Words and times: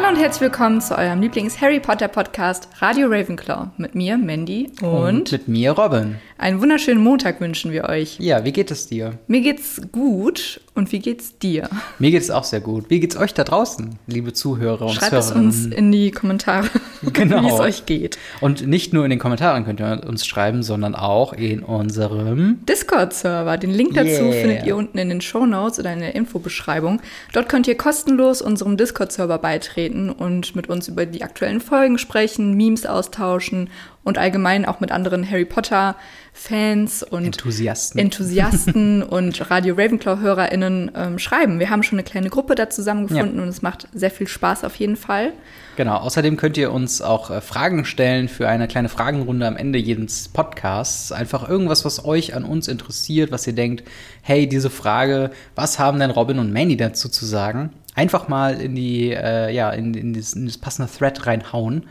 Hallo 0.00 0.10
und 0.10 0.16
herzlich 0.16 0.42
willkommen 0.42 0.80
zu 0.80 0.96
eurem 0.96 1.20
Lieblings-Harry 1.20 1.80
Potter-Podcast 1.80 2.68
Radio 2.80 3.08
Ravenclaw 3.08 3.70
mit 3.78 3.96
mir, 3.96 4.16
Mandy 4.16 4.70
und, 4.80 4.86
Und 4.86 5.32
mit 5.32 5.48
mir, 5.48 5.72
Robin. 5.72 6.20
Einen 6.38 6.60
wunderschönen 6.60 7.02
Montag 7.02 7.40
wünschen 7.40 7.72
wir 7.72 7.84
euch. 7.88 8.16
Ja, 8.20 8.44
wie 8.44 8.52
geht 8.52 8.70
es 8.70 8.86
dir? 8.86 9.18
Mir 9.26 9.40
geht's 9.40 9.80
gut 9.92 10.60
und 10.74 10.92
wie 10.92 11.00
geht's 11.00 11.36
dir? 11.38 11.68
Mir 11.98 12.10
geht 12.12 12.22
es 12.22 12.30
auch 12.30 12.44
sehr 12.44 12.60
gut. 12.60 12.88
Wie 12.88 13.00
geht's 13.00 13.16
euch 13.16 13.34
da 13.34 13.42
draußen, 13.44 13.98
liebe 14.06 14.32
Zuhörer 14.32 14.82
und 14.86 14.92
Schreibt 14.92 15.12
es 15.14 15.28
Zuhörerinnen? 15.28 15.46
uns 15.48 15.66
in 15.66 15.90
die 15.90 16.10
Kommentare, 16.12 16.68
Genau. 17.12 17.42
wie 17.42 17.46
es 17.48 17.58
euch 17.60 17.86
geht. 17.86 18.18
Und 18.40 18.66
nicht 18.66 18.92
nur 18.92 19.04
in 19.04 19.10
den 19.10 19.18
Kommentaren 19.18 19.64
könnt 19.64 19.80
ihr 19.80 20.02
uns 20.06 20.24
schreiben, 20.26 20.62
sondern 20.62 20.94
auch 20.94 21.32
in 21.32 21.62
unserem 21.64 22.64
Discord-Server. 22.66 23.56
Den 23.56 23.70
Link 23.70 23.94
dazu 23.94 24.08
Yeah. 24.08 24.32
findet 24.32 24.66
ihr 24.66 24.76
unten 24.76 24.98
in 24.98 25.08
den 25.08 25.20
Show 25.20 25.44
Notes 25.46 25.78
oder 25.80 25.92
in 25.92 25.98
der 26.00 26.14
Infobeschreibung. 26.14 27.00
Dort 27.32 27.48
könnt 27.48 27.66
ihr 27.66 27.76
kostenlos 27.76 28.40
unserem 28.42 28.76
Discord-Server 28.76 29.38
beitreten 29.38 30.10
und 30.10 30.54
mit 30.54 30.68
uns 30.68 30.86
über 30.88 31.04
die 31.06 31.22
aktuellen 31.22 31.60
Folgen 31.60 31.98
sprechen, 31.98 32.54
Memes 32.56 32.86
austauschen 32.86 33.70
und 34.04 34.18
allgemein 34.18 34.64
auch 34.64 34.80
mit 34.80 34.90
anderen 34.90 35.28
Harry 35.28 35.44
Potter-Fans 35.44 37.02
und 37.02 37.24
Enthusiasten. 37.24 38.00
Enthusiasten 38.00 39.02
und 39.04 39.50
Radio 39.50 39.74
Ravenclaw-HörerInnen 39.74 40.92
ähm, 40.94 41.18
schreiben. 41.18 41.58
Wir 41.58 41.70
haben 41.70 41.82
schon 41.82 41.98
eine 41.98 42.04
kleine 42.04 42.30
Gruppe 42.30 42.54
da 42.54 42.70
zusammengefunden 42.70 43.40
und 43.40 43.48
es 43.48 43.62
macht 43.62 43.88
sehr 43.92 44.10
viel 44.10 44.28
Spaß 44.28 44.64
auf 44.64 44.76
jeden 44.76 44.96
Fall. 44.96 45.32
Genau, 45.78 45.98
außerdem 45.98 46.36
könnt 46.36 46.56
ihr 46.56 46.72
uns 46.72 47.00
auch 47.00 47.30
äh, 47.30 47.40
Fragen 47.40 47.84
stellen 47.84 48.26
für 48.28 48.48
eine 48.48 48.66
kleine 48.66 48.88
Fragenrunde 48.88 49.46
am 49.46 49.56
Ende 49.56 49.78
jedes 49.78 50.26
Podcasts. 50.26 51.12
Einfach 51.12 51.48
irgendwas, 51.48 51.84
was 51.84 52.04
euch 52.04 52.34
an 52.34 52.42
uns 52.42 52.66
interessiert, 52.66 53.30
was 53.30 53.46
ihr 53.46 53.52
denkt, 53.52 53.84
hey, 54.22 54.48
diese 54.48 54.70
Frage, 54.70 55.30
was 55.54 55.78
haben 55.78 56.00
denn 56.00 56.10
Robin 56.10 56.40
und 56.40 56.52
Mandy 56.52 56.76
dazu 56.76 57.08
zu 57.08 57.24
sagen? 57.24 57.70
Einfach 57.94 58.26
mal 58.26 58.60
in 58.60 58.74
die, 58.74 59.12
äh, 59.12 59.54
ja, 59.54 59.70
in, 59.70 59.94
in, 59.94 60.14
das, 60.14 60.32
in 60.32 60.46
das 60.46 60.58
passende 60.58 60.90
Thread 60.90 61.28
reinhauen. 61.28 61.84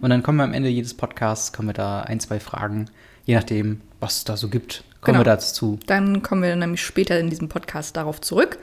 Und 0.00 0.08
dann 0.08 0.22
kommen 0.22 0.38
wir 0.38 0.44
am 0.44 0.54
Ende 0.54 0.70
jedes 0.70 0.94
Podcasts, 0.94 1.52
kommen 1.52 1.68
wir 1.68 1.74
da 1.74 2.00
ein, 2.00 2.20
zwei 2.20 2.40
Fragen, 2.40 2.86
je 3.26 3.34
nachdem, 3.34 3.82
was 4.00 4.16
es 4.16 4.24
da 4.24 4.38
so 4.38 4.48
gibt, 4.48 4.84
kommen 5.04 5.18
Genau. 5.18 5.26
wir 5.26 5.32
dazu. 5.36 5.78
Dann 5.86 6.22
kommen 6.22 6.42
wir 6.42 6.56
nämlich 6.56 6.82
später 6.82 7.18
in 7.20 7.30
diesem 7.30 7.48
Podcast 7.48 7.96
darauf 7.96 8.20
zurück. 8.20 8.58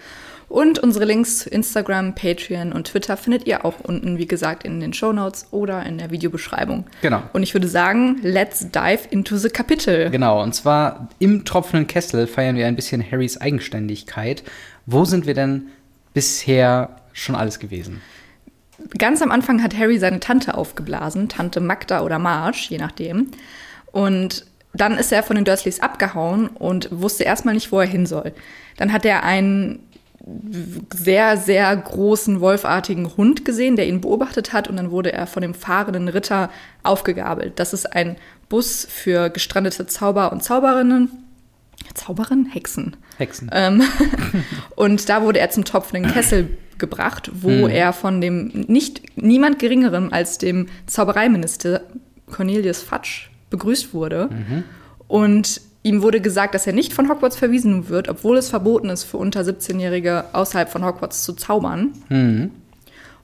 Und 0.49 0.79
unsere 0.79 1.05
Links 1.05 1.39
zu 1.39 1.49
Instagram, 1.49 2.13
Patreon 2.13 2.73
und 2.73 2.87
Twitter 2.87 3.15
findet 3.15 3.47
ihr 3.47 3.63
auch 3.63 3.79
unten, 3.79 4.17
wie 4.17 4.25
gesagt, 4.27 4.65
in 4.65 4.81
den 4.81 4.91
Show 4.91 5.13
Notes 5.13 5.47
oder 5.51 5.85
in 5.85 5.97
der 5.97 6.11
Videobeschreibung. 6.11 6.87
Genau. 7.01 7.23
Und 7.31 7.41
ich 7.43 7.53
würde 7.53 7.69
sagen, 7.69 8.19
let's 8.21 8.69
dive 8.69 9.07
into 9.11 9.37
the 9.37 9.47
Kapitel. 9.47 10.09
Genau, 10.09 10.43
und 10.43 10.53
zwar 10.53 11.07
im 11.19 11.45
tropfenden 11.45 11.87
Kessel 11.87 12.27
feiern 12.27 12.57
wir 12.57 12.67
ein 12.67 12.75
bisschen 12.75 13.01
Harrys 13.01 13.39
Eigenständigkeit. 13.39 14.43
Wo 14.85 15.05
sind 15.05 15.25
wir 15.25 15.35
denn 15.35 15.67
bisher 16.13 16.97
schon 17.13 17.35
alles 17.35 17.59
gewesen? 17.59 18.01
Ganz 18.97 19.21
am 19.21 19.31
Anfang 19.31 19.63
hat 19.63 19.77
Harry 19.77 19.99
seine 19.99 20.19
Tante 20.19 20.55
aufgeblasen, 20.55 21.29
Tante 21.29 21.61
Magda 21.61 22.01
oder 22.01 22.19
Marge, 22.19 22.65
je 22.69 22.77
nachdem. 22.77 23.27
Und 23.93 24.45
dann 24.73 24.97
ist 24.97 25.11
er 25.11 25.23
von 25.23 25.35
den 25.35 25.45
Dursleys 25.45 25.79
abgehauen 25.79 26.47
und 26.47 26.89
wusste 26.91 27.23
erstmal 27.23 27.53
nicht, 27.53 27.71
wo 27.71 27.79
er 27.79 27.87
hin 27.87 28.05
soll. 28.05 28.33
Dann 28.77 28.93
hat 28.93 29.05
er 29.05 29.23
einen 29.23 29.79
sehr, 30.93 31.37
sehr 31.37 31.75
großen 31.75 32.41
wolfartigen 32.41 33.17
Hund 33.17 33.43
gesehen, 33.43 33.75
der 33.75 33.87
ihn 33.87 34.01
beobachtet 34.01 34.53
hat 34.53 34.67
und 34.67 34.77
dann 34.77 34.91
wurde 34.91 35.11
er 35.11 35.27
von 35.27 35.41
dem 35.41 35.53
fahrenden 35.53 36.07
Ritter 36.07 36.49
aufgegabelt. 36.83 37.59
Das 37.59 37.73
ist 37.73 37.93
ein 37.93 38.17
Bus 38.47 38.85
für 38.89 39.29
gestrandete 39.29 39.87
Zauber 39.87 40.31
und 40.31 40.43
Zauberinnen. 40.43 41.09
Zauberinnen? 41.95 42.45
Hexen. 42.45 42.95
Hexen. 43.17 43.49
Ähm, 43.51 43.81
und 44.75 45.09
da 45.09 45.23
wurde 45.23 45.39
er 45.39 45.49
zum 45.49 45.65
tropfenden 45.65 46.11
Kessel 46.11 46.57
gebracht, 46.77 47.31
wo 47.33 47.67
er 47.67 47.93
von 47.93 48.21
dem 48.21 48.47
nicht 48.67 49.01
niemand 49.15 49.59
geringerem 49.59 50.13
als 50.13 50.37
dem 50.37 50.67
Zaubereiminister 50.85 51.81
Cornelius 52.29 52.81
Fudge 52.81 53.30
begrüßt 53.51 53.93
wurde. 53.93 54.29
Und 55.07 55.61
ihm 55.83 56.01
wurde 56.01 56.19
gesagt, 56.21 56.55
dass 56.55 56.65
er 56.67 56.73
nicht 56.73 56.93
von 56.93 57.09
Hogwarts 57.09 57.35
verwiesen 57.37 57.89
wird, 57.89 58.09
obwohl 58.09 58.37
es 58.37 58.49
verboten 58.49 58.89
ist, 58.89 59.03
für 59.03 59.17
unter 59.17 59.41
17-Jährige 59.41 60.25
außerhalb 60.33 60.69
von 60.69 60.83
Hogwarts 60.85 61.23
zu 61.23 61.33
zaubern. 61.33 61.91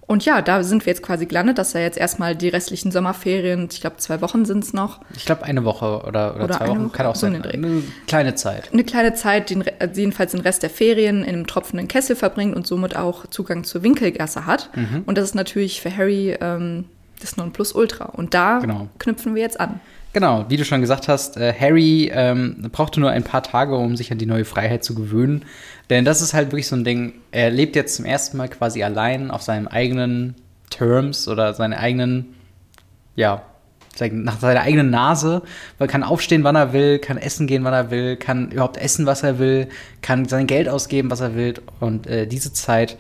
Und 0.10 0.24
ja, 0.24 0.42
da 0.42 0.64
sind 0.64 0.86
wir 0.86 0.92
jetzt 0.94 1.04
quasi 1.04 1.26
gelandet, 1.26 1.58
dass 1.58 1.76
er 1.76 1.82
jetzt 1.82 1.98
erstmal 1.98 2.34
die 2.34 2.48
restlichen 2.48 2.92
Sommerferien, 2.92 3.68
ich 3.70 3.82
glaube 3.82 3.98
zwei 3.98 4.22
Wochen 4.22 4.46
sind 4.46 4.64
es 4.64 4.72
noch, 4.72 5.02
Ich 5.18 5.26
glaube, 5.26 5.44
eine 5.44 5.66
Woche 5.66 6.02
oder, 6.08 6.34
oder, 6.36 6.46
Oder 6.46 6.58
zwei 6.58 6.68
Wochen 6.70 6.86
Woche, 6.86 6.94
kann 6.96 7.06
auch 7.08 7.16
so 7.16 7.28
sein. 7.28 7.44
Eine 7.44 7.84
kleine 8.08 8.34
Zeit. 8.36 8.72
eine 8.72 8.86
kleine 8.86 9.16
Zeit, 9.16 9.50
den, 9.50 9.66
also 9.80 10.00
jedenfalls 10.00 10.32
den 10.32 10.40
Rest 10.40 10.64
der 10.64 10.70
Ferien 10.70 11.24
in 11.24 11.30
einem 11.36 11.46
tropfenden 11.46 11.90
Kessel 11.90 12.16
verbringt 12.16 12.56
und 12.56 12.66
somit 12.66 12.96
auch 12.96 13.28
Zugang 13.28 13.66
zur 13.66 13.84
Winkelgasse 13.84 14.46
hat. 14.46 14.70
Mhm. 14.78 15.04
Und 15.06 15.18
das 15.18 15.26
ist 15.26 15.36
natürlich 15.36 15.82
für 15.82 15.96
Harry 15.96 16.38
ähm, 16.40 16.86
das 17.20 17.36
Nonplusultra. 17.36 18.06
Und 18.06 18.34
da 18.34 18.60
Genau. 18.60 18.88
knüpfen 19.00 19.36
wir 19.36 19.42
jetzt 19.42 19.60
an. 19.60 19.82
Genau, 20.18 20.46
wie 20.50 20.58
du 20.58 20.66
schon 20.66 20.82
gesagt 20.82 21.08
hast, 21.08 21.38
äh, 21.38 21.54
Harry 21.54 22.10
ähm, 22.12 22.70
brauchte 22.72 23.00
nur 23.00 23.12
ein 23.12 23.24
paar 23.24 23.44
Tage, 23.44 23.76
um 23.76 23.96
sich 23.96 24.12
an 24.12 24.18
die 24.18 24.26
neue 24.26 24.46
Freiheit 24.46 24.84
zu 24.84 24.96
gewöhnen. 24.96 25.46
Denn 25.92 26.06
das 26.06 26.24
ist 26.24 26.34
halt 26.34 26.48
wirklich 26.48 26.68
so 26.68 26.76
ein 26.76 26.84
Ding, 26.84 27.14
er 27.30 27.52
lebt 27.52 27.76
jetzt 27.76 27.98
zum 27.98 28.06
ersten 28.06 28.38
Mal 28.38 28.50
quasi 28.50 28.82
allein 28.82 29.30
auf 29.30 29.44
seinem 29.44 29.68
eigenen 29.68 30.34
Terms 30.72 31.28
oder 31.28 31.54
seine 31.54 31.78
eigenen, 31.78 32.34
ja, 33.16 33.44
nach 34.10 34.40
seiner 34.40 34.62
eigenen 34.62 34.90
Nase. 34.90 35.44
Man 35.78 35.88
kann 35.88 36.02
aufstehen, 36.02 36.44
wann 36.44 36.56
er 36.56 36.74
will, 36.74 36.98
kann 36.98 37.20
essen 37.20 37.46
gehen, 37.46 37.64
wann 37.64 37.76
er 37.76 37.92
will, 37.92 38.16
kann 38.16 38.50
überhaupt 38.50 38.78
essen, 38.78 39.06
was 39.06 39.22
er 39.22 39.38
will, 39.38 39.68
kann 40.02 40.26
sein 40.26 40.48
Geld 40.48 40.68
ausgeben, 40.68 41.12
was 41.12 41.20
er 41.20 41.36
will. 41.36 41.54
Und 41.80 42.08
äh, 42.08 42.26
diese 42.26 42.52
Zeit, 42.54 42.98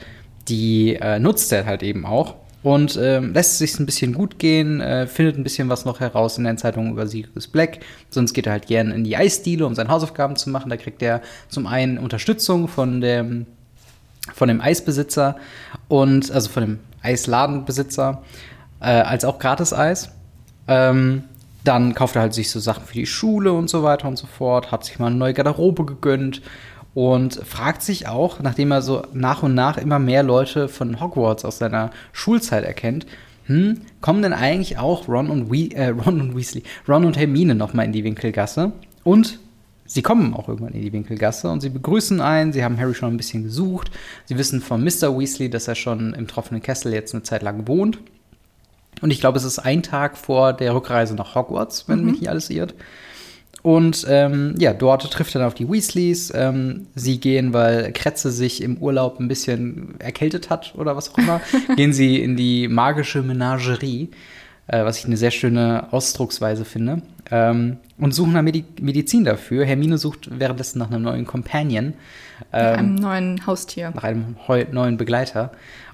die 0.49 0.97
äh, 1.01 1.17
nutzt 1.17 1.51
er 1.51 1.65
halt 1.65 1.81
eben 1.81 2.05
auch. 2.05 2.35
Und 2.67 2.99
ähm, 3.01 3.33
lässt 3.33 3.59
sich 3.59 3.79
ein 3.79 3.85
bisschen 3.85 4.11
gut 4.11 4.39
gehen, 4.39 4.81
äh, 4.81 5.07
findet 5.07 5.37
ein 5.37 5.43
bisschen 5.43 5.69
was 5.69 5.85
noch 5.85 6.01
heraus 6.01 6.37
in 6.37 6.43
den 6.43 6.57
Zeitungen 6.57 6.91
über 6.91 7.07
Sirius 7.07 7.47
Black. 7.47 7.79
Sonst 8.09 8.33
geht 8.33 8.45
er 8.45 8.51
halt 8.51 8.67
gern 8.67 8.91
in 8.91 9.05
die 9.05 9.15
Eisdiele, 9.15 9.65
um 9.65 9.73
seine 9.73 9.87
Hausaufgaben 9.87 10.35
zu 10.35 10.49
machen. 10.49 10.69
Da 10.69 10.75
kriegt 10.75 11.01
er 11.01 11.21
zum 11.47 11.65
einen 11.65 11.97
Unterstützung 11.97 12.67
von 12.67 12.99
dem, 12.99 13.45
von 14.33 14.49
dem 14.49 14.59
Eisbesitzer 14.59 15.37
und 15.87 16.29
also 16.29 16.49
von 16.49 16.63
dem 16.63 16.79
Eisladenbesitzer, 17.01 18.21
äh, 18.81 18.87
als 18.87 19.23
auch 19.23 19.39
Gratis-Eis. 19.39 20.09
Ähm, 20.67 21.23
dann 21.63 21.93
kauft 21.95 22.17
er 22.17 22.23
halt 22.23 22.33
sich 22.33 22.51
so 22.51 22.59
Sachen 22.59 22.83
für 22.83 22.95
die 22.95 23.05
Schule 23.05 23.53
und 23.53 23.69
so 23.69 23.81
weiter 23.83 24.09
und 24.09 24.17
so 24.17 24.27
fort, 24.27 24.73
hat 24.73 24.83
sich 24.83 24.99
mal 24.99 25.07
eine 25.07 25.15
neue 25.15 25.33
Garderobe 25.33 25.85
gegönnt 25.85 26.41
und 26.97 27.35
fragt 27.45 27.83
sich 27.83 28.07
auch, 28.07 28.39
nachdem 28.39 28.71
er 28.71 28.81
so 28.81 29.03
nach 29.13 29.43
und 29.43 29.53
nach 29.53 29.77
immer 29.77 29.99
mehr 29.99 30.23
Leute 30.23 30.67
von 30.67 30.99
Hogwarts 30.99 31.45
aus 31.45 31.59
seiner 31.59 31.91
Schulzeit 32.11 32.63
erkennt, 32.63 33.05
hm, 33.45 33.81
kommen 34.01 34.23
denn 34.23 34.33
eigentlich 34.33 34.79
auch 34.79 35.07
Ron 35.07 35.29
und, 35.29 35.51
Wee 35.51 35.67
äh, 35.75 35.89
Ron 36.05 36.19
und 36.19 36.35
Weasley, 36.35 36.63
Ron 36.87 37.05
und 37.05 37.15
Hermine 37.15 37.53
noch 37.53 37.75
mal 37.75 37.83
in 37.83 37.91
die 37.91 38.03
Winkelgasse? 38.03 38.71
Und 39.03 39.37
sie 39.85 40.01
kommen 40.01 40.33
auch 40.33 40.49
irgendwann 40.49 40.73
in 40.73 40.81
die 40.81 40.91
Winkelgasse 40.91 41.51
und 41.51 41.61
sie 41.61 41.69
begrüßen 41.69 42.19
einen. 42.19 42.51
Sie 42.51 42.63
haben 42.63 42.79
Harry 42.79 42.95
schon 42.95 43.13
ein 43.13 43.17
bisschen 43.17 43.43
gesucht. 43.43 43.91
Sie 44.25 44.39
wissen 44.39 44.59
von 44.59 44.83
Mr. 44.83 45.15
Weasley, 45.15 45.51
dass 45.51 45.67
er 45.67 45.75
schon 45.75 46.15
im 46.15 46.25
tropfenden 46.25 46.63
Kessel 46.63 46.95
jetzt 46.95 47.13
eine 47.13 47.21
Zeit 47.21 47.43
lang 47.43 47.67
wohnt. 47.67 47.99
Und 49.03 49.11
ich 49.11 49.19
glaube, 49.19 49.37
es 49.37 49.43
ist 49.43 49.59
ein 49.59 49.83
Tag 49.83 50.17
vor 50.17 50.51
der 50.51 50.73
Rückreise 50.73 51.13
nach 51.13 51.35
Hogwarts, 51.35 51.87
wenn 51.87 52.05
mich 52.05 52.21
nicht 52.21 52.29
alles 52.29 52.49
irrt. 52.49 52.73
Und 53.63 54.05
ähm, 54.07 54.55
ja, 54.59 54.73
dort 54.73 55.11
trifft 55.11 55.35
er 55.35 55.39
dann 55.39 55.47
auf 55.47 55.53
die 55.55 55.69
Weasleys. 55.69 56.31
Ähm, 56.33 56.87
sie 56.95 57.19
gehen, 57.19 57.53
weil 57.53 57.91
Kretze 57.91 58.31
sich 58.31 58.61
im 58.61 58.77
Urlaub 58.77 59.19
ein 59.19 59.27
bisschen 59.27 59.95
erkältet 59.99 60.49
hat 60.49 60.73
oder 60.77 60.95
was 60.95 61.11
auch 61.11 61.17
immer, 61.17 61.41
gehen 61.75 61.91
sie 61.91 62.21
in 62.21 62.37
die 62.37 62.67
magische 62.67 63.23
Menagerie, 63.23 64.09
äh, 64.67 64.85
was 64.85 64.99
ich 64.99 65.05
eine 65.05 65.17
sehr 65.17 65.31
schöne 65.31 65.87
Ausdrucksweise 65.91 66.65
finde. 66.65 67.01
Ähm, 67.29 67.77
und 67.97 68.13
suchen 68.13 68.33
nach 68.33 68.43
Medi 68.43 68.63
Medizin 68.79 69.25
dafür. 69.25 69.65
Hermine 69.65 69.97
sucht 69.97 70.29
währenddessen 70.39 70.79
nach 70.79 70.89
einem 70.91 71.01
neuen 71.01 71.25
Companion, 71.25 71.85
Mit 71.87 71.95
ähm, 72.53 72.75
einem 72.77 72.95
neuen 72.95 73.47
Haustier. 73.47 73.91
nach 73.93 74.03
einem 74.03 74.35
neuen 74.71 74.97
Begleiter. 74.97 75.51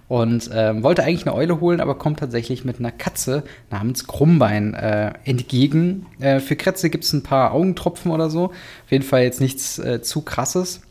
Und 0.08 0.50
ähm, 0.54 0.84
wollte 0.84 1.04
eigentlich 1.04 1.26
eine 1.26 1.36
Eule 1.36 1.60
holen, 1.60 1.80
aber 1.80 1.96
kommt 1.96 2.20
tatsächlich 2.20 2.66
mit 2.66 2.80
einer 2.80 2.92
Katze 2.92 3.44
namens 3.72 4.06
Krummbein 4.06 4.74
äh, 4.74 5.14
entgegen. 5.24 6.06
Äh, 6.20 6.40
für 6.40 6.56
Kretze 6.56 6.90
gibt 6.90 7.06
es 7.06 7.14
ein 7.14 7.24
paar 7.24 7.54
Augentropfen 7.54 8.12
oder 8.12 8.30
so. 8.30 8.46
Auf 8.46 8.92
jeden 8.92 9.04
Fall 9.04 9.24
jetzt 9.24 9.42
nichts 9.42 9.80
äh, 9.80 10.02
zu 10.02 10.22
krasses. 10.22 10.82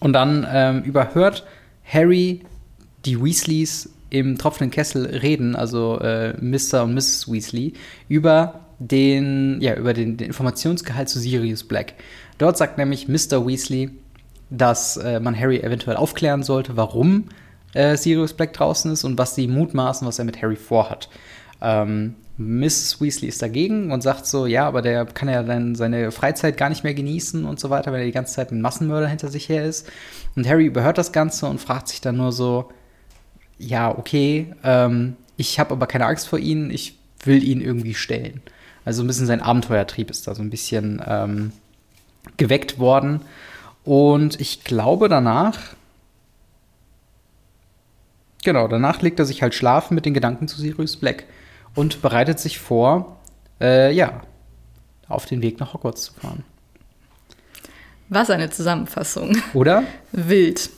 Und 0.00 0.14
dann 0.14 0.46
ähm, 0.50 0.82
überhört 0.82 1.46
Harry 1.84 2.42
die 3.04 3.22
Weasleys 3.22 3.90
im 4.10 4.38
tropfenden 4.38 4.70
Kessel 4.70 5.06
reden, 5.06 5.56
also 5.56 5.98
äh, 6.00 6.34
Mr. 6.40 6.84
und 6.84 6.94
Mrs. 6.94 7.30
Weasley, 7.30 7.74
über 8.08 8.60
den, 8.78 9.60
ja, 9.60 9.74
über 9.74 9.92
den, 9.92 10.16
den 10.16 10.28
Informationsgehalt 10.28 11.08
zu 11.08 11.18
Sirius 11.18 11.64
Black. 11.64 11.94
Dort 12.38 12.56
sagt 12.56 12.78
nämlich 12.78 13.08
Mr. 13.08 13.46
Weasley, 13.46 13.90
dass 14.50 14.96
äh, 14.96 15.20
man 15.20 15.38
Harry 15.38 15.58
eventuell 15.58 15.96
aufklären 15.96 16.42
sollte, 16.42 16.76
warum 16.76 17.24
äh, 17.74 17.96
Sirius 17.96 18.32
Black 18.32 18.52
draußen 18.54 18.90
ist 18.92 19.04
und 19.04 19.18
was 19.18 19.34
sie 19.34 19.46
mutmaßen, 19.46 20.06
was 20.06 20.18
er 20.18 20.24
mit 20.24 20.40
Harry 20.40 20.56
vorhat. 20.56 21.08
Ähm, 21.60 22.14
Mrs. 22.36 23.00
Weasley 23.00 23.28
ist 23.28 23.42
dagegen 23.42 23.92
und 23.92 24.02
sagt 24.02 24.26
so, 24.26 24.46
ja, 24.46 24.66
aber 24.66 24.82
der 24.82 25.04
kann 25.06 25.28
ja 25.28 25.42
dann 25.42 25.76
seine 25.76 26.10
Freizeit 26.10 26.56
gar 26.56 26.68
nicht 26.68 26.82
mehr 26.82 26.94
genießen 26.94 27.44
und 27.44 27.60
so 27.60 27.70
weiter, 27.70 27.92
weil 27.92 28.00
er 28.00 28.06
die 28.06 28.12
ganze 28.12 28.34
Zeit 28.34 28.50
ein 28.50 28.60
Massenmörder 28.60 29.06
hinter 29.06 29.28
sich 29.28 29.48
her 29.48 29.64
ist. 29.64 29.88
Und 30.34 30.48
Harry 30.48 30.66
überhört 30.66 30.98
das 30.98 31.12
Ganze 31.12 31.46
und 31.46 31.60
fragt 31.60 31.88
sich 31.88 32.00
dann 32.00 32.16
nur 32.16 32.32
so, 32.32 32.70
ja, 33.56 33.96
okay, 33.96 34.52
ähm, 34.64 35.16
ich 35.36 35.60
habe 35.60 35.72
aber 35.72 35.86
keine 35.86 36.06
Angst 36.06 36.26
vor 36.26 36.40
ihnen, 36.40 36.70
ich 36.70 36.98
will 37.24 37.42
ihn 37.44 37.60
irgendwie 37.60 37.94
stellen. 37.94 38.42
Also 38.84 39.02
ein 39.02 39.06
bisschen 39.06 39.26
sein 39.26 39.40
Abenteuertrieb 39.40 40.10
ist 40.10 40.26
da 40.26 40.34
so 40.34 40.42
ein 40.42 40.50
bisschen 40.50 41.02
ähm, 41.06 41.52
geweckt 42.36 42.78
worden. 42.78 43.20
Und 43.84 44.40
ich 44.40 44.64
glaube 44.64 45.08
danach, 45.08 45.58
genau, 48.44 48.68
danach 48.68 49.02
legt 49.02 49.18
er 49.18 49.24
sich 49.24 49.42
halt 49.42 49.54
schlafen 49.54 49.94
mit 49.94 50.06
den 50.06 50.14
Gedanken 50.14 50.48
zu 50.48 50.60
Sirius 50.60 50.96
Black 50.96 51.24
und 51.74 52.02
bereitet 52.02 52.38
sich 52.38 52.58
vor, 52.58 53.20
äh, 53.60 53.92
ja, 53.92 54.22
auf 55.08 55.26
den 55.26 55.42
Weg 55.42 55.60
nach 55.60 55.74
Hogwarts 55.74 56.02
zu 56.04 56.14
fahren. 56.14 56.44
Was 58.08 58.30
eine 58.30 58.50
Zusammenfassung. 58.50 59.36
Oder? 59.54 59.84
Wild. 60.12 60.70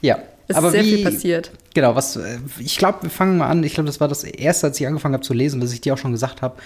Ja. 0.00 0.18
Es 0.48 0.56
aber 0.56 0.68
ist 0.68 0.72
sehr 0.72 0.84
wie, 0.84 0.96
viel 0.96 1.04
passiert. 1.04 1.52
Genau, 1.74 1.94
was, 1.94 2.16
äh, 2.16 2.38
ich 2.58 2.76
glaube, 2.78 3.02
wir 3.02 3.10
fangen 3.10 3.38
mal 3.38 3.48
an. 3.48 3.62
Ich 3.62 3.74
glaube, 3.74 3.86
das 3.86 4.00
war 4.00 4.08
das 4.08 4.24
erste, 4.24 4.66
als 4.68 4.80
ich 4.80 4.86
angefangen 4.86 5.14
habe 5.14 5.22
zu 5.22 5.34
lesen, 5.34 5.62
was 5.62 5.72
ich 5.72 5.80
dir 5.80 5.94
auch 5.94 5.98
schon 5.98 6.12
gesagt 6.12 6.42
habe. 6.42 6.56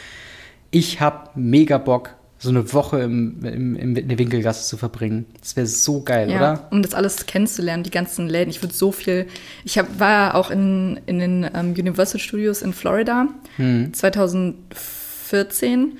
Ich 0.70 1.00
habe 1.00 1.28
mega 1.34 1.78
Bock, 1.78 2.14
so 2.44 2.50
eine 2.50 2.72
Woche 2.72 3.00
im, 3.00 3.44
im, 3.44 3.76
im, 3.76 3.96
in 3.96 4.08
der 4.08 4.18
Winkelgasse 4.18 4.66
zu 4.68 4.76
verbringen. 4.76 5.26
Das 5.40 5.56
wäre 5.56 5.66
so 5.66 6.02
geil, 6.02 6.30
Ja, 6.30 6.36
oder? 6.36 6.66
um 6.70 6.82
das 6.82 6.94
alles 6.94 7.26
kennenzulernen, 7.26 7.82
die 7.82 7.90
ganzen 7.90 8.28
Läden. 8.28 8.50
Ich 8.50 8.62
würde 8.62 8.74
so 8.74 8.92
viel. 8.92 9.26
Ich 9.64 9.78
hab, 9.78 9.98
war 9.98 10.34
auch 10.36 10.50
in, 10.50 11.00
in 11.06 11.18
den 11.18 11.44
ähm, 11.54 11.74
Universal 11.78 12.20
Studios 12.20 12.62
in 12.62 12.72
Florida 12.72 13.28
Hm. 13.56 13.92
2014 13.92 15.98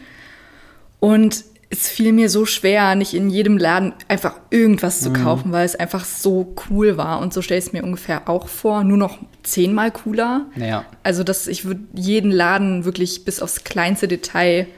und 1.00 1.44
es 1.70 1.88
fiel 1.88 2.12
mir 2.12 2.28
so 2.30 2.46
schwer, 2.46 2.94
nicht 2.94 3.14
in 3.14 3.30
jedem 3.30 3.58
Laden 3.58 3.94
einfach 4.06 4.34
irgendwas 4.50 5.04
Hm. 5.04 5.14
zu 5.14 5.20
kaufen, 5.22 5.50
weil 5.52 5.66
es 5.66 5.74
einfach 5.74 6.04
so 6.04 6.54
cool 6.70 6.96
war. 6.96 7.20
Und 7.20 7.34
so 7.34 7.42
stelle 7.42 7.58
ich 7.58 7.66
es 7.66 7.72
mir 7.72 7.82
ungefähr 7.82 8.28
auch 8.28 8.46
vor, 8.48 8.84
nur 8.84 8.96
noch 8.96 9.18
zehnmal 9.42 9.90
cooler. 9.90 10.46
Ja. 10.56 10.84
Also, 11.02 11.24
dass 11.24 11.48
ich 11.48 11.64
würde 11.64 11.80
jeden 11.94 12.30
Laden 12.30 12.84
wirklich 12.84 13.24
bis 13.24 13.42
aufs 13.42 13.64
kleinste 13.64 14.06
Detail 14.06 14.68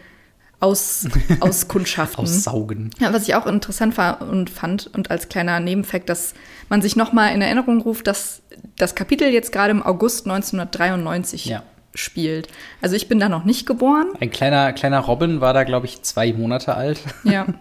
aus, 0.61 1.07
auskundschaften. 1.41 2.25
Aussaugen. 2.25 2.91
Ja, 2.99 3.13
was 3.13 3.25
ich 3.29 3.35
auch 3.35 3.47
interessant 3.47 3.97
war 3.99 4.23
und 4.23 4.51
fand 4.51 4.87
und 4.95 5.11
als 5.11 5.29
kleiner 5.29 5.61
Nebenfakt, 5.61 6.09
dass 6.09 6.35
man 6.69 6.83
sich 6.83 6.97
noch 6.97 7.13
mal 7.13 7.29
in 7.29 7.43
Erinnerung 7.43 7.81
ruft, 7.81 8.07
dass 8.07 8.43
das 8.77 8.95
Kapitel 8.95 9.29
jetzt 9.29 9.53
gerade 9.53 9.71
im 9.71 9.83
August 9.83 10.27
1993 10.27 11.47
Ja. 11.47 11.63
spielt. 11.95 12.49
Also 12.81 12.97
ich 12.97 13.09
bin 13.09 13.19
da 13.19 13.29
noch 13.29 13.45
nicht 13.45 13.67
geboren. 13.67 14.09
Ein 14.21 14.31
kleiner, 14.31 14.73
kleiner 14.73 15.01
Robin 15.01 15.41
war 15.41 15.53
da, 15.53 15.65
glaube 15.65 15.87
ich, 15.87 16.03
zwei 16.03 16.33
Monate 16.33 16.75
alt. 16.75 17.01
Ja. 17.25 17.47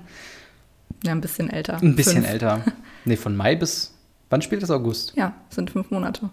Ja, 1.04 1.12
ein 1.12 1.22
bisschen 1.22 1.52
älter. 1.52 1.78
Ein 1.84 1.96
bisschen 1.96 2.24
Fünf. 2.24 2.30
älter. 2.30 2.62
Nee, 3.06 3.16
von 3.18 3.36
Mai 3.36 3.56
bis. 3.56 3.94
Wann 4.32 4.42
spielt 4.42 4.64
das 4.64 4.72
August? 4.72 5.14
Ja, 5.16 5.34
sind 5.50 5.70
fünf 5.70 5.92
Monate. 5.92 6.32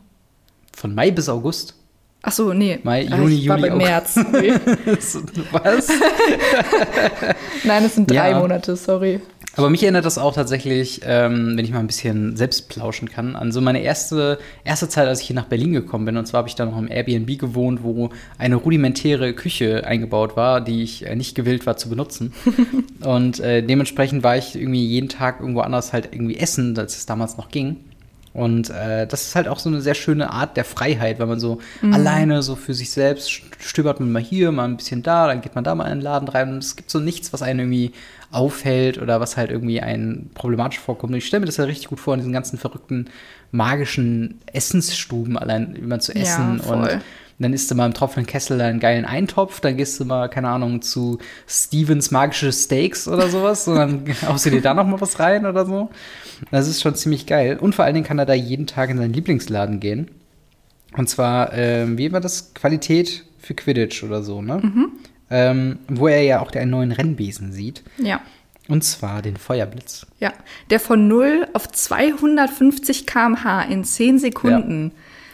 Von 0.74 0.94
Mai 0.94 1.10
bis 1.10 1.28
August? 1.28 1.74
Ach 2.24 2.32
so, 2.32 2.52
nee. 2.52 2.78
Mai, 2.84 3.08
Ah, 3.10 3.16
Juni, 3.16 3.34
ich 3.34 3.48
war 3.48 3.58
Juli, 3.58 3.70
bei 3.70 3.74
August. 3.74 4.16
März. 4.26 5.18
Was? 5.52 5.88
Nein, 7.64 7.84
es 7.84 7.94
sind 7.96 8.10
drei 8.10 8.30
Ja. 8.30 8.38
Monate, 8.38 8.76
sorry. 8.76 9.20
Aber 9.54 9.68
mich 9.68 9.82
erinnert 9.82 10.06
das 10.06 10.16
auch 10.16 10.32
tatsächlich, 10.32 11.02
ähm, 11.04 11.58
wenn 11.58 11.64
ich 11.64 11.72
mal 11.72 11.80
ein 11.80 11.86
bisschen 11.86 12.36
selbst 12.36 12.70
plauschen 12.70 13.10
kann, 13.10 13.36
an 13.36 13.52
so 13.52 13.60
meine 13.60 13.82
erste, 13.82 14.38
erste 14.64 14.88
Zeit, 14.88 15.06
als 15.08 15.20
ich 15.20 15.26
hier 15.26 15.36
nach 15.36 15.44
Berlin 15.44 15.74
gekommen 15.74 16.06
bin. 16.06 16.16
Und 16.16 16.24
zwar 16.26 16.38
habe 16.38 16.48
ich 16.48 16.54
da 16.54 16.64
noch 16.64 16.78
im 16.78 16.90
Airbnb 16.90 17.38
gewohnt, 17.38 17.80
wo 17.82 18.08
eine 18.38 18.56
rudimentäre 18.56 19.34
Küche 19.34 19.86
eingebaut 19.86 20.36
war, 20.36 20.62
die 20.62 20.82
ich 20.82 21.04
äh, 21.06 21.16
nicht 21.16 21.34
gewillt 21.34 21.66
war 21.66 21.76
zu 21.76 21.90
benutzen. 21.90 22.32
und 23.04 23.40
äh, 23.40 23.62
dementsprechend 23.62 24.22
war 24.22 24.38
ich 24.38 24.56
irgendwie 24.56 24.86
jeden 24.86 25.10
Tag 25.10 25.40
irgendwo 25.40 25.60
anders 25.60 25.92
halt 25.92 26.08
irgendwie 26.12 26.38
essen, 26.38 26.78
als 26.78 26.96
es 26.96 27.04
damals 27.04 27.36
noch 27.36 27.50
ging. 27.50 27.76
Und 28.34 28.70
äh, 28.70 29.06
das 29.06 29.26
ist 29.26 29.34
halt 29.34 29.46
auch 29.46 29.58
so 29.58 29.68
eine 29.68 29.82
sehr 29.82 29.94
schöne 29.94 30.30
Art 30.30 30.56
der 30.56 30.64
Freiheit, 30.64 31.18
weil 31.18 31.26
man 31.26 31.38
so 31.38 31.58
alleine 31.82 32.42
so 32.42 32.56
für 32.56 32.72
sich 32.72 32.90
selbst 32.90 33.28
st- 33.28 33.42
stöbert 33.60 34.00
man 34.00 34.10
mal 34.10 34.22
hier, 34.22 34.52
mal 34.52 34.64
ein 34.64 34.78
bisschen 34.78 35.02
da, 35.02 35.26
dann 35.26 35.42
geht 35.42 35.54
man 35.54 35.64
da 35.64 35.74
mal 35.74 35.84
in 35.84 35.98
den 35.98 36.00
Laden 36.00 36.28
rein 36.28 36.48
und 36.52 36.58
es 36.64 36.74
gibt 36.76 36.90
so 36.90 36.98
nichts, 36.98 37.32
was 37.34 37.42
einen 37.42 37.60
irgendwie 37.60 37.92
aufhält 38.30 38.96
oder 38.96 39.20
was 39.20 39.36
halt 39.36 39.50
irgendwie 39.50 39.82
einen 39.82 40.30
problematisch 40.32 40.78
vorkommt. 40.78 41.12
Und 41.12 41.18
ich 41.18 41.26
stelle 41.26 41.40
mir 41.40 41.46
das 41.46 41.58
ja 41.58 41.64
richtig 41.64 41.88
gut 41.88 42.00
vor 42.00 42.14
in 42.14 42.20
diesen 42.20 42.32
ganzen 42.32 42.56
verrückten 42.58 43.10
magischen 43.50 44.40
Essensstuben, 44.46 45.36
allein 45.38 45.74
immer 45.74 46.00
zu 46.00 46.12
Ja, 46.12 46.20
essen 46.22 46.60
voll. 46.60 46.76
und 46.78 47.00
dann 47.42 47.52
isst 47.52 47.70
du 47.70 47.74
mal 47.74 47.86
im 47.86 47.94
tropfenden 47.94 48.30
Kessel 48.30 48.60
einen 48.60 48.80
geilen 48.80 49.04
Eintopf, 49.04 49.60
dann 49.60 49.76
gehst 49.76 49.98
du 50.00 50.04
mal, 50.04 50.28
keine 50.28 50.48
Ahnung, 50.48 50.82
zu 50.82 51.18
Stevens 51.46 52.10
magische 52.10 52.52
Steaks 52.52 53.08
oder 53.08 53.28
sowas 53.28 53.68
und 53.68 53.76
dann 53.76 54.04
haust 54.26 54.46
du 54.46 54.50
dir 54.50 54.62
da 54.62 54.74
noch 54.74 54.86
mal 54.86 55.00
was 55.00 55.18
rein 55.18 55.46
oder 55.46 55.66
so. 55.66 55.90
Das 56.50 56.68
ist 56.68 56.82
schon 56.82 56.94
ziemlich 56.94 57.26
geil. 57.26 57.58
Und 57.58 57.74
vor 57.74 57.84
allen 57.84 57.94
Dingen 57.94 58.06
kann 58.06 58.18
er 58.18 58.26
da 58.26 58.34
jeden 58.34 58.66
Tag 58.66 58.90
in 58.90 58.98
seinen 58.98 59.12
Lieblingsladen 59.12 59.80
gehen. 59.80 60.10
Und 60.96 61.08
zwar, 61.08 61.52
ähm, 61.54 61.98
wie 61.98 62.12
war 62.12 62.20
das? 62.20 62.52
Qualität 62.54 63.24
für 63.38 63.54
Quidditch 63.54 64.02
oder 64.02 64.22
so, 64.22 64.42
ne? 64.42 64.60
Ähm, 65.30 65.78
wo 65.88 66.08
er 66.08 66.22
ja 66.22 66.40
auch 66.40 66.52
einen 66.52 66.70
neuen 66.70 66.92
Rennbesen 66.92 67.52
sieht. 67.52 67.82
Ja. 67.98 68.20
Und 68.68 68.84
zwar 68.84 69.22
den 69.22 69.36
Feuerblitz. 69.36 70.06
Ja, 70.20 70.32
der 70.70 70.78
von 70.78 71.08
0 71.08 71.48
auf 71.52 71.70
250 71.70 73.06
km/h 73.06 73.62
in 73.62 73.84
10 73.84 74.18
Sekunden. 74.18 74.92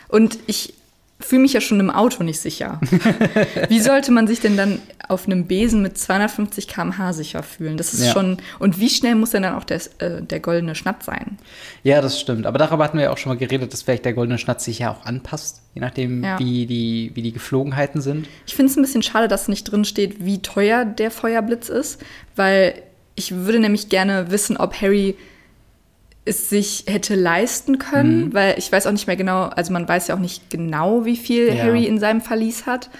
Und 0.09 0.39
ich 0.47 0.75
fühle 1.21 1.43
mich 1.43 1.53
ja 1.53 1.61
schon 1.61 1.81
im 1.81 1.91
Auto 1.91 2.23
nicht 2.23 2.39
sicher. 2.41 2.81
Wie 3.69 3.81
sollte 3.81 4.13
man 4.13 4.27
sich 4.29 4.41
denn 4.41 4.57
dann 4.57 4.81
auf 5.09 5.27
einem 5.27 5.47
Besen 5.47 5.83
mit 5.83 5.99
250 5.99 6.69
km/h 6.69 7.13
sicher 7.13 7.43
fühlen? 7.43 7.77
Das 7.77 7.93
ist 7.93 8.05
Ja. 8.07 8.13
schon. 8.13 8.37
Und 8.59 8.79
wie 8.79 8.89
schnell 8.89 9.15
muss 9.17 9.31
denn 9.31 9.43
dann 9.43 9.55
auch 9.55 9.65
der, 9.65 9.81
äh, 9.99 10.23
der 10.23 10.39
goldene 10.41 10.75
Schnatt 10.75 11.03
sein? 11.03 11.39
Ja, 11.83 12.01
das 12.01 12.21
stimmt. 12.21 12.47
Aber 12.47 12.59
darüber 12.59 12.85
hatten 12.85 12.99
wir 12.99 13.05
ja 13.05 13.11
auch 13.13 13.19
schon 13.19 13.31
mal 13.33 13.39
geredet, 13.39 13.73
dass 13.73 13.83
vielleicht 13.83 14.05
der 14.05 14.13
goldene 14.13 14.39
Schnatz 14.39 14.65
sich 14.65 14.79
ja 14.79 14.93
auch 14.93 15.05
anpasst, 15.07 15.63
je 15.75 15.81
nachdem, 15.81 16.23
Ja. 16.23 16.39
wie, 16.39 16.67
die, 16.67 17.11
wie 17.15 17.23
die 17.23 17.33
Geflogenheiten 17.33 18.01
sind. 18.01 18.29
Ich 18.47 18.55
finde 18.55 18.71
es 18.71 18.77
ein 18.77 18.83
bisschen 18.83 19.03
schade, 19.03 19.27
dass 19.29 19.49
nicht 19.49 19.65
drin 19.65 19.85
steht, 19.85 20.25
wie 20.25 20.41
teuer 20.41 20.85
der 20.85 21.11
Feuerblitz 21.11 21.69
ist, 21.69 22.01
weil 22.37 22.75
ich 23.17 23.35
würde 23.35 23.59
nämlich 23.59 23.89
gerne 23.89 24.31
wissen, 24.31 24.57
ob 24.57 24.81
Harry 24.81 25.17
es 26.29 26.49
sich 26.51 26.85
hätte 26.87 27.15
leisten 27.15 27.73
Mhm. 27.73 27.79
können, 27.79 28.35
weil 28.35 28.55
ich 28.59 28.71
weiß 28.71 28.87
auch 28.87 28.93
nicht 28.93 29.07
mehr 29.07 29.17
genau, 29.17 29.45
also 29.45 29.73
man 29.73 29.89
weiß 29.89 30.09
ja 30.09 30.15
auch 30.15 30.19
nicht 30.21 30.51
genau, 30.51 31.05
wie 31.05 31.17
viel 31.17 31.49
Ja. 31.55 31.65
Harry 31.65 31.85
in 31.85 31.99
seinem 31.99 32.21
Verlies 32.21 32.67
hat. 32.67 32.91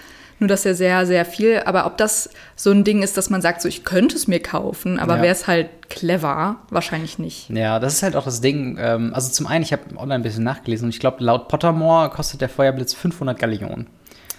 Nur, 0.41 0.47
dass 0.47 0.65
er 0.65 0.73
sehr, 0.73 1.05
sehr 1.05 1.25
viel, 1.25 1.61
aber 1.65 1.85
ob 1.85 1.97
das 1.97 2.29
so 2.55 2.71
ein 2.71 2.85
Ding 2.85 3.03
ist, 3.03 3.17
dass 3.17 3.29
man 3.29 3.41
sagt, 3.41 3.61
so 3.61 3.67
ich 3.67 3.83
könnte 3.83 4.15
es 4.15 4.25
mir 4.25 4.39
kaufen, 4.41 4.97
aber 4.97 5.17
Ja. 5.17 5.21
wäre 5.23 5.33
es 5.33 5.47
halt 5.47 5.67
clever? 5.89 6.55
Wahrscheinlich 6.69 7.19
nicht. 7.19 7.49
Ja, 7.49 7.77
das 7.79 7.95
ist 7.95 8.03
halt 8.03 8.15
auch 8.15 8.23
das 8.23 8.39
Ding. 8.39 8.77
Ähm, 8.79 9.13
also 9.13 9.29
zum 9.31 9.47
einen, 9.47 9.63
ich 9.63 9.73
habe 9.73 9.81
online 9.97 10.15
ein 10.15 10.21
bisschen 10.23 10.45
nachgelesen 10.45 10.85
und 10.85 10.89
ich 10.93 11.01
glaube, 11.01 11.21
laut 11.25 11.49
Pottermore 11.49 12.09
kostet 12.09 12.39
der 12.39 12.47
Feuerblitz 12.47 12.93
500 12.93 13.37
Gallionen. 13.37 13.87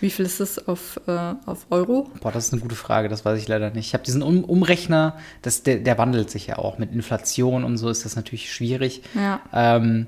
Wie 0.01 0.11
viel 0.11 0.25
ist 0.25 0.41
es 0.41 0.67
auf, 0.67 0.99
äh, 1.07 1.35
auf 1.47 1.67
Euro? 1.71 2.11
Boah, 2.23 2.33
das 2.33 2.47
ist 2.47 2.53
eine 2.53 2.63
gute 2.63 2.75
Frage, 2.75 3.09
das 3.09 3.25
weiß 3.25 3.39
ich 3.41 3.49
leider 3.49 3.71
nicht. 3.71 3.87
Ich 3.89 3.93
habe 3.95 4.03
diesen 4.05 4.23
um 4.23 4.45
Umrechner, 4.45 5.17
das, 5.43 5.63
der, 5.63 5.77
der 5.77 5.99
wandelt 5.99 6.31
sich 6.31 6.47
ja 6.47 6.59
auch. 6.59 6.79
Mit 6.79 6.93
Inflation 6.93 7.65
und 7.65 7.77
so 7.77 7.89
ist 7.91 8.05
das 8.05 8.17
natürlich 8.17 8.53
schwierig. 8.53 9.03
Ja. 9.15 9.41
Ähm, 9.53 10.07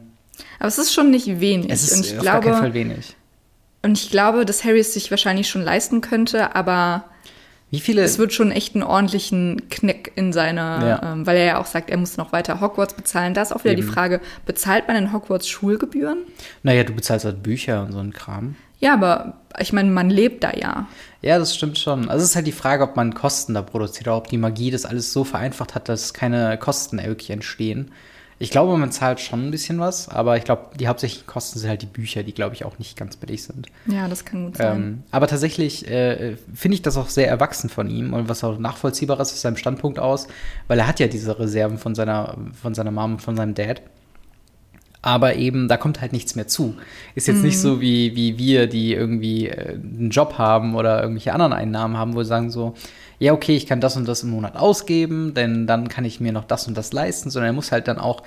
Aber 0.59 0.69
es 0.69 0.79
ist 0.79 0.95
schon 0.95 1.11
nicht 1.11 1.41
wenig. 1.41 1.71
es 1.71 1.85
ist 1.85 1.97
und 1.97 2.07
ich 2.07 2.19
auf 2.19 2.25
gar 2.25 2.35
keinen 2.35 2.43
glaube, 2.43 2.59
Fall 2.59 2.75
wenig. 2.75 3.15
Und 3.83 3.99
ich 3.99 4.11
glaube, 4.11 4.45
dass 4.47 4.65
Harry 4.65 4.79
es 4.81 4.95
sich 4.95 5.11
wahrscheinlich 5.11 5.49
schon 5.49 5.63
leisten 5.63 6.01
könnte, 6.01 6.55
aber 6.55 7.05
Wie 7.71 7.81
viele? 7.81 8.03
es 8.03 8.17
wird 8.19 8.33
schon 8.33 8.53
echt 8.53 8.75
einen 8.77 8.85
ordentlichen 8.85 9.69
Knick 9.71 10.13
in 10.15 10.33
seine, 10.33 10.61
Ja. 10.61 11.13
ähm, 11.13 11.27
weil 11.27 11.37
er 11.37 11.45
ja 11.45 11.59
auch 11.61 11.67
sagt, 11.67 11.91
er 11.91 11.97
muss 11.99 12.17
noch 12.17 12.33
weiter 12.33 12.61
Hogwarts 12.61 12.95
bezahlen. 12.95 13.35
Da 13.35 13.43
ist 13.43 13.53
auch 13.53 13.65
wieder 13.65 13.75
die 13.75 13.83
Eben. 13.83 13.91
Frage, 13.93 14.21
bezahlt 14.47 14.87
man 14.89 14.97
in 14.97 15.13
Hogwarts 15.13 15.49
Schulgebühren? 15.49 16.19
naja, 16.63 16.85
du 16.85 16.93
bezahlst 16.95 17.25
halt 17.25 17.43
Bücher 17.43 17.83
und 17.83 17.93
so 17.93 17.99
einen 17.99 18.13
Kram. 18.13 18.55
Ja, 18.83 18.95
aber 18.95 19.35
ich 19.59 19.73
meine, 19.73 19.91
man 19.91 20.11
lebt 20.11 20.43
da 20.43 20.53
ja. 20.53 20.87
Ja, 21.23 21.39
das 21.39 21.55
stimmt 21.55 21.79
schon. 21.79 22.09
Also 22.09 22.25
es 22.25 22.31
ist 22.31 22.37
halt 22.37 22.49
die 22.49 22.53
Frage, 22.53 22.83
ob 22.83 22.97
man 22.97 23.15
Kosten 23.15 23.55
da 23.55 23.63
produziert 23.63 24.09
oder 24.09 24.17
ob 24.17 24.27
die 24.27 24.39
Magie 24.39 24.73
das 24.73 24.85
alles 24.85 25.13
so 25.13 25.23
vereinfacht 25.23 25.77
hat, 25.77 25.89
dass 25.89 26.13
keine 26.13 26.59
Kosten 26.59 26.99
wirklich 26.99 27.31
entstehen. 27.31 27.93
Ich 28.41 28.51
glaube, 28.51 28.77
man 28.77 28.91
zahlt 28.91 29.21
schon 29.21 29.47
ein 29.47 29.51
bisschen 29.53 29.79
was, 29.79 30.09
aber 30.09 30.37
ich 30.37 30.43
glaube, 30.43 30.71
die 30.77 30.89
hauptsächlichen 30.89 31.29
Kosten 31.29 31.61
sind 31.61 31.69
halt 31.69 31.83
die 31.83 31.87
Bücher, 31.87 32.25
die, 32.25 32.35
glaube 32.35 32.57
ich, 32.57 32.65
auch 32.65 32.77
nicht 32.81 32.97
ganz 32.97 33.15
billig 33.15 33.45
sind. 33.45 33.69
Ja, 33.87 34.09
das 34.09 34.25
kann 34.25 34.47
gut 34.47 34.57
sein. 34.57 34.77
Ähm, 34.77 35.03
aber 35.13 35.29
tatsächlich 35.29 35.89
äh, 35.89 36.37
finde 36.53 36.75
ich 36.75 36.83
das 36.83 36.97
auch 36.97 37.09
sehr 37.09 37.29
erwachsen 37.29 37.71
von 37.71 37.89
ihm 37.89 38.13
und 38.13 38.29
was 38.29 38.43
auch 38.43 38.59
nachvollziehbar 38.59 39.21
ist 39.21 39.33
aus 39.33 39.43
seinem 39.43 39.57
Standpunkt 39.57 40.01
aus, 40.01 40.27
weil 40.67 40.81
er 40.81 40.89
hat 40.89 40.99
ja 40.99 41.07
diese 41.07 41.39
Reserven 41.39 41.79
von 41.79 41.95
seiner, 41.95 42.37
von 42.61 42.75
seiner 42.75 42.91
Mom 42.91 43.13
und 43.13 43.23
von 43.23 43.37
seinem 43.37 43.55
Dad. 43.55 43.81
Aber 45.05 45.35
eben, 45.35 45.67
da 45.67 45.77
kommt 45.77 46.01
halt 46.01 46.13
nichts 46.13 46.37
mehr 46.37 46.47
zu. 46.47 46.77
Ist 47.17 47.27
jetzt 47.27 47.43
nicht 47.43 47.59
so 47.59 47.81
wie, 47.81 48.15
wie 48.15 48.39
wir, 48.39 48.69
die 48.69 48.95
irgendwie 48.95 49.49
äh, 49.49 49.73
einen 49.73 50.11
Job 50.11 50.39
haben 50.39 50.77
oder 50.77 51.03
irgendwelche 51.03 51.33
anderen 51.33 51.53
Einnahmen 51.53 51.97
haben, 51.97 52.15
wo 52.15 52.19
wir 52.19 52.25
sagen 52.25 52.51
so, 52.51 52.75
ja, 53.19 53.33
okay, 53.33 53.57
ich 53.57 53.67
kann 53.67 53.81
das 53.81 53.97
und 53.97 54.07
das 54.07 54.23
im 54.23 54.31
Monat 54.31 54.57
ausgeben, 54.57 55.35
denn 55.35 55.67
dann 55.67 55.89
kann 55.89 56.05
ich 56.05 56.21
mir 56.21 56.33
noch 56.33 56.45
das 56.45 56.69
und 56.69 56.77
das 56.77 56.93
leisten, 56.93 57.31
sondern 57.31 57.51
er 57.51 57.55
muss 57.55 57.73
halt 57.73 57.89
dann 57.89 57.99
auch 57.99 58.23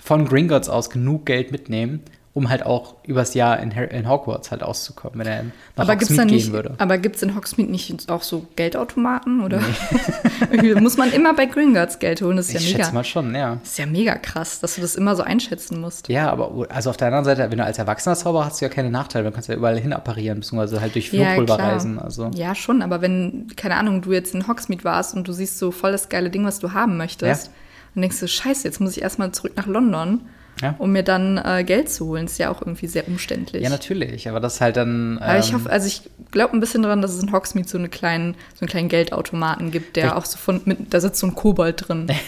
von 0.00 0.24
Gringotts 0.24 0.68
aus 0.68 0.88
genug 0.88 1.26
Geld 1.26 1.50
mitnehmen, 1.50 2.00
um 2.32 2.48
halt 2.48 2.64
auch 2.64 2.94
übers 3.04 3.34
Jahr 3.34 3.58
in, 3.58 3.72
in 3.72 4.08
Hogwarts 4.08 4.52
halt 4.52 4.62
auszukommen, 4.62 5.18
wenn 5.18 5.26
er 5.26 5.42
nach 5.76 5.88
Aber 5.88 5.94
Hogsmeade 5.94 6.26
gehen 6.26 6.36
nicht, 6.36 6.52
würde. 6.52 6.74
aber 6.78 6.96
gibt's 6.98 7.22
in 7.22 7.34
Hogsmeade 7.34 7.70
nicht 7.72 8.08
auch 8.08 8.22
so 8.22 8.46
Geldautomaten 8.54 9.42
oder 9.42 9.60
Irgendwie 10.50 10.74
muss 10.80 10.96
man 10.96 11.10
immer 11.12 11.34
bei 11.34 11.46
Gringotts 11.46 11.98
Geld 11.98 12.22
holen? 12.22 12.36
Das 12.36 12.46
ist 12.46 12.52
ja 12.54 12.60
Ich 12.60 12.66
mega. 12.72 12.78
schätze 12.84 12.94
mal 12.94 13.04
schon, 13.04 13.34
ja. 13.34 13.56
Das 13.60 13.72
ist 13.72 13.78
ja 13.78 13.86
mega 13.86 14.14
krass, 14.16 14.60
dass 14.60 14.76
du 14.76 14.80
das 14.80 14.94
immer 14.96 15.16
so 15.16 15.22
einschätzen 15.22 15.80
musst. 15.80 16.08
Ja, 16.08 16.30
aber 16.30 16.66
also 16.70 16.90
auf 16.90 16.96
der 16.96 17.08
anderen 17.08 17.24
Seite, 17.24 17.50
wenn 17.50 17.58
du 17.58 17.64
als 17.64 17.78
Erwachsener 17.78 18.14
Zauberer 18.16 18.46
hast, 18.46 18.60
du 18.60 18.64
ja 18.64 18.68
keine 18.70 18.90
Nachteile. 18.90 19.24
Du 19.24 19.32
kannst 19.32 19.48
ja 19.48 19.54
überall 19.56 19.78
hin 19.78 19.92
apparieren, 19.92 20.40
beziehungsweise 20.40 20.80
halt 20.80 20.94
durch 20.94 21.12
Ja, 21.12 21.24
Flohpulver 21.26 21.56
klar. 21.56 21.72
reisen. 21.72 21.98
Also. 21.98 22.30
Ja, 22.34 22.54
schon, 22.54 22.82
aber 22.82 23.00
wenn, 23.02 23.48
keine 23.56 23.74
Ahnung, 23.76 24.02
du 24.02 24.12
jetzt 24.12 24.34
in 24.34 24.46
Hogsmeade 24.46 24.84
warst 24.84 25.14
und 25.14 25.26
du 25.28 25.32
siehst 25.32 25.58
so 25.58 25.70
voll 25.72 25.92
das 25.92 26.08
geile 26.08 26.30
Ding, 26.30 26.44
was 26.44 26.58
du 26.60 26.72
haben 26.72 26.96
möchtest, 26.96 27.46
Ja. 27.46 27.52
und 27.96 28.02
denkst 28.02 28.20
du, 28.20 28.28
scheiße, 28.28 28.66
jetzt 28.68 28.80
muss 28.80 28.96
ich 28.96 29.02
erstmal 29.02 29.32
zurück 29.32 29.52
nach 29.56 29.66
London, 29.66 30.20
Ja. 30.60 30.74
um 30.78 30.92
mir 30.92 31.02
dann 31.02 31.38
äh, 31.38 31.64
Geld 31.64 31.90
zu 31.90 32.06
holen. 32.06 32.26
Ist 32.26 32.38
ja 32.38 32.50
auch 32.50 32.60
irgendwie 32.60 32.86
sehr 32.86 33.06
umständlich. 33.08 33.62
Ja, 33.62 33.70
natürlich, 33.70 34.28
aber 34.28 34.40
das 34.40 34.60
halt 34.60 34.76
dann. 34.76 35.18
aber 35.18 35.38
ich 35.38 35.50
ähm, 35.50 35.56
hoffe, 35.56 35.70
also 35.70 35.86
ich 35.86 36.02
glaube 36.30 36.54
ein 36.56 36.60
bisschen 36.60 36.82
daran, 36.82 37.02
dass 37.02 37.14
es 37.14 37.22
in 37.22 37.32
Hogsmeade 37.32 37.68
so, 37.68 37.78
eine 37.78 37.88
kleinen, 37.88 38.34
so 38.54 38.62
einen 38.62 38.68
kleinen 38.68 38.88
Geldautomaten 38.88 39.70
gibt, 39.70 39.96
der 39.96 40.16
auch 40.16 40.24
so 40.24 40.38
von, 40.38 40.60
mit, 40.64 40.92
da 40.92 41.00
sitzt 41.00 41.20
so 41.20 41.26
ein 41.26 41.34
Kobold 41.34 41.88
drin. 41.88 42.06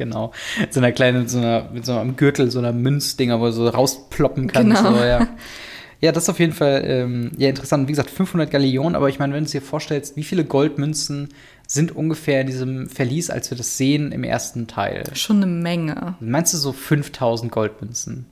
Genau. 0.00 0.32
So 0.70 0.80
einer 0.80 0.92
kleinen, 0.92 1.28
so 1.28 1.36
einer, 1.36 1.68
mit 1.74 1.84
so 1.84 1.94
einem 1.94 2.16
Gürtel, 2.16 2.50
so 2.50 2.58
einer 2.58 2.72
Münzdinger, 2.72 3.38
wo 3.38 3.44
du 3.44 3.52
so 3.52 3.68
rausploppen 3.68 4.46
kannst. 4.46 4.82
Genau. 4.82 4.96
So, 4.96 5.04
ja. 5.04 5.28
ja, 6.00 6.10
das 6.10 6.22
ist 6.22 6.28
auf 6.30 6.40
jeden 6.40 6.54
Fall 6.54 6.82
ähm, 6.86 7.32
ja, 7.36 7.50
interessant. 7.50 7.86
Wie 7.86 7.92
gesagt, 7.92 8.08
500 8.08 8.50
Gallionen, 8.50 8.94
aber 8.94 9.10
ich 9.10 9.18
meine, 9.18 9.34
wenn 9.34 9.44
du 9.44 9.50
dir 9.50 9.60
vorstellst, 9.60 10.16
wie 10.16 10.22
viele 10.22 10.46
Goldmünzen 10.46 11.28
sind 11.72 11.94
ungefähr 11.94 12.40
in 12.40 12.48
diesem 12.48 12.88
Verlies, 12.88 13.30
als 13.30 13.48
wir 13.50 13.56
das 13.56 13.76
sehen 13.76 14.10
im 14.10 14.24
ersten 14.24 14.66
Teil? 14.66 15.04
Schon 15.14 15.36
eine 15.36 15.46
Menge. 15.46 16.16
Meinst 16.18 16.52
du 16.52 16.58
so 16.58 16.72
5000 16.72 17.52
Goldmünzen? 17.52 18.26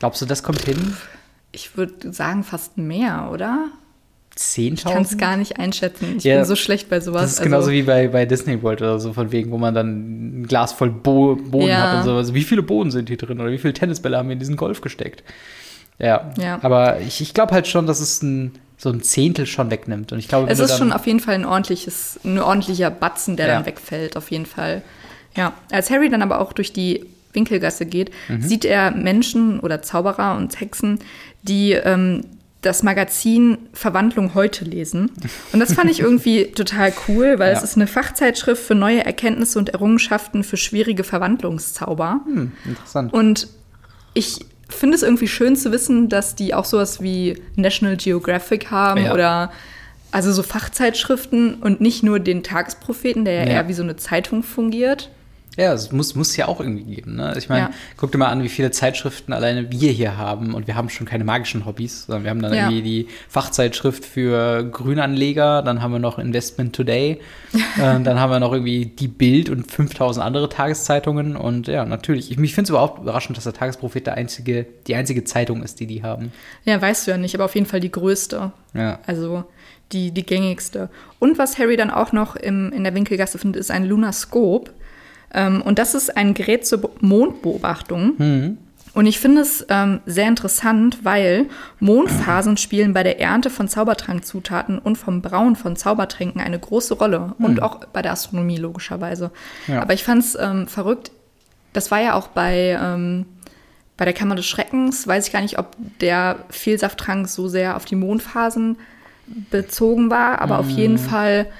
Glaubst 0.00 0.20
du, 0.20 0.26
das 0.26 0.42
kommt 0.42 0.60
hin? 0.62 0.94
Ich 1.52 1.78
würde 1.78 2.12
sagen, 2.12 2.44
fast 2.44 2.76
mehr, 2.76 3.30
oder? 3.32 3.68
10.000? 4.36 4.72
Ich 4.74 4.84
kann 4.84 5.02
es 5.02 5.16
gar 5.16 5.36
nicht 5.38 5.58
einschätzen. 5.58 6.16
Ich 6.18 6.24
Ja, 6.24 6.36
bin 6.36 6.44
so 6.44 6.56
schlecht 6.56 6.90
bei 6.90 7.00
sowas. 7.00 7.22
Das 7.22 7.32
ist 7.32 7.38
also, 7.38 7.48
genauso 7.50 7.70
wie 7.70 7.82
bei, 7.84 8.08
bei 8.08 8.26
Disney 8.26 8.62
World 8.62 8.82
oder 8.82 9.00
so, 9.00 9.14
von 9.14 9.32
wegen, 9.32 9.50
wo 9.50 9.56
man 9.56 9.74
dann 9.74 10.40
ein 10.42 10.46
Glas 10.46 10.72
voll 10.74 10.90
Bo 10.90 11.36
Bohnen 11.36 11.68
Ja. 11.68 11.90
hat 11.90 11.94
und 11.96 12.02
so. 12.02 12.14
Also 12.16 12.34
wie 12.34 12.44
viele 12.44 12.62
Bohnen 12.62 12.90
sind 12.90 13.08
hier 13.08 13.16
drin 13.18 13.40
oder 13.40 13.50
wie 13.50 13.58
viele 13.58 13.72
Tennisbälle 13.72 14.18
haben 14.18 14.28
wir 14.28 14.34
in 14.34 14.38
diesen 14.38 14.56
Golf 14.56 14.82
gesteckt? 14.82 15.24
Ja, 15.98 16.32
Ja. 16.38 16.58
aber 16.62 17.00
ich, 17.00 17.20
ich 17.22 17.32
glaube 17.32 17.52
halt 17.52 17.66
schon, 17.66 17.86
dass 17.86 18.00
es 18.00 18.22
ein, 18.22 18.52
so 18.82 18.88
ein 18.88 19.02
Zehntel 19.02 19.44
schon 19.46 19.70
wegnimmt. 19.70 20.10
Und 20.12 20.18
ich 20.18 20.28
glaube, 20.28 20.48
Es 20.50 20.58
ist 20.58 20.78
schon 20.78 20.90
auf 20.92 21.06
jeden 21.06 21.20
Fall 21.20 21.34
ein 21.34 21.44
ordentliches, 21.44 22.18
ein 22.24 22.38
ordentlicher 22.38 22.90
Batzen, 22.90 23.36
der 23.36 23.46
Ja. 23.48 23.54
dann 23.56 23.66
wegfällt, 23.66 24.16
auf 24.16 24.30
jeden 24.30 24.46
Fall. 24.46 24.80
Ja, 25.36 25.52
als 25.70 25.90
Harry 25.90 26.08
dann 26.08 26.22
aber 26.22 26.40
auch 26.40 26.52
durch 26.54 26.72
die 26.72 27.04
Winkelgasse 27.34 27.84
geht, 27.86 28.10
Mhm. 28.28 28.42
sieht 28.42 28.64
er 28.64 28.90
Menschen 28.90 29.60
oder 29.60 29.82
Zauberer 29.82 30.34
und 30.36 30.58
Hexen, 30.60 30.98
die 31.42 31.72
ähm, 31.72 32.22
das 32.62 32.82
Magazin 32.82 33.56
Verwandlung 33.72 34.34
heute 34.34 34.64
lesen. 34.64 35.10
Und 35.52 35.60
das 35.60 35.72
fand 35.74 35.90
ich 35.90 36.00
irgendwie 36.00 36.46
total 36.52 36.92
cool, 37.08 37.38
weil 37.38 37.52
Ja. 37.52 37.58
es 37.58 37.62
ist 37.64 37.76
eine 37.76 37.86
Fachzeitschrift 37.86 38.62
für 38.62 38.74
neue 38.74 39.04
Erkenntnisse 39.04 39.58
und 39.58 39.68
Errungenschaften 39.70 40.42
für 40.42 40.56
schwierige 40.56 41.04
Verwandlungszauber. 41.04 42.20
hm, 42.24 42.52
interessant. 42.64 43.12
Und 43.12 43.48
ich 44.14 44.40
finde 44.74 44.96
es 44.96 45.02
irgendwie 45.02 45.28
schön 45.28 45.56
zu 45.56 45.72
wissen, 45.72 46.08
dass 46.08 46.34
die 46.34 46.54
auch 46.54 46.64
sowas 46.64 47.00
wie 47.02 47.40
National 47.56 47.96
Geographic 47.96 48.70
haben 48.70 49.04
Ja. 49.04 49.12
oder 49.14 49.52
also 50.12 50.32
so 50.32 50.42
Fachzeitschriften 50.42 51.54
und 51.54 51.80
nicht 51.80 52.02
nur 52.02 52.18
den 52.18 52.42
Tagespropheten, 52.42 53.24
der 53.24 53.34
ja, 53.34 53.40
Ja. 53.44 53.46
eher 53.54 53.68
wie 53.68 53.72
so 53.74 53.82
eine 53.82 53.96
Zeitung 53.96 54.42
fungiert. 54.42 55.10
Ja, 55.56 55.72
es 55.72 55.90
muss, 55.90 56.14
muss 56.14 56.36
ja 56.36 56.46
auch 56.46 56.60
irgendwie 56.60 56.84
geben. 56.94 57.16
Ne? 57.16 57.34
Ich 57.36 57.48
meine, 57.48 57.62
Ja. 57.66 57.70
guck 57.96 58.12
dir 58.12 58.18
mal 58.18 58.28
an, 58.28 58.42
wie 58.44 58.48
viele 58.48 58.70
Zeitschriften 58.70 59.32
alleine 59.32 59.70
wir 59.72 59.90
hier 59.90 60.16
haben. 60.16 60.54
Und 60.54 60.68
wir 60.68 60.76
haben 60.76 60.88
schon 60.88 61.06
keine 61.08 61.24
magischen 61.24 61.66
Hobbys, 61.66 62.06
sondern 62.06 62.22
wir 62.22 62.30
haben 62.30 62.40
dann 62.40 62.54
Ja. 62.54 62.70
irgendwie 62.70 62.82
die 62.82 63.08
Fachzeitschrift 63.28 64.04
für 64.04 64.62
Grünanleger, 64.70 65.62
dann 65.62 65.82
haben 65.82 65.92
wir 65.92 65.98
noch 65.98 66.18
Investment 66.20 66.74
Today, 66.74 67.20
äh, 67.52 67.58
dann 67.78 68.20
haben 68.20 68.30
wir 68.30 68.38
noch 68.38 68.52
irgendwie 68.52 68.86
die 68.86 69.08
Bild 69.08 69.50
und 69.50 69.70
5000 69.70 70.24
andere 70.24 70.48
Tageszeitungen. 70.48 71.36
Und 71.36 71.66
ja, 71.66 71.84
natürlich. 71.84 72.30
Ich, 72.30 72.38
ich 72.38 72.54
finde 72.54 72.64
es 72.66 72.70
überhaupt 72.70 73.00
überraschend, 73.02 73.36
dass 73.36 73.44
der 73.44 73.52
Tagesprophet 73.52 74.06
der 74.06 74.14
einzige, 74.14 74.66
die 74.86 74.94
einzige 74.94 75.24
Zeitung 75.24 75.62
ist, 75.64 75.80
die 75.80 75.86
die 75.86 76.02
haben. 76.04 76.32
Ja, 76.64 76.80
weißt 76.80 77.06
du 77.06 77.10
ja 77.10 77.16
nicht, 77.18 77.34
aber 77.34 77.44
auf 77.44 77.54
jeden 77.56 77.66
Fall 77.66 77.80
die 77.80 77.90
größte. 77.90 78.52
Ja. 78.74 79.00
Also 79.06 79.44
die, 79.92 80.12
die 80.12 80.24
gängigste. 80.24 80.90
Und 81.18 81.38
was 81.38 81.58
Harry 81.58 81.76
dann 81.76 81.90
auch 81.90 82.12
noch 82.12 82.36
im, 82.36 82.70
in 82.72 82.84
der 82.84 82.94
Winkelgasse 82.94 83.38
findet, 83.38 83.58
ist 83.58 83.72
ein 83.72 83.84
Lunaskop. 83.84 84.70
Ähm, 85.32 85.62
und 85.62 85.78
das 85.78 85.94
ist 85.94 86.16
ein 86.16 86.34
Gerät 86.34 86.66
zur 86.66 86.80
Be- 86.82 86.90
Mondbeobachtung. 87.00 88.58
Und 88.92 89.06
ich 89.06 89.20
finde 89.20 89.42
es 89.42 89.64
ähm, 89.68 90.00
sehr 90.04 90.26
interessant, 90.26 91.04
weil 91.04 91.46
Mondphasen 91.78 92.56
spielen 92.56 92.92
bei 92.92 93.04
der 93.04 93.20
Ernte 93.20 93.48
von 93.48 93.68
Zaubertrankzutaten 93.68 94.80
und 94.80 94.96
vom 94.98 95.22
Brauen 95.22 95.54
von 95.54 95.76
Zaubertränken 95.76 96.40
eine 96.40 96.58
große 96.58 96.94
Rolle. 96.94 97.34
Und 97.38 97.62
auch 97.62 97.84
bei 97.92 98.02
der 98.02 98.10
Astronomie 98.10 98.56
logischerweise. 98.56 99.30
Ja. 99.68 99.82
Aber 99.82 99.94
ich 99.94 100.02
fand 100.02 100.24
es 100.24 100.36
ähm, 100.40 100.66
verrückt. 100.66 101.12
Das 101.72 101.92
war 101.92 102.00
ja 102.00 102.14
auch 102.14 102.26
bei, 102.26 102.76
ähm, 102.82 103.26
bei 103.96 104.04
der 104.06 104.14
Kammer 104.14 104.34
des 104.34 104.46
Schreckens. 104.46 105.06
Weiß 105.06 105.28
ich 105.28 105.32
gar 105.32 105.42
nicht, 105.42 105.60
ob 105.60 105.76
der 106.00 106.40
Vielsafttrank 106.50 107.28
so 107.28 107.46
sehr 107.46 107.76
auf 107.76 107.84
die 107.84 107.94
Mondphasen 107.94 108.76
bezogen 109.52 110.10
war. 110.10 110.40
Aber 110.40 110.58
auf 110.58 110.68
jeden 110.68 110.98
Fall, 110.98 111.46
Aber 111.46 111.50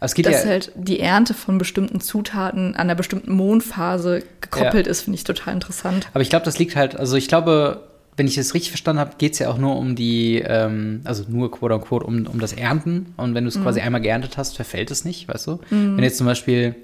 es 0.00 0.14
geht 0.14 0.26
dass 0.26 0.44
ja, 0.44 0.50
halt 0.50 0.72
die 0.74 1.00
Ernte 1.00 1.34
von 1.34 1.58
bestimmten 1.58 2.00
Zutaten 2.00 2.74
an 2.74 2.80
einer 2.82 2.94
bestimmten 2.94 3.32
Mondphase 3.32 4.22
gekoppelt 4.40 4.86
Ja. 4.86 4.90
ist, 4.90 5.02
finde 5.02 5.16
ich 5.16 5.24
total 5.24 5.54
interessant. 5.54 6.08
Aber 6.12 6.22
ich 6.22 6.30
glaube, 6.30 6.44
das 6.44 6.58
liegt 6.58 6.76
halt, 6.76 6.96
also 6.96 7.16
ich 7.16 7.28
glaube, 7.28 7.82
wenn 8.16 8.26
ich 8.28 8.38
es 8.38 8.54
richtig 8.54 8.70
verstanden 8.70 9.00
habe, 9.00 9.12
geht 9.18 9.32
es 9.32 9.40
ja 9.40 9.50
auch 9.50 9.58
nur 9.58 9.76
um 9.76 9.96
die, 9.96 10.42
ähm, 10.46 11.00
also 11.04 11.24
nur 11.28 11.50
quote 11.50 11.74
unquote 11.74 12.06
um, 12.06 12.26
um 12.26 12.38
das 12.38 12.52
Ernten. 12.52 13.12
Und 13.16 13.34
wenn 13.34 13.44
du 13.44 13.48
es 13.48 13.60
quasi 13.60 13.80
einmal 13.80 14.00
geerntet 14.00 14.36
hast, 14.36 14.54
verfällt 14.54 14.90
es 14.92 15.04
nicht, 15.04 15.26
weißt 15.28 15.46
du? 15.48 15.58
Wenn 15.70 15.98
jetzt 16.04 16.18
zum 16.18 16.26
Beispiel, 16.28 16.76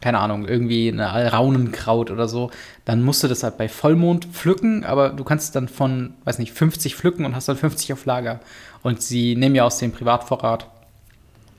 keine 0.00 0.18
Ahnung, 0.20 0.48
irgendwie 0.48 0.88
eine 0.90 1.30
Raunenkraut 1.32 2.10
oder 2.10 2.28
so, 2.28 2.50
dann 2.86 3.02
musst 3.02 3.22
du 3.22 3.28
das 3.28 3.42
halt 3.42 3.58
bei 3.58 3.68
Vollmond 3.68 4.24
pflücken, 4.32 4.84
aber 4.84 5.10
du 5.10 5.22
kannst 5.22 5.54
dann 5.54 5.68
von, 5.68 6.14
weiß 6.24 6.38
nicht, 6.38 6.52
50 6.52 6.96
pflücken 6.96 7.26
und 7.26 7.36
hast 7.36 7.48
dann 7.48 7.58
50 7.58 7.92
auf 7.92 8.06
Lager. 8.06 8.40
Und 8.82 9.02
sie 9.02 9.36
nehmen 9.36 9.54
ja 9.54 9.64
aus 9.64 9.76
dem 9.76 9.92
Privatvorrat 9.92 10.66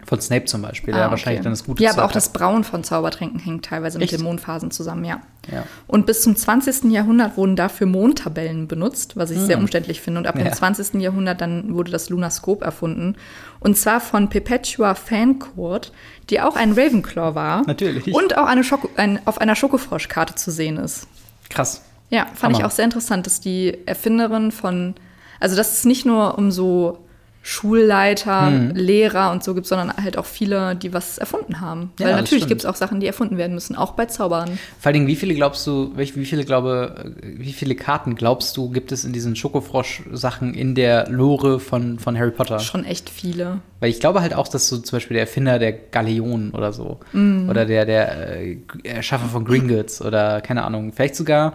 von 0.05 0.19
Snape 0.21 0.45
zum 0.45 0.61
Beispiel, 0.61 0.93
der 0.93 1.07
Ah, 1.07 1.11
wahrscheinlich 1.11 1.39
okay. 1.39 1.43
dann 1.45 1.53
das 1.53 1.63
Gute 1.65 1.83
Ja, 1.83 1.91
aber 1.91 2.01
Zeug 2.01 2.05
auch 2.09 2.11
das. 2.11 2.29
Brauen 2.33 2.63
von 2.63 2.83
Zaubertränken 2.83 3.39
hängt 3.39 3.65
teilweise 3.65 3.97
mit 3.99 4.09
Echt? 4.11 4.19
den 4.19 4.23
Mondphasen 4.25 4.71
zusammen, 4.71 5.05
ja. 5.05 5.21
Ja. 5.51 5.63
Und 5.87 6.05
bis 6.05 6.21
zum 6.21 6.35
20. 6.35 6.91
Jahrhundert 6.91 7.37
wurden 7.37 7.55
dafür 7.55 7.87
Mondtabellen 7.87 8.67
benutzt, 8.67 9.17
was 9.17 9.31
ich 9.31 9.39
sehr 9.39 9.57
umständlich 9.57 10.01
finde. 10.01 10.19
Und 10.19 10.27
ab 10.27 10.35
Hm. 10.35 10.43
Ja. 10.45 10.49
dem 10.49 10.53
20. 10.55 11.01
Jahrhundert 11.01 11.41
dann 11.41 11.73
wurde 11.73 11.91
das 11.91 12.09
Lunaskop 12.09 12.61
erfunden. 12.61 13.15
Und 13.59 13.77
zwar 13.77 13.99
von 14.01 14.29
Perpetua 14.29 14.95
Fancourt, 14.95 15.91
die 16.29 16.41
auch 16.41 16.55
ein 16.55 16.71
Ravenclaw 16.73 17.35
war. 17.35 17.63
Natürlich. 17.65 18.13
Und 18.13 18.37
auch 18.37 18.45
eine 18.45 18.63
Schoko 18.63 18.89
ein, 18.97 19.19
auf 19.25 19.39
einer 19.41 19.55
Schokofroschkarte 19.55 20.35
zu 20.35 20.51
sehen 20.51 20.77
ist. 20.77 21.07
Krass. 21.49 21.81
Ja, 22.09 22.25
fand 22.33 22.53
ich 22.53 22.59
Hammer. 22.59 22.67
auch 22.67 22.71
sehr 22.75 22.85
interessant, 22.85 23.25
dass 23.25 23.39
die 23.39 23.77
Erfinderin 23.85 24.51
von, 24.51 24.95
also 25.39 25.55
dass 25.55 25.73
es 25.73 25.85
nicht 25.85 26.05
nur 26.05 26.37
um 26.37 26.51
so 26.51 26.99
Schulleiter, 27.43 28.49
Mhm. 28.51 28.71
Lehrer 28.75 29.31
und 29.31 29.43
so 29.43 29.55
gibt, 29.55 29.65
sondern 29.65 29.91
halt 29.97 30.17
auch 30.17 30.25
viele, 30.25 30.75
die 30.75 30.93
was 30.93 31.17
erfunden 31.17 31.59
haben. 31.59 31.91
Ja, 31.99 32.07
Weil 32.07 32.15
natürlich 32.15 32.47
gibt 32.47 32.61
es 32.61 32.65
auch 32.65 32.75
Sachen, 32.75 32.99
die 32.99 33.07
erfunden 33.07 33.37
werden 33.37 33.53
müssen, 33.53 33.75
auch 33.75 33.93
bei 33.93 34.05
Zaubern. 34.05 34.59
Vor 34.79 34.87
allen 34.87 34.93
Dingen, 34.93 35.07
wie 35.07 35.15
viele 35.15 35.33
glaubst 35.33 35.65
du, 35.65 35.91
wie 35.95 36.05
viele 36.05 36.45
glaube, 36.45 37.13
äh, 37.23 37.39
wie 37.39 37.53
viele 37.53 37.75
Karten 37.75 38.15
glaubst 38.15 38.57
du, 38.57 38.69
gibt 38.69 38.91
es 38.91 39.05
in 39.05 39.11
diesen 39.13 39.35
Schokofrosch-Sachen 39.35 40.53
in 40.53 40.75
der 40.75 41.09
Lore 41.09 41.59
von, 41.59 41.97
von 41.97 42.17
Harry 42.17 42.31
Potter? 42.31 42.59
Schon 42.59 42.85
echt 42.85 43.09
viele. 43.09 43.61
Weil 43.79 43.89
ich 43.89 43.99
glaube 43.99 44.21
halt 44.21 44.35
auch, 44.35 44.47
dass 44.47 44.67
so 44.67 44.77
zum 44.77 44.97
Beispiel 44.97 45.15
der 45.15 45.21
Erfinder 45.21 45.57
der 45.57 45.73
Galeonen 45.73 46.51
oder 46.51 46.71
so 46.71 46.99
oder 47.13 47.65
der, 47.65 47.85
der 47.85 48.39
äh, 48.39 48.57
Erschaffer 48.83 49.27
von 49.27 49.45
Gringotts 49.45 50.01
oder 50.03 50.41
keine 50.41 50.63
Ahnung, 50.63 50.93
vielleicht 50.93 51.15
sogar 51.15 51.53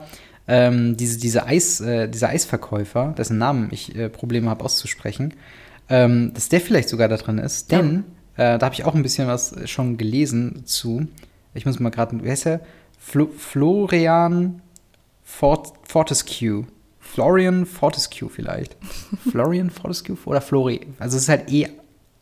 ähm, 0.48 0.96
diese, 0.96 1.18
diese 1.18 1.46
Eis, 1.46 1.80
äh, 1.80 2.08
dieser 2.08 2.30
Eisverkäufer, 2.30 3.14
dessen 3.16 3.38
Namen 3.38 3.68
ich 3.70 3.94
äh, 3.96 4.08
Probleme 4.08 4.50
habe 4.50 4.64
auszusprechen, 4.64 5.34
ähm, 5.88 6.32
dass 6.34 6.48
der 6.48 6.60
vielleicht 6.60 6.88
sogar 6.88 7.08
da 7.08 7.16
drin 7.16 7.38
ist, 7.38 7.70
denn 7.72 8.04
äh, 8.36 8.58
da 8.58 8.66
habe 8.66 8.74
ich 8.74 8.84
auch 8.84 8.94
ein 8.94 9.02
bisschen 9.02 9.28
was 9.28 9.54
schon 9.68 9.96
gelesen 9.96 10.66
zu. 10.66 11.06
Ich 11.54 11.66
muss 11.66 11.80
mal 11.80 11.90
gerade, 11.90 12.22
wie 12.22 12.30
heißt 12.30 12.46
er? 12.46 12.60
Flo 12.98 13.28
Florian 13.36 14.62
Fort 15.22 15.72
Fortescue. 15.82 16.66
Florian 17.00 17.66
Fortescue 17.66 18.28
vielleicht. 18.28 18.76
Florian 19.30 19.70
Fortescue 19.70 20.16
oder 20.24 20.40
Flori. 20.40 20.80
Also 20.98 21.16
es 21.16 21.24
ist 21.24 21.28
halt 21.28 21.50
E 21.52 21.68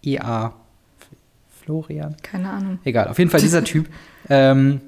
EA. 0.03 0.53
Florian. 1.65 2.17
Keine 2.23 2.51
Ahnung. 2.51 2.79
Egal, 2.85 3.09
auf 3.09 3.19
jeden 3.19 3.31
Fall 3.31 3.41
dieser 3.41 3.65
Typ. 3.65 3.89
Ähm, 4.29 4.81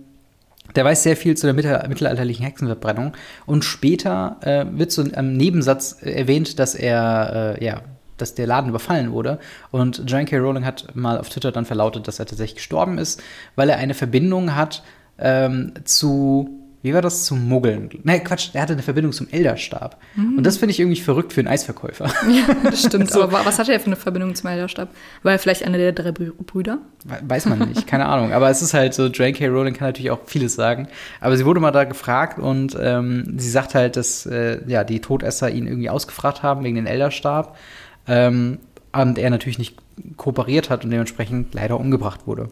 der 0.75 0.85
weiß 0.85 1.05
sehr 1.05 1.17
viel 1.17 1.37
zu 1.37 1.47
der 1.47 1.55
mittel 1.55 1.83
mittelalterlichen 1.89 2.45
Hexenverbrennung. 2.45 3.13
Und 3.47 3.65
später 3.65 4.37
äh, 4.43 4.67
wird 4.79 4.93
so 4.93 5.03
im 5.03 5.37
Nebensatz 5.37 6.03
äh, 6.03 6.11
erwähnt, 6.11 6.59
dass 6.59 6.75
er, 6.75 7.57
äh, 7.59 7.65
ja, 7.65 7.83
dass 8.17 8.35
der 8.35 8.47
Laden 8.47 8.71
überfallen 8.71 9.13
wurde. 9.13 9.39
Und 9.71 10.03
John 10.07 10.25
K. 10.25 10.39
Rowling 10.39 10.65
hat 10.65 10.95
mal 10.95 11.19
auf 11.19 11.29
Twitter 11.29 11.53
dann 11.53 11.65
verlautet, 11.65 12.09
dass 12.09 12.19
er 12.19 12.27
tatsächlich 12.27 12.57
gestorben 12.57 12.99
ist, 12.99 13.23
weil 13.57 13.69
er 13.69 13.77
eine 13.79 13.95
Verbindung 13.95 14.55
hat 14.55 14.83
ähm, 15.19 15.73
zu, 15.85 16.51
wie 16.83 16.93
war 16.95 17.03
das 17.03 17.25
zum 17.25 17.49
Muggeln? 17.49 17.89
Nein, 18.05 18.23
Quatsch, 18.23 18.51
er 18.53 18.63
hatte 18.63 18.75
eine 18.75 18.83
Verbindung 18.83 19.13
zum 19.13 19.27
Elderstab. 19.31 19.97
Und 20.17 20.45
das 20.45 20.59
finde 20.59 20.71
ich 20.73 20.79
irgendwie 20.79 21.01
verrückt 21.01 21.33
für 21.33 21.41
einen 21.41 21.49
Eisverkäufer. 21.49 22.05
Ja, 22.31 22.55
das 22.71 22.83
stimmt. 22.83 23.11
So. 23.13 23.23
Aber 23.23 23.33
wa- 23.33 23.41
was 23.45 23.59
hatte 23.59 23.73
er 23.73 23.81
für 23.81 23.87
eine 23.87 23.97
Verbindung 23.97 24.35
zum 24.35 24.51
Elderstab? 24.51 24.91
War 25.23 25.33
er 25.33 25.39
vielleicht 25.39 25.65
einer 25.65 25.79
der 25.79 25.93
drei 25.93 26.11
Brü- 26.11 26.33
Brüder? 26.45 26.79
We- 27.05 27.19
Weiß 27.29 27.47
man 27.47 27.59
nicht, 27.61 27.87
keine 27.87 28.07
Ahnung. 28.07 28.33
Aber 28.33 28.51
es 28.51 28.63
ist 28.63 28.75
halt 28.75 28.95
so, 28.95 29.07
J.K. 29.07 29.47
Rowling 29.49 29.75
kann 29.75 29.89
natürlich 29.89 30.11
auch 30.11 30.21
vieles 30.27 30.55
sagen. 30.55 30.87
Aber 31.21 31.37
sie 31.37 31.45
wurde 31.47 31.61
mal 31.61 31.73
da 31.73 31.85
gefragt 31.85 32.39
und 32.39 32.77
ähm, 32.81 33.35
sie 33.39 33.51
sagt 33.51 33.75
halt, 33.75 33.97
dass 33.97 34.27
äh, 34.27 34.61
ja, 34.69 34.85
die 34.85 35.01
Todesser 35.01 35.51
ihn 35.51 35.67
irgendwie 35.67 35.91
ausgefragt 35.91 36.43
haben 36.43 36.63
wegen 36.63 36.77
den 36.77 36.87
Elderstab. 36.87 37.57
Ähm, 38.09 38.59
und 38.93 39.19
er 39.19 39.29
natürlich 39.29 39.59
nicht 39.59 39.77
kooperiert 40.17 40.71
hat 40.71 40.85
und 40.85 40.91
dementsprechend 40.91 41.53
leider 41.55 41.79
umgebracht 41.79 42.27
wurde. 42.27 42.49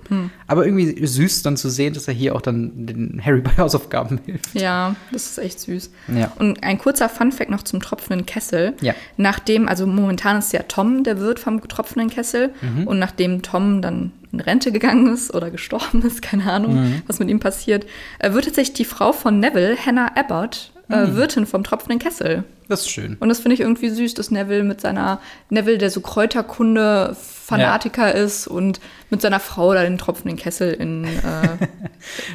Aber 0.46 0.66
irgendwie 0.66 1.06
süß 1.06 1.42
dann 1.42 1.56
zu 1.56 1.70
sehen, 1.70 1.94
dass 1.94 2.06
er 2.06 2.12
hier 2.12 2.34
auch 2.34 2.42
dann 2.42 2.87
den 2.87 3.20
Harry 3.25 3.40
bei 3.40 3.50
Hausaufgaben 3.56 4.20
hilft. 4.26 4.54
Ja, 4.54 4.94
das 5.11 5.26
ist 5.26 5.38
echt 5.38 5.61
süß. 5.61 5.90
Ja. 6.14 6.32
Und 6.38 6.62
ein 6.62 6.76
kurzer 6.78 7.08
Funfact 7.08 7.50
noch 7.50 7.62
zum 7.62 7.80
tropfenden 7.80 8.26
Kessel. 8.26 8.75
Ja. 8.82 8.94
Nachdem, 9.16 9.68
also 9.68 9.87
momentan 9.87 10.38
ist 10.38 10.52
ja 10.52 10.62
Tom 10.64 11.02
der 11.02 11.18
Wirt 11.18 11.38
vom 11.38 11.66
tropfenden 11.66 12.11
Kessel. 12.11 12.50
Mhm. 12.61 12.87
Und 12.88 12.99
nachdem 12.99 13.40
Tom 13.42 13.80
dann 13.80 14.12
in 14.32 14.40
Rente 14.40 14.70
gegangen 14.73 15.12
ist 15.14 15.32
oder 15.34 15.50
gestorben 15.50 16.02
ist, 16.02 16.20
keine 16.23 16.50
Ahnung, 16.52 16.75
Mhm. 16.75 17.02
was 17.06 17.20
mit 17.20 17.30
ihm 17.30 17.40
passiert, 17.40 17.87
äh, 18.18 18.32
wird 18.34 18.44
tatsächlich 18.46 18.75
die 18.75 18.84
Frau 18.84 19.12
von 19.12 19.38
Neville, 19.38 19.76
Hannah 19.76 20.12
Abbott, 20.16 20.73
äh, 20.90 21.06
Mhm. 21.06 21.16
Wirtin 21.16 21.46
vom 21.46 21.64
tropfenden 21.64 21.98
Kessel. 21.98 22.44
Das 22.68 22.80
ist 22.82 22.90
schön. 22.90 23.16
Und 23.20 23.28
das 23.28 23.40
finde 23.40 23.54
ich 23.54 23.60
irgendwie 23.60 23.90
süß, 23.90 24.14
dass 24.14 24.30
Neville 24.30 24.62
mit 24.64 24.80
seiner, 24.80 25.20
Neville, 25.50 25.76
der 25.78 25.90
so 25.90 26.00
Kräuterkunde-Fanatiker 26.00 28.14
ist 28.14 28.46
und 28.46 28.80
mit 29.10 29.20
seiner 29.20 29.40
Frau 29.40 29.74
da 29.74 29.82
den 29.82 29.98
tropfenden 29.98 30.38
Kessel 30.38 30.72
in, 30.72 31.04
äh, 31.04 31.08
Wer 31.18 31.58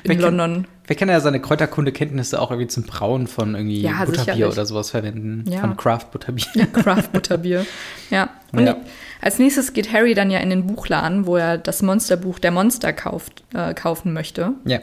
in 0.04 0.12
kennt- 0.12 0.22
London. 0.22 0.68
Wer 0.88 0.96
kann 0.96 1.10
ja 1.10 1.20
seine 1.20 1.40
Kräuterkunde-Kenntnisse 1.40 2.42
auch 2.42 2.50
irgendwie 2.50 2.68
zum 2.68 2.84
Brauen 2.84 3.28
von 3.28 3.54
irgendwie 3.54 3.82
Ja, 3.82 4.04
Butterbier 4.06 4.34
sicherlich. 4.34 4.46
oder 4.54 4.66
sowas 4.66 4.90
verwenden? 4.90 5.44
Ja. 5.48 5.60
Von 5.62 5.78
Craft-Butterbier. 5.78 6.66
Craft-Butterbier. 6.74 7.66
Ja. 8.10 8.30
Und 8.52 8.66
Ja. 8.66 8.78
als 9.22 9.38
nächstes 9.38 9.74
geht 9.74 9.94
Harry 9.94 10.16
dann 10.16 10.32
ja 10.32 10.40
in 10.40 10.50
den 10.50 10.66
Buchladen, 10.66 11.28
wo 11.28 11.38
er 11.38 11.60
das 11.60 11.84
Monsterbuch 11.84 12.40
der 12.40 12.50
Monster 12.52 12.92
kauft, 12.94 13.44
äh, 13.54 13.76
kaufen 13.76 14.14
möchte. 14.14 14.54
Ja. 14.66 14.80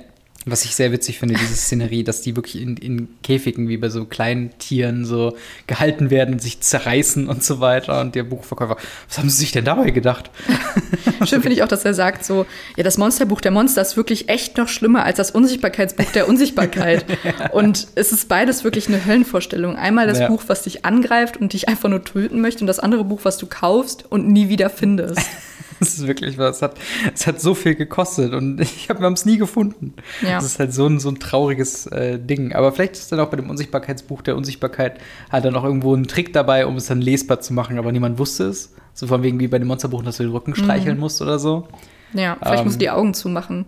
Was 0.48 0.64
ich 0.64 0.76
sehr 0.76 0.92
witzig 0.92 1.18
finde, 1.18 1.34
diese 1.34 1.56
Szenerie, 1.56 2.04
dass 2.04 2.22
die 2.22 2.36
wirklich 2.36 2.62
in, 2.62 2.76
in 2.76 3.08
Käfigen 3.24 3.68
wie 3.68 3.78
bei 3.78 3.88
so 3.88 4.04
kleinen 4.04 4.56
Tieren 4.58 5.04
so 5.04 5.36
gehalten 5.66 6.08
werden 6.10 6.34
und 6.34 6.40
sich 6.40 6.60
zerreißen 6.60 7.26
und 7.28 7.42
so 7.42 7.58
weiter. 7.58 8.00
Und 8.00 8.14
der 8.14 8.22
Buchverkäufer, 8.22 8.76
was 9.08 9.18
haben 9.18 9.28
sie 9.28 9.38
sich 9.38 9.50
denn 9.50 9.64
dabei 9.64 9.90
gedacht? 9.90 10.30
Schön 11.24 11.42
finde 11.42 11.54
ich 11.54 11.64
auch, 11.64 11.68
dass 11.68 11.84
er 11.84 11.94
sagt 11.94 12.24
so, 12.24 12.46
ja, 12.76 12.84
das 12.84 12.96
Monsterbuch 12.96 13.40
der 13.40 13.50
Monster 13.50 13.82
ist 13.82 13.96
wirklich 13.96 14.28
echt 14.28 14.56
noch 14.56 14.68
schlimmer 14.68 15.02
als 15.04 15.16
das 15.16 15.32
Unsichtbarkeitsbuch 15.32 16.12
der 16.12 16.28
Unsichtbarkeit. 16.28 17.04
Und 17.52 17.88
es 17.96 18.12
ist 18.12 18.28
beides 18.28 18.62
wirklich 18.62 18.86
eine 18.86 19.04
Höllenvorstellung. 19.04 19.74
Einmal 19.74 20.06
das 20.06 20.20
Ja. 20.20 20.28
Buch, 20.28 20.44
was 20.46 20.62
dich 20.62 20.84
angreift 20.84 21.36
und 21.36 21.54
dich 21.54 21.68
einfach 21.68 21.88
nur 21.88 22.04
töten 22.04 22.40
möchte 22.40 22.60
und 22.60 22.68
das 22.68 22.78
andere 22.78 23.02
Buch, 23.02 23.20
was 23.24 23.36
du 23.36 23.46
kaufst 23.46 24.04
und 24.08 24.28
nie 24.28 24.48
wieder 24.48 24.70
findest. 24.70 25.20
Das 25.78 25.90
ist 25.90 26.06
wirklich 26.06 26.38
was. 26.38 26.56
Es 26.56 26.62
hat, 26.62 26.76
es 27.14 27.26
hat 27.26 27.40
so 27.40 27.54
viel 27.54 27.74
gekostet 27.74 28.32
und 28.32 28.60
ich 28.60 28.88
hab, 28.88 28.98
wir 29.00 29.06
haben 29.06 29.12
es 29.12 29.26
nie 29.26 29.36
gefunden. 29.36 29.94
Ja. 30.22 30.36
Das 30.36 30.44
ist 30.44 30.58
halt 30.58 30.72
so 30.72 30.86
ein, 30.86 31.00
so 31.00 31.08
ein 31.10 31.18
trauriges 31.18 31.86
äh, 31.86 32.18
Ding. 32.18 32.54
Aber 32.54 32.72
vielleicht 32.72 32.94
ist 32.94 33.12
dann 33.12 33.20
auch 33.20 33.28
bei 33.28 33.36
dem 33.36 33.50
Unsichtbarkeitsbuch 33.50 34.22
der 34.22 34.36
Unsichtbarkeit 34.36 34.98
halt 35.30 35.44
dann 35.44 35.54
auch 35.56 35.64
irgendwo 35.64 35.94
ein 35.94 36.06
Trick 36.06 36.32
dabei, 36.32 36.66
um 36.66 36.76
es 36.76 36.86
dann 36.86 37.00
lesbar 37.00 37.40
zu 37.40 37.52
machen, 37.52 37.78
aber 37.78 37.92
niemand 37.92 38.18
wusste 38.18 38.44
es. 38.44 38.74
So 38.94 39.06
von 39.06 39.22
wegen 39.22 39.38
wie 39.40 39.48
bei 39.48 39.58
dem 39.58 39.68
Monsterbuch, 39.68 40.02
dass 40.02 40.16
du 40.16 40.22
den 40.22 40.32
Rücken 40.32 40.54
streicheln 40.54 40.98
musst 40.98 41.20
oder 41.20 41.38
so. 41.38 41.68
Ja, 42.14 42.36
vielleicht 42.40 42.60
Ähm. 42.60 42.64
musst 42.64 42.76
du 42.76 42.80
die 42.80 42.90
Augen 42.90 43.12
zumachen. 43.12 43.66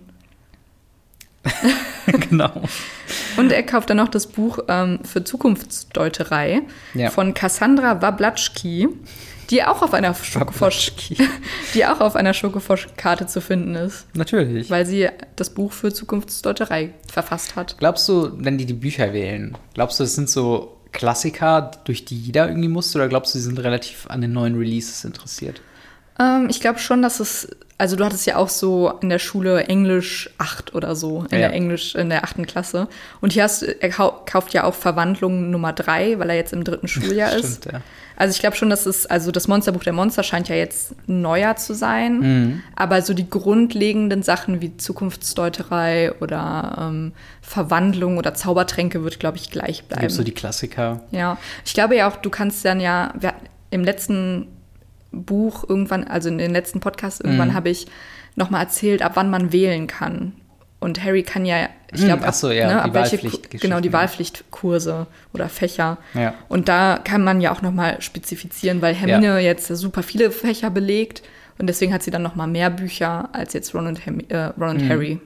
genau. 2.30 2.50
Und 3.38 3.52
er 3.52 3.62
kauft 3.62 3.88
dann 3.90 3.96
noch 3.98 4.08
das 4.08 4.26
Buch 4.26 4.58
ähm, 4.68 5.00
für 5.04 5.24
Zukunftsdeuterei 5.24 6.62
Ja. 6.94 7.10
von 7.10 7.34
Cassandra 7.34 8.02
Wablatschki, 8.02 8.88
die 9.50 9.64
auch 9.64 9.80
auf 9.82 9.94
einer 9.94 10.12
Schokofosch, 10.14 10.92
die 11.74 11.86
auch 11.86 12.00
auf 12.00 12.16
einer 12.16 12.34
Schokofosch-Karte 12.34 13.26
zu 13.26 13.40
finden 13.40 13.74
ist, 13.74 14.06
Natürlich. 14.14 14.68
weil 14.70 14.84
sie 14.86 15.08
das 15.36 15.50
Buch 15.50 15.72
für 15.72 15.92
Zukunftsdeuterei 15.92 16.92
verfasst 17.10 17.56
hat. 17.56 17.76
Glaubst 17.78 18.08
du, 18.08 18.30
wenn 18.36 18.58
die 18.58 18.66
die 18.66 18.74
Bücher 18.74 19.12
wählen, 19.12 19.56
glaubst 19.74 20.00
du, 20.00 20.04
es 20.04 20.14
sind 20.14 20.28
so 20.28 20.74
Klassiker, 20.92 21.70
durch 21.84 22.04
die 22.04 22.18
jeder 22.18 22.48
irgendwie 22.48 22.68
muss, 22.68 22.94
oder 22.96 23.08
glaubst 23.08 23.34
du, 23.34 23.38
sie 23.38 23.44
sind 23.44 23.58
relativ 23.58 24.06
an 24.08 24.20
den 24.20 24.32
neuen 24.32 24.56
Releases 24.56 25.04
interessiert? 25.04 25.60
Ähm, 26.20 26.48
ich 26.50 26.60
glaube 26.60 26.78
schon, 26.78 27.02
dass 27.02 27.20
es, 27.20 27.48
also 27.78 27.94
du 27.96 28.04
hattest 28.04 28.26
ja 28.26 28.36
auch 28.36 28.48
so 28.48 28.92
in 29.02 29.08
der 29.08 29.18
Schule 29.20 29.64
Englisch 29.64 30.30
8 30.38 30.74
oder 30.74 30.96
so, 30.96 31.20
in 31.30 31.38
Ja. 31.38 31.48
der 31.48 31.52
Englisch, 31.52 31.94
in 31.94 32.08
der 32.08 32.24
achten 32.24 32.44
Klasse. 32.46 32.88
Und 33.20 33.32
hier 33.34 33.44
hast, 33.44 33.62
er 33.62 33.88
kau 33.90 34.22
kauft 34.26 34.52
ja 34.52 34.64
auch 34.64 34.74
Verwandlung 34.74 35.50
Nummer 35.50 35.72
3, 35.72 36.18
weil 36.18 36.30
er 36.30 36.36
jetzt 36.36 36.52
im 36.52 36.64
dritten 36.64 36.88
Schuljahr 36.88 37.32
ist. 37.36 37.62
Stimmt, 37.62 37.74
ja. 37.74 37.80
Also 38.16 38.32
ich 38.32 38.40
glaube 38.40 38.56
schon, 38.56 38.68
dass 38.68 38.84
es, 38.84 39.06
also 39.06 39.30
das 39.30 39.46
Monsterbuch 39.46 39.84
der 39.84 39.92
Monster 39.92 40.24
scheint 40.24 40.48
ja 40.48 40.56
jetzt 40.56 40.92
neuer 41.06 41.54
zu 41.54 41.72
sein, 41.72 42.18
Mhm. 42.18 42.62
aber 42.74 43.00
so 43.00 43.14
die 43.14 43.30
grundlegenden 43.30 44.24
Sachen 44.24 44.60
wie 44.60 44.76
Zukunftsdeuterei 44.76 46.12
oder 46.20 46.76
ähm, 46.90 47.12
Verwandlung 47.42 48.18
oder 48.18 48.34
Zaubertränke 48.34 49.04
wird, 49.04 49.20
glaube 49.20 49.36
ich, 49.36 49.50
gleich 49.50 49.82
Da 49.82 49.86
bleiben. 49.88 50.00
gibt 50.00 50.12
so 50.12 50.24
die 50.24 50.32
Klassiker. 50.34 51.00
ja, 51.12 51.38
ich 51.64 51.74
glaube 51.74 51.94
ja 51.96 52.08
auch, 52.10 52.16
du 52.16 52.28
kannst 52.28 52.64
dann 52.64 52.80
ja, 52.80 53.12
wir, 53.18 53.34
im 53.70 53.84
letzten 53.84 54.48
Buch 55.12 55.64
irgendwann, 55.68 56.04
also 56.04 56.28
in 56.28 56.38
den 56.38 56.52
letzten 56.52 56.80
Podcast 56.80 57.22
irgendwann 57.24 57.48
Mhm. 57.48 57.54
habe 57.54 57.70
ich 57.70 57.86
noch 58.36 58.50
mal 58.50 58.60
erzählt, 58.60 59.02
ab 59.02 59.12
wann 59.14 59.30
man 59.30 59.52
wählen 59.52 59.86
kann. 59.86 60.32
Und 60.80 61.02
Harry 61.02 61.24
kann 61.24 61.44
ja, 61.44 61.68
ich 61.92 62.02
Mhm, 62.02 62.06
glaube, 62.06 62.22
ach 62.26 62.34
so, 62.34 62.50
ja, 62.52 62.68
ne, 62.68 62.82
ab 62.82 62.94
welche, 62.94 63.18
genau, 63.58 63.80
die 63.80 63.88
ja. 63.88 63.92
Wahlpflichtkurse 63.94 65.06
oder 65.34 65.48
Fächer. 65.48 65.98
Ja. 66.14 66.34
Und 66.48 66.68
da 66.68 67.00
kann 67.02 67.24
man 67.24 67.40
ja 67.40 67.50
auch 67.52 67.62
noch 67.62 67.72
mal 67.72 68.00
spezifizieren, 68.00 68.80
weil 68.80 68.94
Hermine 68.94 69.40
jetzt 69.40 69.66
super 69.66 70.02
viele 70.04 70.30
Fächer 70.30 70.70
belegt 70.70 71.22
und 71.58 71.66
deswegen 71.66 71.92
hat 71.92 72.04
sie 72.04 72.12
dann 72.12 72.22
noch 72.22 72.36
mal 72.36 72.46
mehr 72.46 72.70
Bücher 72.70 73.28
als 73.32 73.54
jetzt 73.54 73.74
Ron 73.74 73.88
und, 73.88 74.06
Hermi 74.06 74.26
äh, 74.28 74.52
Ron 74.60 74.70
und 74.76 74.84
Mhm. 74.84 74.88
Harry. 74.88 75.20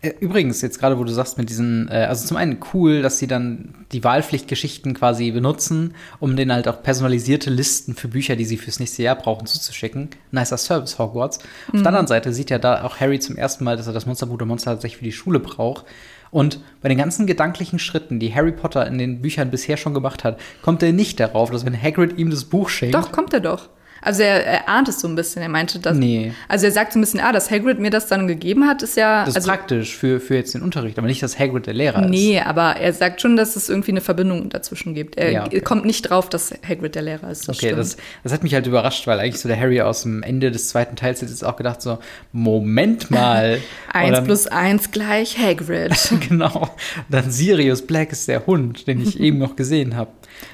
Äh, 0.00 0.12
Übrigens, 0.20 0.62
jetzt 0.62 0.78
gerade, 0.78 0.98
wo 0.98 1.04
du 1.04 1.12
sagst, 1.12 1.38
mit 1.38 1.48
diesen, 1.50 1.88
äh, 1.88 2.06
also 2.08 2.26
zum 2.26 2.36
einen 2.36 2.58
cool, 2.72 3.02
dass 3.02 3.18
sie 3.18 3.26
dann 3.26 3.74
die 3.92 4.04
Wahlpflichtgeschichten 4.04 4.94
quasi 4.94 5.30
benutzen, 5.30 5.94
um 6.20 6.36
denen 6.36 6.52
halt 6.52 6.68
auch 6.68 6.82
personalisierte 6.82 7.50
Listen 7.50 7.94
für 7.94 8.08
Bücher, 8.08 8.36
die 8.36 8.44
sie 8.44 8.56
fürs 8.56 8.80
nächste 8.80 9.02
Jahr 9.02 9.16
brauchen, 9.16 9.46
zuzuschicken. 9.46 10.10
Nicer 10.30 10.58
Service, 10.58 10.98
Hogwarts. 10.98 11.38
Auf 11.72 11.80
der 11.80 11.86
anderen 11.86 12.06
Seite 12.06 12.32
sieht 12.32 12.50
ja 12.50 12.58
da 12.58 12.84
auch 12.84 13.00
Harry 13.00 13.18
zum 13.18 13.36
ersten 13.36 13.64
Mal, 13.64 13.76
dass 13.76 13.86
er 13.86 13.92
das 13.92 14.06
Monsterbuch 14.06 14.38
der 14.38 14.46
Monster 14.46 14.72
tatsächlich 14.72 14.98
für 14.98 15.04
die 15.04 15.12
Schule 15.12 15.40
braucht. 15.40 15.84
Und 16.30 16.60
bei 16.82 16.88
den 16.88 16.98
ganzen 16.98 17.26
gedanklichen 17.26 17.78
Schritten, 17.78 18.20
die 18.20 18.34
Harry 18.34 18.52
Potter 18.52 18.86
in 18.86 18.98
den 18.98 19.22
Büchern 19.22 19.50
bisher 19.50 19.76
schon 19.76 19.94
gemacht 19.94 20.24
hat, 20.24 20.38
kommt 20.62 20.82
er 20.82 20.92
nicht 20.92 21.20
darauf, 21.20 21.50
dass 21.50 21.64
wenn 21.64 21.80
Hagrid 21.80 22.18
ihm 22.18 22.30
das 22.30 22.44
Buch 22.44 22.68
schenkt, 22.68 22.94
Doch, 22.94 23.12
kommt 23.12 23.32
er 23.32 23.40
doch. 23.40 23.68
Also 24.02 24.22
er, 24.22 24.44
er 24.44 24.68
ahnt 24.68 24.88
es 24.88 25.00
so 25.00 25.08
ein 25.08 25.14
bisschen. 25.14 25.42
Er 25.42 25.48
meinte, 25.48 25.78
dass. 25.78 25.96
Nee. 25.96 26.32
Also 26.48 26.66
er 26.66 26.72
sagt 26.72 26.92
so 26.92 26.98
ein 26.98 27.02
bisschen, 27.02 27.20
ah, 27.20 27.32
dass 27.32 27.50
Hagrid 27.50 27.78
mir 27.78 27.90
das 27.90 28.06
dann 28.06 28.26
gegeben 28.26 28.66
hat, 28.66 28.82
ist 28.82 28.96
ja. 28.96 29.20
das 29.20 29.30
ist 29.30 29.36
also, 29.36 29.48
praktisch 29.48 29.96
für, 29.96 30.20
für 30.20 30.34
jetzt 30.34 30.54
den 30.54 30.62
Unterricht, 30.62 30.98
aber 30.98 31.06
nicht, 31.06 31.22
dass 31.22 31.38
Hagrid 31.38 31.66
der 31.66 31.74
Lehrer 31.74 32.04
ist. 32.04 32.10
Nee, 32.10 32.40
aber 32.40 32.76
er 32.76 32.92
sagt 32.92 33.20
schon, 33.20 33.36
dass 33.36 33.56
es 33.56 33.68
irgendwie 33.68 33.92
eine 33.92 34.00
Verbindung 34.00 34.48
dazwischen 34.48 34.94
gibt. 34.94 35.16
Er 35.16 35.30
Ja, 35.30 35.46
okay. 35.46 35.60
kommt 35.60 35.84
nicht 35.84 36.02
drauf, 36.02 36.28
dass 36.28 36.52
Hagrid 36.66 36.94
der 36.94 37.02
Lehrer 37.02 37.30
ist. 37.30 37.48
Das 37.48 37.58
Okay, 37.58 37.74
das, 37.74 37.96
das 38.22 38.32
hat 38.32 38.42
mich 38.42 38.54
halt 38.54 38.66
überrascht, 38.66 39.06
weil 39.06 39.20
eigentlich 39.20 39.40
so 39.40 39.48
der 39.48 39.58
Harry 39.58 39.80
aus 39.80 40.02
dem 40.02 40.22
Ende 40.22 40.50
des 40.50 40.68
zweiten 40.68 40.96
Teils 40.96 41.22
hat 41.22 41.28
jetzt 41.28 41.44
auch 41.44 41.56
gedacht 41.56 41.82
so, 41.82 41.98
Moment 42.32 43.10
mal. 43.10 43.60
Eins 43.92 44.16
dann, 44.16 44.24
plus 44.24 44.46
eins 44.46 44.90
gleich 44.90 45.38
Hagrid. 45.38 45.92
Genau. 46.28 46.70
Dann 47.08 47.30
Sirius 47.30 47.86
Black 47.86 48.12
ist 48.12 48.28
der 48.28 48.46
Hund, 48.46 48.86
den 48.86 49.00
ich 49.00 49.18
eben 49.20 49.38
noch 49.38 49.56
gesehen 49.56 49.96
habe. 49.96 50.10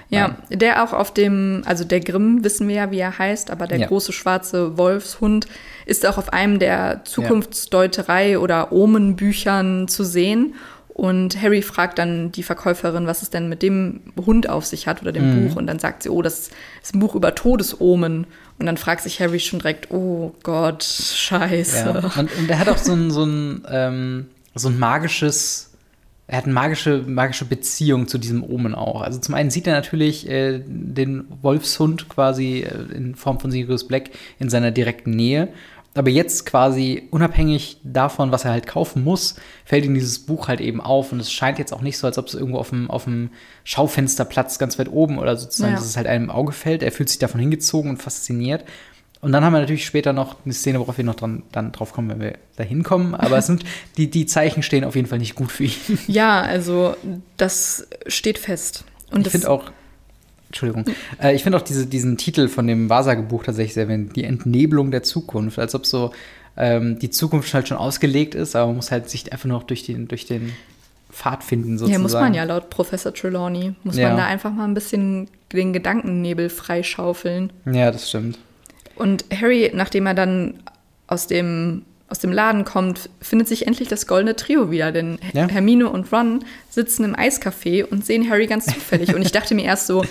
Ja, 0.08 0.36
der 0.50 0.84
auch 0.84 0.92
auf 0.92 1.12
dem, 1.12 1.62
also 1.66 1.84
der 1.84 2.00
Grimm, 2.00 2.44
wissen 2.44 2.68
wir 2.68 2.74
ja, 2.76 2.90
wie 2.90 2.98
er 3.00 3.18
heißt, 3.18 3.50
aber 3.50 3.66
der 3.66 3.78
Ja. 3.78 3.86
große 3.88 4.12
schwarze 4.12 4.76
Wolfshund 4.78 5.46
ist 5.86 6.06
auch 6.06 6.18
auf 6.18 6.32
einem 6.32 6.58
der 6.58 7.02
Zukunftsdeuterei- 7.04 8.38
oder 8.38 8.72
Omenbüchern 8.72 9.88
zu 9.88 10.04
sehen. 10.04 10.54
Und 10.88 11.42
Harry 11.42 11.60
fragt 11.62 11.98
dann 11.98 12.30
die 12.30 12.44
Verkäuferin, 12.44 13.08
was 13.08 13.22
es 13.22 13.30
denn 13.30 13.48
mit 13.48 13.62
dem 13.62 14.00
Hund 14.24 14.48
auf 14.48 14.64
sich 14.64 14.86
hat 14.86 15.02
oder 15.02 15.10
dem 15.10 15.28
Mhm. 15.44 15.48
Buch. 15.48 15.56
Und 15.56 15.66
dann 15.66 15.80
sagt 15.80 16.04
sie, 16.04 16.08
oh, 16.08 16.22
das 16.22 16.50
ist 16.82 16.94
ein 16.94 17.00
Buch 17.00 17.16
über 17.16 17.34
Todesomen. 17.34 18.28
Und 18.60 18.66
dann 18.66 18.76
fragt 18.76 19.02
sich 19.02 19.20
Harry 19.20 19.40
schon 19.40 19.58
direkt, 19.58 19.90
oh 19.90 20.32
Gott, 20.44 20.84
scheiße. 20.84 21.86
Ja. 21.86 22.20
Und, 22.20 22.30
und 22.38 22.48
er 22.48 22.58
hat 22.60 22.68
auch 22.68 22.78
so 22.78 22.92
ein, 22.92 23.10
so 23.10 23.24
ein, 23.24 23.64
ähm, 23.68 24.26
so 24.54 24.68
ein 24.68 24.78
magisches, 24.78 25.70
er 26.26 26.38
hat 26.38 26.44
eine 26.44 26.54
magische, 26.54 27.02
magische 27.06 27.44
Beziehung 27.44 28.08
zu 28.08 28.16
diesem 28.18 28.42
Omen 28.42 28.74
auch. 28.74 29.02
Also 29.02 29.20
zum 29.20 29.34
einen 29.34 29.50
sieht 29.50 29.66
er 29.66 29.74
natürlich 29.74 30.28
äh, 30.28 30.62
den 30.66 31.26
Wolfshund 31.42 32.08
quasi 32.08 32.60
äh, 32.60 32.94
in 32.96 33.14
Form 33.14 33.40
von 33.40 33.50
Sirius 33.50 33.86
Black 33.86 34.10
in 34.38 34.48
seiner 34.48 34.70
direkten 34.70 35.10
Nähe. 35.10 35.48
Aber 35.96 36.10
jetzt 36.10 36.44
quasi 36.46 37.06
unabhängig 37.12 37.76
davon, 37.84 38.32
was 38.32 38.44
er 38.44 38.50
halt 38.50 38.66
kaufen 38.66 39.04
muss, 39.04 39.36
fällt 39.64 39.84
ihm 39.84 39.94
dieses 39.94 40.18
Buch 40.18 40.48
halt 40.48 40.60
eben 40.60 40.80
auf. 40.80 41.12
Und 41.12 41.20
es 41.20 41.30
scheint 41.30 41.58
jetzt 41.60 41.72
auch 41.72 41.82
nicht 41.82 41.98
so, 41.98 42.06
als 42.08 42.18
ob 42.18 42.26
es 42.26 42.34
irgendwo 42.34 42.58
auf 42.58 42.70
dem, 42.70 42.90
auf 42.90 43.04
dem 43.04 43.30
Schaufensterplatz 43.62 44.58
ganz 44.58 44.78
weit 44.78 44.88
oben 44.90 45.18
oder 45.18 45.36
sozusagen, 45.36 45.72
Ja. 45.74 45.78
dass 45.78 45.86
es 45.86 45.96
halt 45.96 46.06
einem 46.06 46.24
im 46.24 46.30
Auge 46.30 46.52
fällt. 46.52 46.82
Er 46.82 46.90
fühlt 46.90 47.10
sich 47.10 47.18
davon 47.18 47.40
hingezogen 47.40 47.90
und 47.90 48.02
fasziniert. 48.02 48.64
Und 49.24 49.32
dann 49.32 49.42
haben 49.42 49.52
wir 49.54 49.60
natürlich 49.60 49.86
später 49.86 50.12
noch 50.12 50.36
eine 50.44 50.52
Szene, 50.52 50.78
worauf 50.80 50.98
wir 50.98 51.04
noch 51.04 51.14
dran, 51.14 51.42
dann 51.50 51.72
drauf 51.72 51.92
kommen, 51.92 52.10
wenn 52.10 52.20
wir 52.20 52.34
da 52.56 52.62
hinkommen. 52.62 53.14
Aber 53.14 53.38
es 53.38 53.46
sind, 53.46 53.64
die, 53.96 54.10
die 54.10 54.26
Zeichen 54.26 54.62
stehen 54.62 54.84
auf 54.84 54.94
jeden 54.96 55.08
Fall 55.08 55.18
nicht 55.18 55.34
gut 55.34 55.50
für 55.50 55.64
ihn. 55.64 55.72
Ja, 56.06 56.42
also 56.42 56.94
das 57.38 57.88
steht 58.06 58.38
fest. 58.38 58.84
Und 59.10 59.26
ich 59.26 59.32
finde 59.32 59.50
auch, 59.50 59.70
Entschuldigung, 60.48 60.84
äh, 61.20 61.34
ich 61.34 61.42
finde 61.42 61.58
auch 61.58 61.62
diese, 61.62 61.86
diesen 61.86 62.16
Titel 62.18 62.48
von 62.48 62.66
dem 62.66 62.88
Wahrsagebuch 62.90 63.42
tatsächlich 63.44 63.74
sehr, 63.74 63.88
wenn 63.88 64.10
die 64.10 64.24
Entnebelung 64.24 64.90
der 64.90 65.02
Zukunft, 65.02 65.58
als 65.58 65.74
ob 65.74 65.86
so 65.86 66.12
ähm, 66.56 66.98
die 66.98 67.10
Zukunft 67.10 67.52
halt 67.54 67.66
schon 67.66 67.76
ausgelegt 67.78 68.34
ist, 68.34 68.54
aber 68.54 68.66
man 68.68 68.76
muss 68.76 68.90
halt 68.92 69.08
sich 69.10 69.32
einfach 69.32 69.48
noch 69.48 69.62
durch 69.64 69.84
den, 69.84 70.06
durch 70.06 70.26
den 70.26 70.52
Pfad 71.10 71.42
finden 71.42 71.78
sozusagen. 71.78 71.92
Ja, 71.92 71.98
muss 71.98 72.12
man 72.12 72.34
ja 72.34 72.44
laut 72.44 72.70
Professor 72.70 73.12
Trelawney. 73.14 73.74
Muss 73.84 73.96
Ja. 73.96 74.08
man 74.08 74.18
da 74.18 74.26
einfach 74.26 74.52
mal 74.52 74.64
ein 74.64 74.74
bisschen 74.74 75.28
den 75.52 75.72
Gedankennebel 75.72 76.50
freischaufeln. 76.50 77.52
Ja, 77.64 77.90
das 77.90 78.08
stimmt. 78.08 78.38
Und 78.96 79.24
Harry, 79.40 79.70
nachdem 79.74 80.06
er 80.06 80.14
dann 80.14 80.54
aus 81.06 81.26
dem, 81.26 81.82
aus 82.08 82.18
dem 82.18 82.32
Laden 82.32 82.64
kommt, 82.64 83.08
findet 83.20 83.48
sich 83.48 83.66
endlich 83.66 83.88
das 83.88 84.06
goldene 84.06 84.36
Trio 84.36 84.70
wieder. 84.70 84.92
Denn 84.92 85.18
Ja. 85.32 85.48
Hermine 85.48 85.88
und 85.90 86.12
Ron 86.12 86.44
sitzen 86.70 87.04
im 87.04 87.14
Eiscafé 87.16 87.84
und 87.84 88.04
sehen 88.06 88.28
Harry 88.30 88.46
ganz 88.46 88.66
zufällig. 88.66 89.14
und 89.14 89.22
ich 89.22 89.32
dachte 89.32 89.54
mir 89.54 89.64
erst 89.64 89.86
so, 89.86 90.04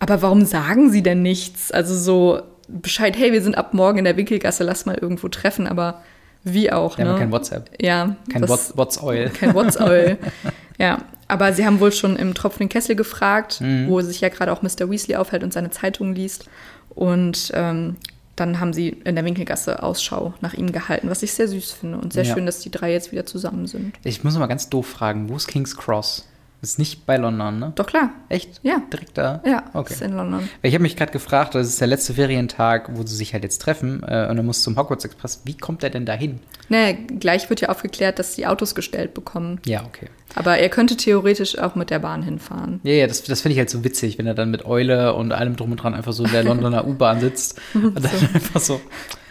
aber 0.00 0.22
warum 0.22 0.44
sagen 0.44 0.90
sie 0.90 1.02
denn 1.02 1.22
nichts? 1.22 1.72
Also 1.72 1.96
so 1.96 2.42
Bescheid, 2.68 3.16
hey, 3.16 3.32
wir 3.32 3.40
sind 3.42 3.56
ab 3.56 3.72
morgen 3.72 3.98
in 3.98 4.04
der 4.04 4.16
Winkelgasse, 4.16 4.62
lass 4.62 4.84
mal 4.84 4.96
irgendwo 4.96 5.28
treffen. 5.28 5.66
Aber 5.66 6.02
wie 6.44 6.70
auch, 6.70 6.98
Wir 6.98 7.06
haben 7.06 7.14
ne? 7.14 7.18
kein 7.18 7.32
WhatsApp, 7.32 7.70
Ja, 7.80 8.16
kein 8.30 8.42
das- 8.42 8.50
What's, 8.50 8.76
What's 8.76 9.02
Oil. 9.02 9.30
kein 9.30 9.54
WhatsApp. 9.54 10.18
ja, 10.78 10.98
aber 11.28 11.52
sie 11.54 11.64
haben 11.66 11.80
wohl 11.80 11.92
schon 11.92 12.16
im 12.16 12.34
tropfenden 12.34 12.68
Kessel 12.68 12.94
gefragt, 12.94 13.60
Mhm. 13.62 13.88
wo 13.88 14.00
sich 14.02 14.20
ja 14.20 14.28
gerade 14.28 14.52
auch 14.52 14.62
Mr. 14.62 14.88
Weasley 14.90 15.16
aufhält 15.16 15.42
und 15.42 15.52
seine 15.52 15.70
Zeitung 15.70 16.14
liest. 16.14 16.44
Und 16.90 17.50
ähm, 17.54 17.96
dann 18.40 18.60
haben 18.60 18.72
sie 18.72 18.88
in 19.04 19.14
der 19.14 19.24
Winkelgasse 19.24 19.82
Ausschau 19.82 20.34
nach 20.40 20.54
ihm 20.54 20.72
gehalten, 20.72 21.10
was 21.10 21.22
ich 21.22 21.32
sehr 21.32 21.48
süß 21.48 21.72
finde 21.72 21.98
und 21.98 22.12
sehr 22.12 22.24
Ja. 22.24 22.34
schön, 22.34 22.46
dass 22.46 22.60
die 22.60 22.70
drei 22.70 22.92
jetzt 22.92 23.12
wieder 23.12 23.26
zusammen 23.26 23.66
sind. 23.66 23.94
Ich 24.04 24.22
muss 24.24 24.36
mal 24.38 24.46
ganz 24.46 24.68
doof 24.68 24.86
fragen, 24.86 25.28
wo 25.28 25.36
ist 25.36 25.48
King's 25.48 25.76
Cross? 25.76 26.26
Ist 26.60 26.80
nicht 26.80 27.06
bei 27.06 27.16
London, 27.16 27.60
ne? 27.60 27.72
Doch 27.76 27.86
klar, 27.86 28.10
Echt? 28.28 28.58
Ja. 28.64 28.82
Direkt 28.92 29.16
da? 29.16 29.40
ja, 29.46 29.62
Okay. 29.74 29.92
ist 29.94 30.02
in 30.02 30.12
London. 30.16 30.48
Ich 30.62 30.74
habe 30.74 30.82
mich 30.82 30.96
gerade 30.96 31.12
gefragt, 31.12 31.54
das 31.54 31.68
ist 31.68 31.80
der 31.80 31.86
letzte 31.86 32.14
Ferientag, 32.14 32.90
wo 32.96 33.06
sie 33.06 33.14
sich 33.14 33.32
halt 33.32 33.44
jetzt 33.44 33.62
treffen 33.62 34.02
äh, 34.02 34.26
und 34.28 34.36
er 34.38 34.42
muss 34.42 34.62
zum 34.64 34.76
Hogwarts 34.76 35.04
Express. 35.04 35.42
Wie 35.44 35.56
kommt 35.56 35.84
er 35.84 35.90
denn 35.90 36.04
dahin? 36.04 36.40
Naja, 36.68 36.96
gleich 37.20 37.48
wird 37.48 37.60
ja 37.60 37.68
aufgeklärt, 37.68 38.18
dass 38.18 38.34
die 38.34 38.44
Autos 38.48 38.74
gestellt 38.74 39.14
bekommen. 39.14 39.60
Ja, 39.66 39.84
okay. 39.84 40.08
Aber 40.34 40.58
er 40.58 40.68
könnte 40.68 40.96
theoretisch 40.96 41.56
auch 41.58 41.76
mit 41.76 41.90
der 41.90 42.00
Bahn 42.00 42.22
hinfahren. 42.24 42.80
Ja, 42.82 42.92
ja, 42.92 43.06
das, 43.06 43.22
das 43.22 43.40
finde 43.40 43.52
ich 43.52 43.58
halt 43.60 43.70
so 43.70 43.84
witzig, 43.84 44.18
wenn 44.18 44.26
er 44.26 44.34
dann 44.34 44.50
mit 44.50 44.66
Eule 44.66 45.14
und 45.14 45.30
allem 45.30 45.54
drum 45.54 45.70
und 45.70 45.76
dran 45.76 45.94
einfach 45.94 46.12
so 46.12 46.24
in 46.24 46.32
der 46.32 46.42
Londoner 46.42 46.86
U-Bahn 46.88 47.20
sitzt 47.20 47.60
und 47.74 47.94
dann 47.94 48.28
einfach 48.34 48.60
so, 48.60 48.80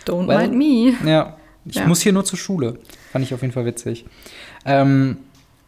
Don't 0.05 0.27
Well- 0.29 0.47
mind 0.47 0.55
me. 0.57 1.09
ja, 1.09 1.35
ich 1.65 1.75
Ja. 1.75 1.85
muss 1.87 1.99
hier 1.99 2.13
nur 2.13 2.23
zur 2.23 2.39
Schule. 2.39 2.79
Fand 3.11 3.25
ich 3.25 3.33
auf 3.33 3.41
jeden 3.41 3.53
Fall 3.53 3.65
witzig. 3.65 4.05
Ähm, 4.65 5.17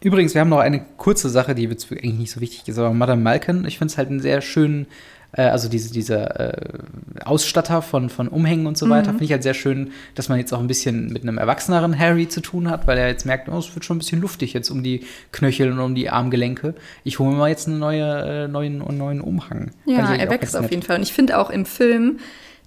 übrigens, 0.02 0.34
wir 0.34 0.40
haben 0.40 0.48
noch 0.48 0.58
eine 0.58 0.84
kurze 0.96 1.28
Sache, 1.28 1.54
die 1.54 1.64
jetzt 1.64 1.90
eigentlich 1.90 2.14
nicht 2.14 2.30
so 2.32 2.40
wichtig 2.40 2.66
ist, 2.68 2.78
aber 2.78 2.92
Madame 2.92 3.22
Malkin, 3.22 3.64
ich 3.66 3.78
finde 3.78 3.92
es 3.92 3.98
halt 3.98 4.08
einen 4.08 4.20
sehr 4.20 4.40
schönen, 4.40 4.86
äh, 5.32 5.42
also 5.42 5.68
diese, 5.68 5.92
dieser 5.92 6.40
äh, 6.40 6.78
Ausstatter 7.24 7.82
von, 7.82 8.08
von 8.10 8.28
Umhängen 8.28 8.66
und 8.66 8.76
so 8.78 8.86
Mhm. 8.86 8.90
weiter, 8.90 9.10
finde 9.10 9.24
ich 9.24 9.32
halt 9.32 9.42
sehr 9.42 9.54
schön, 9.54 9.92
dass 10.14 10.28
man 10.28 10.38
jetzt 10.38 10.52
auch 10.52 10.58
ein 10.60 10.66
bisschen 10.66 11.12
mit 11.12 11.22
einem 11.22 11.38
erwachseneren 11.38 11.98
Harry 11.98 12.28
zu 12.28 12.40
tun 12.40 12.68
hat, 12.70 12.86
weil 12.86 12.98
er 12.98 13.08
jetzt 13.08 13.26
merkt, 13.26 13.48
oh, 13.48 13.58
es 13.58 13.74
wird 13.74 13.84
schon 13.84 13.96
ein 13.96 14.00
bisschen 14.00 14.20
luftig 14.20 14.52
jetzt 14.54 14.70
um 14.70 14.82
die 14.82 15.04
Knöchel 15.32 15.70
und 15.72 15.80
um 15.80 15.94
die 15.94 16.10
Armgelenke. 16.10 16.74
Ich 17.04 17.18
hole 17.18 17.30
mir 17.30 17.36
mal 17.36 17.48
jetzt 17.50 17.68
einen 17.68 17.78
neue, 17.78 18.44
äh, 18.44 18.48
neuen, 18.48 18.78
neuen 18.96 19.20
Umhang. 19.20 19.70
Ja, 19.86 20.14
er 20.14 20.30
wächst 20.30 20.56
auf 20.56 20.70
jeden 20.70 20.82
Fall. 20.82 20.96
Und 20.96 21.02
ich 21.02 21.12
finde 21.12 21.38
auch 21.38 21.50
im 21.50 21.64
Film, 21.66 22.18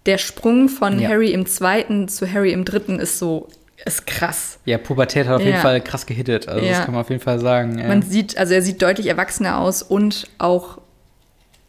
der 0.05 0.17
Sprung 0.17 0.69
von 0.69 0.99
Ja. 0.99 1.09
Harry 1.09 1.31
im 1.31 1.45
zweiten 1.45 2.07
zu 2.09 2.31
Harry 2.31 2.51
im 2.51 2.65
dritten 2.65 2.99
ist 2.99 3.19
so, 3.19 3.47
ist 3.85 4.07
krass. 4.07 4.59
Ja, 4.65 4.77
Pubertät 4.77 5.27
hat 5.27 5.35
auf 5.35 5.41
jeden 5.41 5.55
Ja. 5.55 5.61
Fall 5.61 5.81
krass 5.81 6.05
gehittet. 6.05 6.47
Also 6.47 6.65
Ja. 6.65 6.71
das 6.77 6.85
kann 6.85 6.93
man 6.93 7.01
auf 7.01 7.09
jeden 7.09 7.21
Fall 7.21 7.39
sagen. 7.39 7.77
Ja. 7.79 7.87
Man 7.87 8.01
sieht, 8.01 8.37
also 8.37 8.53
er 8.53 8.61
sieht 8.61 8.81
deutlich 8.81 9.07
erwachsener 9.07 9.59
aus 9.59 9.81
und 9.83 10.27
auch, 10.37 10.77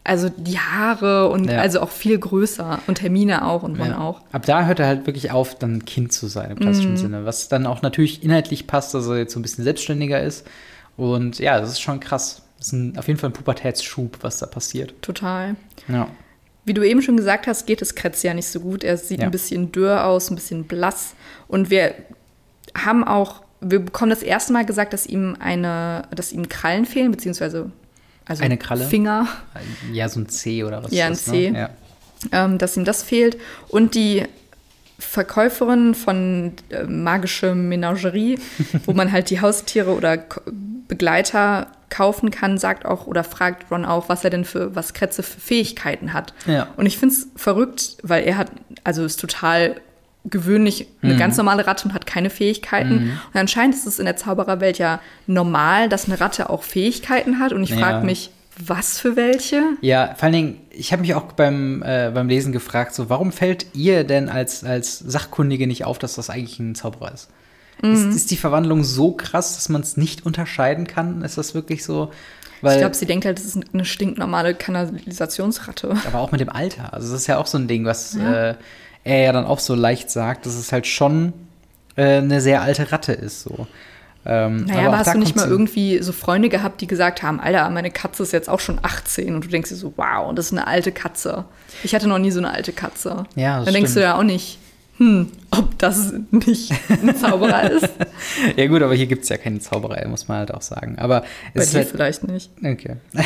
also 0.04 0.28
die 0.28 0.58
Haare 0.58 1.28
und 1.30 1.50
also 1.50 1.80
auch 1.80 1.88
viel 1.90 2.18
größer. 2.18 2.78
Und 2.86 3.02
Hermine 3.02 3.46
auch 3.46 3.62
und 3.62 3.78
Ja. 3.78 3.98
auch. 3.98 4.20
Ab 4.32 4.44
da 4.46 4.66
hört 4.66 4.78
er 4.78 4.86
halt 4.86 5.06
wirklich 5.06 5.30
auf, 5.30 5.54
dann 5.58 5.84
Kind 5.86 6.12
zu 6.12 6.26
sein 6.26 6.50
im 6.52 6.58
klassischen 6.58 6.92
Mhm. 6.92 6.96
Sinne. 6.98 7.24
Was 7.24 7.48
dann 7.48 7.66
auch 7.66 7.82
natürlich 7.82 8.22
inhaltlich 8.22 8.66
passt, 8.66 8.92
dass 8.94 9.06
er 9.08 9.16
jetzt 9.16 9.32
so 9.32 9.40
ein 9.40 9.42
bisschen 9.42 9.64
selbstständiger 9.64 10.20
ist. 10.22 10.46
Und 10.96 11.38
ja, 11.38 11.58
das 11.58 11.70
ist 11.70 11.80
schon 11.80 12.00
krass. 12.00 12.42
Das 12.58 12.68
ist 12.68 12.72
ein, 12.74 12.96
auf 12.98 13.08
jeden 13.08 13.18
Fall 13.18 13.30
ein 13.30 13.32
Pubertätsschub, 13.32 14.18
was 14.20 14.38
da 14.38 14.46
passiert. 14.46 14.94
Total. 15.02 15.56
Ja. 15.88 16.06
Wie 16.64 16.74
du 16.74 16.82
eben 16.82 17.02
schon 17.02 17.16
gesagt 17.16 17.46
hast, 17.46 17.66
geht 17.66 17.82
es 17.82 17.94
Kretz 17.94 18.22
ja 18.22 18.32
nicht 18.34 18.48
so 18.48 18.60
gut. 18.60 18.84
Er 18.84 18.96
sieht 18.96 19.20
Ja. 19.20 19.26
ein 19.26 19.30
bisschen 19.30 19.70
dürr 19.72 20.04
aus, 20.06 20.30
ein 20.30 20.34
bisschen 20.34 20.64
blass. 20.64 21.14
Und 21.48 21.68
wir 21.70 21.94
haben 22.76 23.04
auch, 23.04 23.42
wir 23.60 23.80
bekommen 23.80 24.10
das 24.10 24.22
erste 24.22 24.52
Mal 24.52 24.64
gesagt, 24.64 24.92
dass 24.92 25.06
ihm 25.06 25.36
eine, 25.38 26.08
dass 26.14 26.32
ihm 26.32 26.48
Krallen 26.48 26.86
fehlen, 26.86 27.10
beziehungsweise 27.10 27.70
also 28.26 28.42
Eine 28.42 28.56
Kralle? 28.56 28.86
Finger, 28.86 29.28
Ja, 29.92 30.08
so 30.08 30.20
ein 30.20 30.28
C 30.30 30.64
oder 30.64 30.82
was 30.82 30.92
Ja, 30.92 31.08
ist 31.08 31.10
ein 31.10 31.12
das, 31.12 31.24
C. 31.24 31.50
Ne? 31.50 31.58
Ja. 32.32 32.44
ähm, 32.46 32.56
dass 32.58 32.76
ihm 32.76 32.84
das 32.86 33.02
fehlt. 33.02 33.36
Und 33.68 33.94
die 33.94 34.24
Verkäuferin 34.98 35.94
von 35.94 36.52
äh, 36.70 36.84
Magische 36.84 37.54
Menagerie, 37.54 38.38
wo 38.86 38.92
man 38.92 39.12
halt 39.12 39.28
die 39.28 39.40
Haustiere 39.42 39.94
oder 39.94 40.24
Begleiter 40.88 41.66
kaufen 41.94 42.30
kann, 42.30 42.58
sagt 42.58 42.84
auch 42.84 43.06
oder 43.06 43.22
fragt 43.24 43.70
Ron 43.70 43.84
auch, 43.84 44.08
was 44.08 44.24
er 44.24 44.30
denn 44.30 44.44
für, 44.44 44.74
was 44.74 44.92
Kretze 44.94 45.22
für 45.22 45.40
Fähigkeiten 45.40 46.12
hat. 46.12 46.34
Ja. 46.46 46.66
Und 46.76 46.86
ich 46.86 46.98
finde 46.98 47.14
es 47.14 47.28
verrückt, 47.36 47.96
weil 48.02 48.24
er 48.24 48.36
hat, 48.36 48.50
also 48.82 49.04
ist 49.04 49.20
total 49.20 49.76
gewöhnlich 50.24 50.86
eine 51.02 51.14
Mhm. 51.14 51.18
ganz 51.18 51.36
normale 51.36 51.66
Ratte 51.66 51.86
und 51.88 51.94
hat 51.94 52.06
keine 52.06 52.30
Fähigkeiten. 52.30 53.12
Und 53.32 53.40
anscheinend 53.40 53.74
ist 53.74 53.86
es 53.86 53.98
in 53.98 54.06
der 54.06 54.16
Zaubererwelt 54.16 54.78
ja 54.78 55.00
normal, 55.26 55.88
dass 55.88 56.06
eine 56.06 56.18
Ratte 56.18 56.48
auch 56.50 56.62
Fähigkeiten 56.62 57.38
hat. 57.38 57.52
Und 57.52 57.62
ich 57.62 57.70
Ja. 57.70 57.76
frage 57.78 58.06
mich, 58.06 58.30
was 58.56 58.98
für 58.98 59.16
welche? 59.16 59.62
Ja, 59.82 60.14
vor 60.16 60.24
allen 60.24 60.32
Dingen, 60.32 60.60
ich 60.70 60.92
habe 60.92 61.02
mich 61.02 61.14
auch 61.14 61.24
beim, 61.32 61.82
äh, 61.82 62.10
beim 62.14 62.28
Lesen 62.28 62.52
gefragt, 62.52 62.94
so, 62.94 63.10
warum 63.10 63.32
fällt 63.32 63.66
ihr 63.74 64.04
denn 64.04 64.28
als, 64.28 64.64
als 64.64 64.98
Sachkundige 64.98 65.66
nicht 65.66 65.84
auf, 65.84 65.98
dass 65.98 66.14
das 66.14 66.30
eigentlich 66.30 66.58
ein 66.58 66.74
Zauberer 66.74 67.12
ist? 67.12 67.28
Mhm. 67.82 67.92
Ist, 68.10 68.16
ist 68.16 68.30
die 68.30 68.36
Verwandlung 68.36 68.84
so 68.84 69.12
krass, 69.12 69.54
dass 69.56 69.68
man 69.68 69.80
es 69.82 69.96
nicht 69.96 70.24
unterscheiden 70.26 70.86
kann? 70.86 71.22
Ist 71.22 71.38
das 71.38 71.54
wirklich 71.54 71.84
so? 71.84 72.10
Weil, 72.62 72.74
ich 72.76 72.80
glaube, 72.80 72.94
sie 72.94 73.04
denkt 73.06 73.26
halt, 73.26 73.38
das 73.38 73.44
ist 73.44 73.58
eine 73.74 73.84
stinknormale 73.84 74.54
Kanalisationsratte. 74.54 75.96
aber 76.06 76.20
auch 76.20 76.32
mit 76.32 76.40
dem 76.40 76.48
Alter. 76.48 76.92
Also 76.94 77.12
das 77.12 77.22
ist 77.22 77.26
ja 77.26 77.38
auch 77.38 77.46
so 77.46 77.58
ein 77.58 77.68
Ding, 77.68 77.84
was 77.84 78.14
Ja. 78.14 78.50
äh, 78.50 78.54
er 79.04 79.22
ja 79.22 79.32
dann 79.32 79.44
auch 79.44 79.58
so 79.58 79.74
leicht 79.74 80.10
sagt, 80.10 80.46
dass 80.46 80.54
es 80.54 80.72
halt 80.72 80.86
schon 80.86 81.32
äh, 81.96 82.18
eine 82.18 82.40
sehr 82.40 82.62
alte 82.62 82.90
Ratte 82.90 83.12
ist. 83.12 83.42
So. 83.42 83.66
Ähm, 84.26 84.64
Naja, 84.64 84.88
aber 84.88 84.94
auch 84.96 84.98
hast 85.00 85.12
du 85.14 85.18
nicht 85.18 85.36
mal 85.36 85.46
irgendwie 85.46 86.02
so 86.02 86.12
Freunde 86.12 86.48
gehabt, 86.48 86.80
die 86.80 86.86
gesagt 86.86 87.22
haben, 87.22 87.38
Alter, 87.38 87.68
meine 87.68 87.90
Katze 87.90 88.22
ist 88.22 88.32
jetzt 88.32 88.48
auch 88.48 88.60
schon 88.60 88.78
18 88.80 89.34
und 89.34 89.44
du 89.44 89.48
denkst 89.48 89.68
dir 89.68 89.76
so, 89.76 89.92
wow, 89.96 90.34
das 90.34 90.46
ist 90.46 90.52
eine 90.52 90.66
alte 90.66 90.90
Katze. 90.92 91.44
Ich 91.82 91.94
hatte 91.94 92.08
noch 92.08 92.18
nie 92.18 92.30
so 92.30 92.38
eine 92.38 92.50
alte 92.50 92.72
Katze. 92.72 93.24
Ja, 93.36 93.56
das 93.58 93.66
Dann 93.66 93.74
denkst 93.74 93.90
du 93.90 94.00
stimmt. 94.00 94.04
ja 94.04 94.16
auch 94.16 94.22
nicht, 94.22 94.58
hm, 94.98 95.30
ob 95.50 95.78
das 95.78 96.12
nicht 96.30 96.72
ein 96.88 97.16
Zauberer 97.16 97.70
ist. 97.70 97.88
Ja 98.56 98.66
gut, 98.68 98.82
aber 98.82 98.94
hier 98.94 99.06
gibt 99.06 99.24
es 99.24 99.28
ja 99.28 99.36
keine 99.36 99.58
Zauberei, 99.60 100.06
muss 100.08 100.28
man 100.28 100.38
halt 100.38 100.54
auch 100.54 100.62
sagen. 100.62 100.98
Aber 100.98 101.20
Bei 101.20 101.26
es 101.54 101.64
ist 101.66 101.74
dir 101.74 101.78
halt, 101.78 101.88
vielleicht 101.88 102.24
nicht. 102.24 102.50
Okay. 102.62 102.96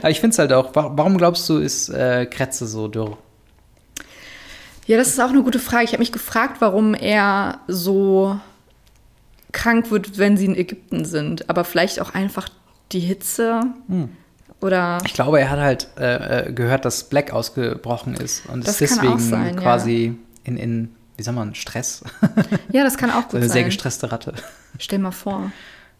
Aber 0.00 0.10
ich 0.10 0.18
finde 0.20 0.32
es 0.34 0.38
halt 0.40 0.52
auch, 0.52 0.74
wa- 0.74 0.92
warum 0.96 1.16
glaubst 1.18 1.48
du, 1.48 1.58
ist 1.58 1.88
äh, 1.88 2.26
Kretze 2.26 2.66
so 2.66 2.88
dürr? 2.88 3.16
Ja, 4.86 4.96
das 4.96 5.08
ist 5.08 5.20
auch 5.20 5.28
eine 5.28 5.42
gute 5.42 5.58
Frage. 5.60 5.84
Ich 5.84 5.92
habe 5.92 6.00
mich 6.00 6.10
gefragt, 6.12 6.56
warum 6.60 6.94
er 6.94 7.60
so 7.68 8.38
krank 9.52 9.90
wird, 9.90 10.18
wenn 10.18 10.36
sie 10.36 10.46
in 10.46 10.56
Ägypten 10.56 11.04
sind. 11.04 11.48
Aber 11.48 11.64
vielleicht 11.64 12.00
auch 12.00 12.12
einfach 12.14 12.48
die 12.92 13.00
Hitze 13.00 13.60
Hm. 13.88 14.08
Oder 14.64 14.98
Ich 15.04 15.12
glaube, 15.12 15.40
er 15.40 15.50
hat 15.50 15.60
halt 15.60 15.88
äh, 15.98 16.48
äh, 16.48 16.52
gehört, 16.52 16.86
dass 16.86 17.04
Black 17.04 17.32
ausgebrochen 17.32 18.14
ist 18.14 18.46
und 18.46 18.66
ist 18.66 18.80
deswegen 18.80 19.18
sein, 19.18 19.54
ja. 19.56 19.60
quasi 19.60 20.16
in, 20.42 20.56
in, 20.56 20.94
wie 21.18 21.22
sagt 21.22 21.36
man, 21.36 21.54
Stress. 21.54 22.02
ja, 22.72 22.82
das 22.82 22.96
kann 22.96 23.10
auch 23.10 23.22
so 23.22 23.28
gut 23.28 23.34
eine 23.36 23.44
sehr 23.44 23.52
sein. 23.60 23.64
gestresste 23.66 24.10
Ratte. 24.10 24.32
Stell 24.78 25.00
mal 25.00 25.10
vor. 25.10 25.52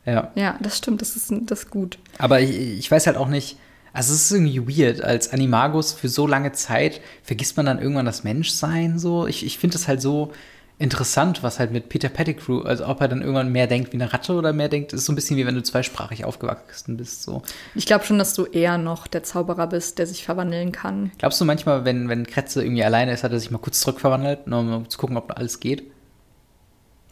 Ja. 0.06 0.30
Ja, 0.34 0.56
das 0.60 0.78
stimmt, 0.78 1.02
das 1.02 1.14
ist, 1.14 1.30
das 1.42 1.64
ist 1.64 1.70
gut. 1.70 1.98
Aber 2.16 2.40
ich, 2.40 2.58
ich 2.58 2.90
weiß 2.90 3.06
halt 3.06 3.18
auch 3.18 3.28
nicht, 3.28 3.58
also 3.92 4.14
es 4.14 4.24
ist 4.24 4.32
irgendwie 4.32 4.80
weird, 4.80 5.04
als 5.04 5.30
Animagus 5.32 5.92
für 5.92 6.08
so 6.08 6.26
lange 6.26 6.52
Zeit 6.52 7.02
vergisst 7.22 7.58
man 7.58 7.66
dann 7.66 7.78
irgendwann 7.78 8.06
das 8.06 8.24
Menschsein 8.24 8.98
so. 8.98 9.26
Ich, 9.26 9.44
ich 9.44 9.58
finde 9.58 9.74
das 9.74 9.88
halt 9.88 10.00
so 10.00 10.32
interessant, 10.78 11.42
was 11.42 11.58
halt 11.58 11.70
mit 11.72 11.88
Peter 11.88 12.08
Pettigrew, 12.08 12.62
also 12.62 12.86
ob 12.86 13.00
er 13.00 13.08
dann 13.08 13.20
irgendwann 13.20 13.52
mehr 13.52 13.66
denkt 13.66 13.92
wie 13.92 13.96
eine 13.96 14.12
Ratte 14.12 14.32
oder 14.34 14.52
mehr 14.52 14.68
denkt, 14.68 14.92
ist 14.92 15.04
so 15.04 15.12
ein 15.12 15.14
bisschen 15.14 15.36
wie 15.36 15.46
wenn 15.46 15.54
du 15.54 15.62
zweisprachig 15.62 16.24
aufgewachsen 16.24 16.96
bist. 16.96 17.22
So. 17.22 17.42
Ich 17.74 17.86
glaube 17.86 18.04
schon, 18.04 18.18
dass 18.18 18.34
du 18.34 18.44
eher 18.46 18.76
noch 18.78 19.06
der 19.06 19.22
Zauberer 19.22 19.68
bist, 19.68 19.98
der 19.98 20.06
sich 20.06 20.24
verwandeln 20.24 20.72
kann. 20.72 21.12
Glaubst 21.18 21.40
du 21.40 21.44
manchmal, 21.44 21.84
wenn, 21.84 22.08
wenn 22.08 22.26
Kretze 22.26 22.62
irgendwie 22.62 22.84
alleine 22.84 23.12
ist, 23.12 23.22
hat 23.24 23.32
er 23.32 23.38
sich 23.40 23.50
mal 23.50 23.58
kurz 23.58 23.80
zurückverwandelt, 23.80 24.46
nur 24.46 24.58
um 24.60 24.88
zu 24.90 24.98
gucken, 24.98 25.16
ob 25.16 25.36
alles 25.36 25.60
geht? 25.60 25.84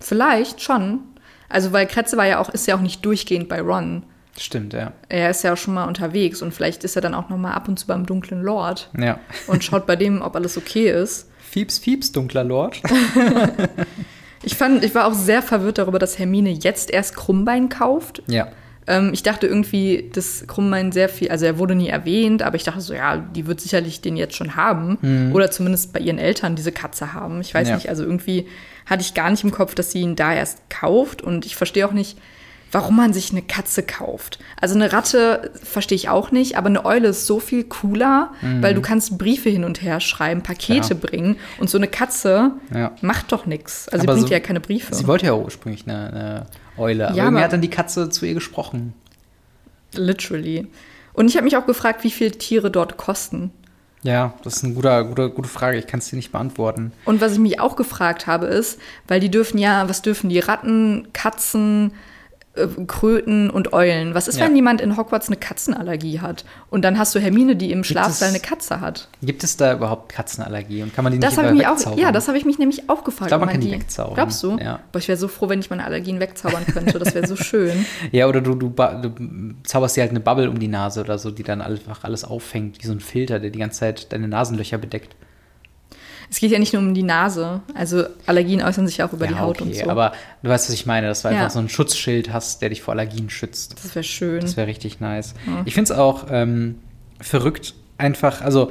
Vielleicht 0.01 0.61
schon. 0.61 1.01
Also, 1.49 1.73
weil 1.73 1.87
Kretze 1.87 2.17
war 2.17 2.27
ja 2.27 2.39
auch, 2.41 2.49
ist 2.49 2.67
ja 2.67 2.77
auch 2.77 2.81
nicht 2.81 3.05
durchgehend 3.05 3.49
bei 3.49 3.61
Ron. 3.61 4.05
Stimmt, 4.39 4.73
ja. 4.73 4.93
Er 5.11 5.31
ist 5.31 5.45
ja 5.45 5.53
auch 5.53 5.57
schon 5.59 5.75
mal 5.75 5.85
unterwegs 5.87 6.41
und 6.41 6.53
vielleicht 6.55 6.85
ist 6.85 6.97
er 6.97 7.03
dann 7.03 7.15
auch 7.15 7.29
noch 7.29 7.37
mal 7.37 7.53
ab 7.53 7.69
und 7.69 7.79
zu 7.79 7.87
beim 7.87 8.07
dunklen 8.07 8.43
Lord 8.43 8.89
Ja. 8.99 9.19
und 9.47 9.63
schaut 9.63 9.87
bei 9.87 9.95
dem, 9.95 10.23
ob 10.23 10.35
alles 10.35 10.57
okay 10.57 10.91
ist. 10.91 11.29
Fieps, 11.53 11.79
Fieps, 11.79 12.13
dunkler 12.13 12.45
Lord. 12.45 12.81
Ich 14.45 14.57
fand, 14.57 14.83
ich 14.83 14.93
war 14.97 15.07
auch 15.07 15.15
sehr 15.15 15.41
verwirrt 15.41 15.79
darüber, 15.79 16.01
dass 16.01 16.19
Hermine 16.19 16.51
jetzt 16.51 16.91
erst 16.91 17.15
Krummbein 17.15 17.69
kauft. 17.69 18.23
ja. 18.27 18.49
Ähm, 18.89 19.11
ich 19.13 19.23
dachte 19.23 19.47
irgendwie, 19.47 20.11
dass 20.13 20.45
Krummbein 20.49 20.91
sehr 20.91 21.09
viel, 21.09 21.29
also 21.31 21.47
er 21.47 21.57
wurde 21.59 21.77
nie 21.77 21.87
erwähnt, 21.89 22.43
aber 22.43 22.57
ich 22.57 22.65
dachte 22.65 22.81
so, 22.81 22.93
ja, 22.93 23.17
die 23.19 23.47
wird 23.47 23.61
sicherlich 23.61 24.01
den 24.01 24.17
jetzt 24.17 24.35
schon 24.35 24.57
haben. 24.57 25.31
Oder 25.33 25.53
zumindest 25.53 25.93
bei 25.93 26.01
ihren 26.01 26.19
Eltern 26.19 26.57
diese 26.57 26.73
Katze 26.73 27.13
haben. 27.13 27.41
Ich 27.41 27.55
weiß 27.55 27.69
Ja. 27.69 27.77
nicht, 27.77 27.89
also 27.89 28.03
irgendwie 28.03 28.49
hatte 28.85 29.03
ich 29.03 29.15
gar 29.15 29.31
nicht 29.31 29.45
im 29.45 29.53
Kopf, 29.53 29.77
dass 29.77 29.93
sie 29.93 30.01
ihn 30.01 30.17
da 30.17 30.35
erst 30.35 30.69
kauft. 30.69 31.23
Und 31.23 31.47
ich 31.47 31.55
verstehe 31.55 31.87
auch 31.87 31.93
nicht, 31.93 32.19
warum 32.73 32.97
man 32.97 33.13
sich 33.13 33.31
eine 33.31 33.43
Katze 33.43 33.83
kauft. 33.83 34.39
Also 34.61 34.75
eine 34.75 34.93
Ratte 34.93 35.53
verstehe 35.63 35.95
ich 35.97 36.09
auch 36.09 36.31
nicht, 36.33 36.57
aber 36.57 36.67
eine 36.69 36.85
Eule 36.85 37.09
ist 37.09 37.27
so 37.27 37.39
viel 37.39 37.65
cooler, 37.65 38.33
weil 38.61 38.75
du 38.75 38.81
kannst 38.81 39.19
Briefe 39.19 39.51
hin 39.51 39.63
und 39.65 39.83
her 39.83 40.01
schreiben, 40.01 40.43
Pakete 40.43 40.95
Ja. 40.95 41.01
bringen. 41.01 41.37
Und 41.61 41.69
so 41.71 41.77
eine 41.79 41.87
Katze 41.89 42.53
Ja. 42.75 42.93
macht 43.03 43.31
doch 43.31 43.47
nichts. 43.47 43.89
Also 43.89 44.03
sie 44.03 44.09
Aber 44.09 44.15
bringt 44.17 44.29
so- 44.29 44.33
ja 44.35 44.41
keine 44.41 44.61
Briefe. 44.61 44.95
Sie 44.95 45.07
wollte 45.07 45.27
ja 45.27 45.35
ursprünglich 45.35 45.85
eine, 45.87 46.07
eine 46.09 46.47
Eule, 46.79 47.09
aber 47.09 47.17
Ja, 47.17 47.25
irgendwie 47.25 47.37
aber- 47.39 47.45
hat 47.45 47.53
dann 47.53 47.61
die 47.61 47.71
Katze 47.71 48.09
zu 48.09 48.25
ihr 48.27 48.35
gesprochen. 48.35 48.95
Literally. 49.95 50.67
Und 51.13 51.29
ich 51.29 51.37
habe 51.37 51.45
mich 51.45 51.57
auch 51.57 51.67
gefragt, 51.67 52.05
wie 52.05 52.11
viel 52.11 52.31
Tiere 52.31 52.71
dort 52.71 52.97
kosten. 52.97 53.51
Ja, 54.03 54.35
das 54.43 54.57
ist 54.57 54.65
eine 54.65 54.73
gute, 54.75 55.05
gute, 55.05 55.31
gute 55.31 55.49
Frage. 55.49 55.79
Ich 55.79 55.87
kann 55.87 56.01
es 56.01 56.09
dir 56.09 56.17
nicht 56.17 56.33
beantworten. 56.33 56.93
Und 57.05 57.21
was 57.21 57.35
ich 57.35 57.39
mich 57.39 57.61
auch 57.61 57.77
gefragt 57.77 58.27
habe, 58.27 58.47
ist, 58.47 58.81
weil 59.07 59.21
die 59.21 59.31
dürfen 59.31 59.59
ja, 59.59 59.89
was 59.89 60.03
dürfen 60.03 60.29
die? 60.31 60.41
Ratten, 60.41 61.09
Katzen, 61.13 61.93
äh, 62.55 62.67
Kröten 62.87 63.49
und 63.51 63.73
Eulen. 63.73 64.15
Was 64.15 64.29
ist, 64.29 64.39
Ja. 64.39 64.45
wenn 64.47 64.55
jemand 64.57 64.81
in 64.81 64.97
Hogwarts 64.97 65.29
eine 65.29 65.37
Katzenallergie 65.37 66.21
hat? 66.21 66.45
Und 66.71 66.83
dann 66.85 66.99
hast 66.99 67.15
du 67.15 67.19
Hermine, 67.21 67.57
die 67.57 67.71
im 67.73 67.83
Schlafsaal 67.85 68.29
es- 68.29 68.35
eine 68.35 68.41
Katze 68.43 68.81
hat. 68.81 69.09
Gibt 69.23 69.43
es 69.45 69.57
da 69.57 69.73
überhaupt 69.75 70.13
Katzenallergie 70.13 70.83
und 70.83 70.95
kann 70.95 71.05
man 71.05 71.13
die 71.13 71.19
Das 71.19 71.37
nicht 71.37 71.47
ich 71.47 71.53
mich 71.53 71.67
auch, 71.67 71.73
wegzaubern? 71.77 71.99
ja, 71.99 72.13
das 72.13 72.29
habe 72.29 72.37
ich 72.39 72.45
mich 72.45 72.59
nämlich 72.59 72.89
auch 72.91 73.05
gefragt. 73.05 73.23
Ich 73.23 73.29
glaube, 73.29 73.47
man 73.47 73.53
kann 73.55 73.61
die 73.61 73.71
wegzaubern. 73.71 74.15
Glaubst 74.15 74.43
du? 74.43 74.59
Ja. 74.59 74.81
Boah, 74.93 74.99
ich 74.99 75.09
wäre 75.09 75.19
so 75.19 75.29
froh, 75.29 75.49
wenn 75.49 75.61
ich 75.61 75.71
meine 75.71 75.85
Allergien 75.85 76.21
wegzaubern 76.21 76.67
könnte. 76.67 76.99
Das 76.99 77.15
wäre 77.15 77.27
so 77.27 77.37
schön. 77.37 77.87
Ja, 78.13 78.27
oder 78.29 78.41
du, 78.41 78.55
du, 78.55 78.69
du 78.69 79.55
zauberst 79.65 79.97
dir 79.97 80.03
halt 80.03 80.11
eine 80.11 80.21
Bubble 80.21 80.51
um 80.51 80.59
die 80.59 80.69
Nase 80.69 81.01
oder 81.01 81.19
so, 81.19 81.31
die 81.31 81.43
dann 81.43 81.61
einfach 81.63 82.05
alles 82.05 82.25
auffängt, 82.25 82.83
wie 82.83 82.87
so 82.87 82.93
ein 82.93 83.01
Filter, 83.01 83.39
der 83.41 83.51
die 83.51 83.59
ganze 83.59 83.81
Zeit 83.81 84.13
deine 84.13 84.29
Nasenlöcher 84.29 84.79
bedeckt. 84.79 85.15
Es 86.33 86.41
geht 86.41 86.51
ja 86.51 86.59
nicht 86.59 86.73
nur 86.73 86.81
um 86.81 86.95
die 86.95 87.03
Nase. 87.03 87.61
Also 87.75 88.05
Allergien 88.25 88.63
äußern 88.63 88.87
sich 88.87 88.97
ja 88.97 89.07
auch 89.07 89.13
über 89.13 89.27
die 89.27 89.35
ja, 89.35 89.41
Haut 89.41 89.61
okay, 89.61 89.69
und 89.69 89.75
so. 89.77 89.91
aber 89.91 90.13
du 90.43 90.49
weißt, 90.49 90.67
was 90.67 90.75
ich 90.75 90.87
meine, 90.87 91.07
dass 91.07 91.21
du 91.21 91.29
Ja. 91.29 91.35
einfach 91.35 91.51
so 91.51 91.59
ein 91.59 91.69
Schutzschild 91.69 92.33
hast, 92.33 92.63
der 92.63 92.71
dich 92.71 92.81
vor 92.81 92.93
Allergien 92.93 93.29
schützt. 93.29 93.75
das 93.85 93.95
wäre 93.95 94.03
schön. 94.03 94.41
Das 94.41 94.57
wäre 94.57 94.67
richtig 94.67 94.99
nice. 94.99 95.35
Ich 95.67 95.75
finde 95.75 95.93
es 95.93 95.99
auch 95.99 96.29
ähm, 96.31 96.77
verrückt, 97.21 97.75
einfach, 97.99 98.41
also 98.41 98.71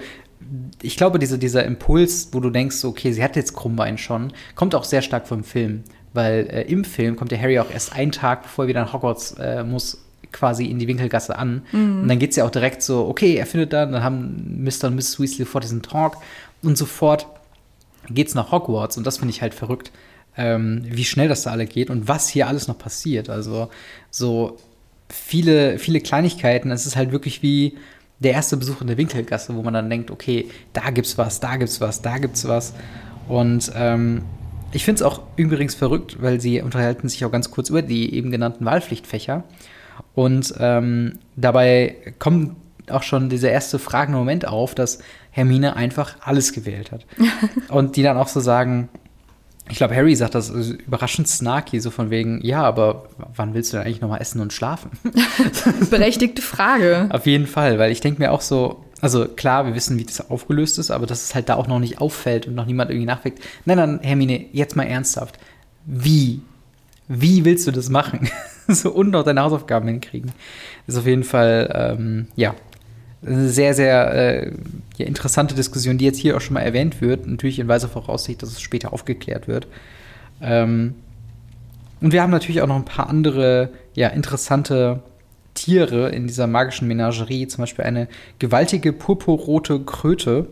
ich 0.81 0.97
glaube, 0.97 1.19
diese, 1.19 1.37
dieser 1.37 1.63
Impuls, 1.63 2.29
wo 2.31 2.39
du 2.39 2.49
denkst, 2.49 2.83
okay, 2.83 3.11
sie 3.11 3.23
hat 3.23 3.35
jetzt 3.35 3.53
Krummbein 3.53 3.99
schon, 3.99 4.33
kommt 4.55 4.73
auch 4.73 4.83
sehr 4.83 5.03
stark 5.03 5.27
vom 5.27 5.43
Film. 5.43 5.83
Weil 6.13 6.47
äh, 6.49 6.61
im 6.63 6.83
Film 6.83 7.15
kommt 7.15 7.29
der 7.31 7.39
Harry 7.39 7.59
auch 7.59 7.69
erst 7.71 7.93
einen 7.95 8.11
Tag, 8.11 8.41
bevor 8.41 8.65
er 8.65 8.69
wieder 8.69 8.81
nach 8.81 8.93
Hogwarts 8.93 9.33
äh, 9.39 9.63
muss, 9.63 10.03
quasi 10.31 10.65
in 10.65 10.79
die 10.79 10.87
Winkelgasse 10.87 11.37
an. 11.37 11.61
Und 11.73 12.07
dann 12.07 12.17
geht 12.17 12.31
es 12.31 12.37
ja 12.37 12.45
auch 12.45 12.49
direkt 12.49 12.81
so, 12.81 13.05
okay, 13.07 13.35
er 13.35 13.45
findet 13.45 13.71
da, 13.71 13.85
dann 13.85 14.03
haben 14.03 14.63
Mr. 14.63 14.87
und 14.87 14.95
Mrs. 14.95 15.19
Weasley 15.19 15.45
sofort 15.45 15.63
diesen 15.63 15.81
Talk 15.81 16.17
und 16.63 16.77
sofort 16.77 17.27
geht's 18.13 18.35
nach 18.35 18.51
Hogwarts. 18.51 18.97
Und 18.97 19.05
das 19.07 19.17
finde 19.17 19.31
ich 19.33 19.41
halt 19.41 19.53
verrückt, 19.53 19.91
ähm, 20.37 20.83
wie 20.85 21.03
schnell 21.03 21.27
das 21.27 21.43
da 21.43 21.51
alle 21.51 21.65
geht 21.65 21.89
und 21.89 22.07
was 22.07 22.29
hier 22.29 22.47
alles 22.47 22.67
noch 22.67 22.77
passiert. 22.77 23.29
Also 23.29 23.69
so 24.09 24.57
viele, 25.09 25.77
viele 25.77 25.99
Kleinigkeiten. 25.99 26.71
Es 26.71 26.85
ist 26.85 26.95
halt 26.95 27.11
wirklich 27.11 27.41
wie 27.41 27.77
der 28.19 28.33
erste 28.33 28.57
Besuch 28.57 28.81
in 28.81 28.87
der 28.87 28.97
Winkelgasse, 28.97 29.55
wo 29.55 29.61
man 29.63 29.73
dann 29.73 29.89
denkt, 29.89 30.11
okay, 30.11 30.49
da 30.73 30.91
gibt's 30.91 31.17
was, 31.17 31.39
da 31.39 31.57
gibt's 31.57 31.81
was, 31.81 32.01
da 32.01 32.17
gibt's 32.17 32.47
was. 32.47 32.73
Und 33.27 33.71
ähm, 33.75 34.23
ich 34.71 34.85
finde 34.85 34.97
es 34.97 35.01
auch 35.03 35.21
übrigens 35.35 35.75
verrückt, 35.75 36.21
weil 36.21 36.39
sie 36.39 36.61
unterhalten 36.61 37.09
sich 37.09 37.25
auch 37.25 37.31
ganz 37.31 37.51
kurz 37.51 37.69
über 37.69 37.81
die 37.81 38.13
eben 38.13 38.31
genannten 38.31 38.63
Wahlpflichtfächer. 38.63 39.43
Und 40.13 40.53
ähm, 40.59 41.19
dabei 41.35 41.95
kommt 42.19 42.55
auch 42.89 43.03
schon 43.03 43.29
dieser 43.29 43.51
erste 43.51 43.79
fragende 43.79 44.17
Moment 44.17 44.47
auf, 44.47 44.75
dass 44.75 44.99
Hermine 45.31 45.75
einfach 45.75 46.17
alles 46.21 46.53
gewählt 46.53 46.91
hat. 46.91 47.05
Und 47.69 47.95
die 47.95 48.03
dann 48.03 48.17
auch 48.17 48.27
so 48.27 48.39
sagen, 48.39 48.89
ich 49.69 49.77
glaube, 49.77 49.95
Harry 49.95 50.15
sagt 50.15 50.35
das 50.35 50.49
überraschend 50.49 51.27
snarky, 51.27 51.79
so 51.79 51.91
von 51.91 52.09
wegen, 52.09 52.41
ja, 52.43 52.61
aber 52.61 53.05
wann 53.35 53.53
willst 53.53 53.71
du 53.71 53.77
denn 53.77 53.85
eigentlich 53.85 54.01
nochmal 54.01 54.21
essen 54.21 54.41
und 54.41 54.51
schlafen? 54.51 54.91
Berechtigte 55.89 56.41
Frage. 56.41 57.07
Auf 57.11 57.25
jeden 57.25 57.47
Fall, 57.47 57.79
weil 57.79 57.91
ich 57.91 58.01
denke 58.01 58.21
mir 58.21 58.31
auch 58.31 58.41
so, 58.41 58.83
also 58.99 59.25
klar, 59.25 59.65
wir 59.65 59.73
wissen, 59.73 59.97
wie 59.97 60.03
das 60.03 60.29
aufgelöst 60.29 60.77
ist, 60.77 60.91
aber 60.91 61.05
dass 61.07 61.23
es 61.23 61.35
halt 61.35 61.47
da 61.47 61.55
auch 61.55 61.67
noch 61.67 61.79
nicht 61.79 62.01
auffällt 62.01 62.47
und 62.47 62.55
noch 62.55 62.65
niemand 62.65 62.91
irgendwie 62.91 63.05
nachfragt. 63.05 63.39
Nein, 63.65 63.77
nein, 63.77 63.99
Hermine, 64.01 64.45
jetzt 64.51 64.75
mal 64.75 64.83
ernsthaft. 64.83 65.39
Wie? 65.85 66.41
Wie 67.07 67.45
willst 67.45 67.65
du 67.65 67.71
das 67.71 67.89
machen? 67.89 68.29
so 68.67 68.91
und 68.91 69.11
noch 69.11 69.23
deine 69.23 69.41
Hausaufgaben 69.41 69.87
hinkriegen. 69.87 70.31
Ist 70.85 70.97
auf 70.97 71.07
jeden 71.07 71.23
Fall, 71.23 71.71
ähm, 71.73 72.27
ja, 72.35 72.55
eine 73.25 73.49
sehr, 73.49 73.73
sehr 73.73 74.13
äh, 74.13 74.51
ja, 74.97 75.05
interessante 75.05 75.55
Diskussion, 75.55 75.97
die 75.97 76.05
jetzt 76.05 76.17
hier 76.17 76.35
auch 76.37 76.41
schon 76.41 76.55
mal 76.55 76.61
erwähnt 76.61 77.01
wird. 77.01 77.27
Natürlich 77.27 77.59
in 77.59 77.67
weiser 77.67 77.87
Voraussicht, 77.87 78.41
dass 78.41 78.49
es 78.49 78.61
später 78.61 78.93
aufgeklärt 78.93 79.47
wird. 79.47 79.67
Ähm, 80.41 80.95
und 82.01 82.13
wir 82.13 82.23
haben 82.23 82.31
natürlich 82.31 82.61
auch 82.61 82.67
noch 82.67 82.75
ein 82.75 82.85
paar 82.85 83.09
andere, 83.09 83.69
ja, 83.93 84.07
interessante 84.07 85.03
Tiere 85.53 86.09
in 86.09 86.25
dieser 86.25 86.47
magischen 86.47 86.87
Menagerie. 86.87 87.47
Zum 87.47 87.61
Beispiel 87.61 87.85
eine 87.85 88.07
gewaltige 88.39 88.91
purpurrote 88.91 89.81
Kröte, 89.81 90.47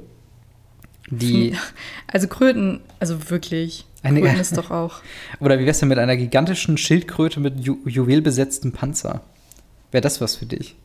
die, 1.10 1.56
Also 2.08 2.28
Kröten, 2.28 2.82
also 3.00 3.30
wirklich. 3.30 3.86
Eine- 4.04 4.22
Kröten 4.22 4.40
ist 4.40 4.56
doch 4.58 4.70
auch. 4.72 5.02
oder 5.40 5.60
wie 5.60 5.66
wär's 5.66 5.80
denn 5.80 5.90
mit 5.90 5.98
einer 5.98 6.18
gigantischen 6.18 6.78
Schildkröte 6.78 7.40
mit 7.40 7.60
Ju 7.60 7.78
juwelbesetztem 7.86 8.72
Panzer? 8.72 9.22
Wäre 9.92 10.02
das 10.02 10.22
was 10.22 10.36
für 10.36 10.46
dich? 10.46 10.76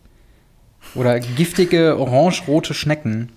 Oder 0.95 1.21
giftige 1.21 1.99
orange-rote 1.99 2.75
Schnecken. 2.75 3.33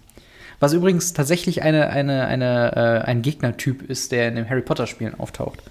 Was 0.60 0.74
übrigens 0.74 1.14
tatsächlich 1.14 1.62
eine, 1.62 1.90
eine, 1.90 2.26
eine, 2.26 2.76
äh, 2.76 3.08
ein 3.08 3.22
Gegnertyp 3.22 3.90
ist, 3.90 4.12
der 4.12 4.28
in 4.28 4.36
den 4.36 4.50
Harry 4.50 4.62
Potter-Spielen 4.62 5.20
auftaucht. 5.20 5.62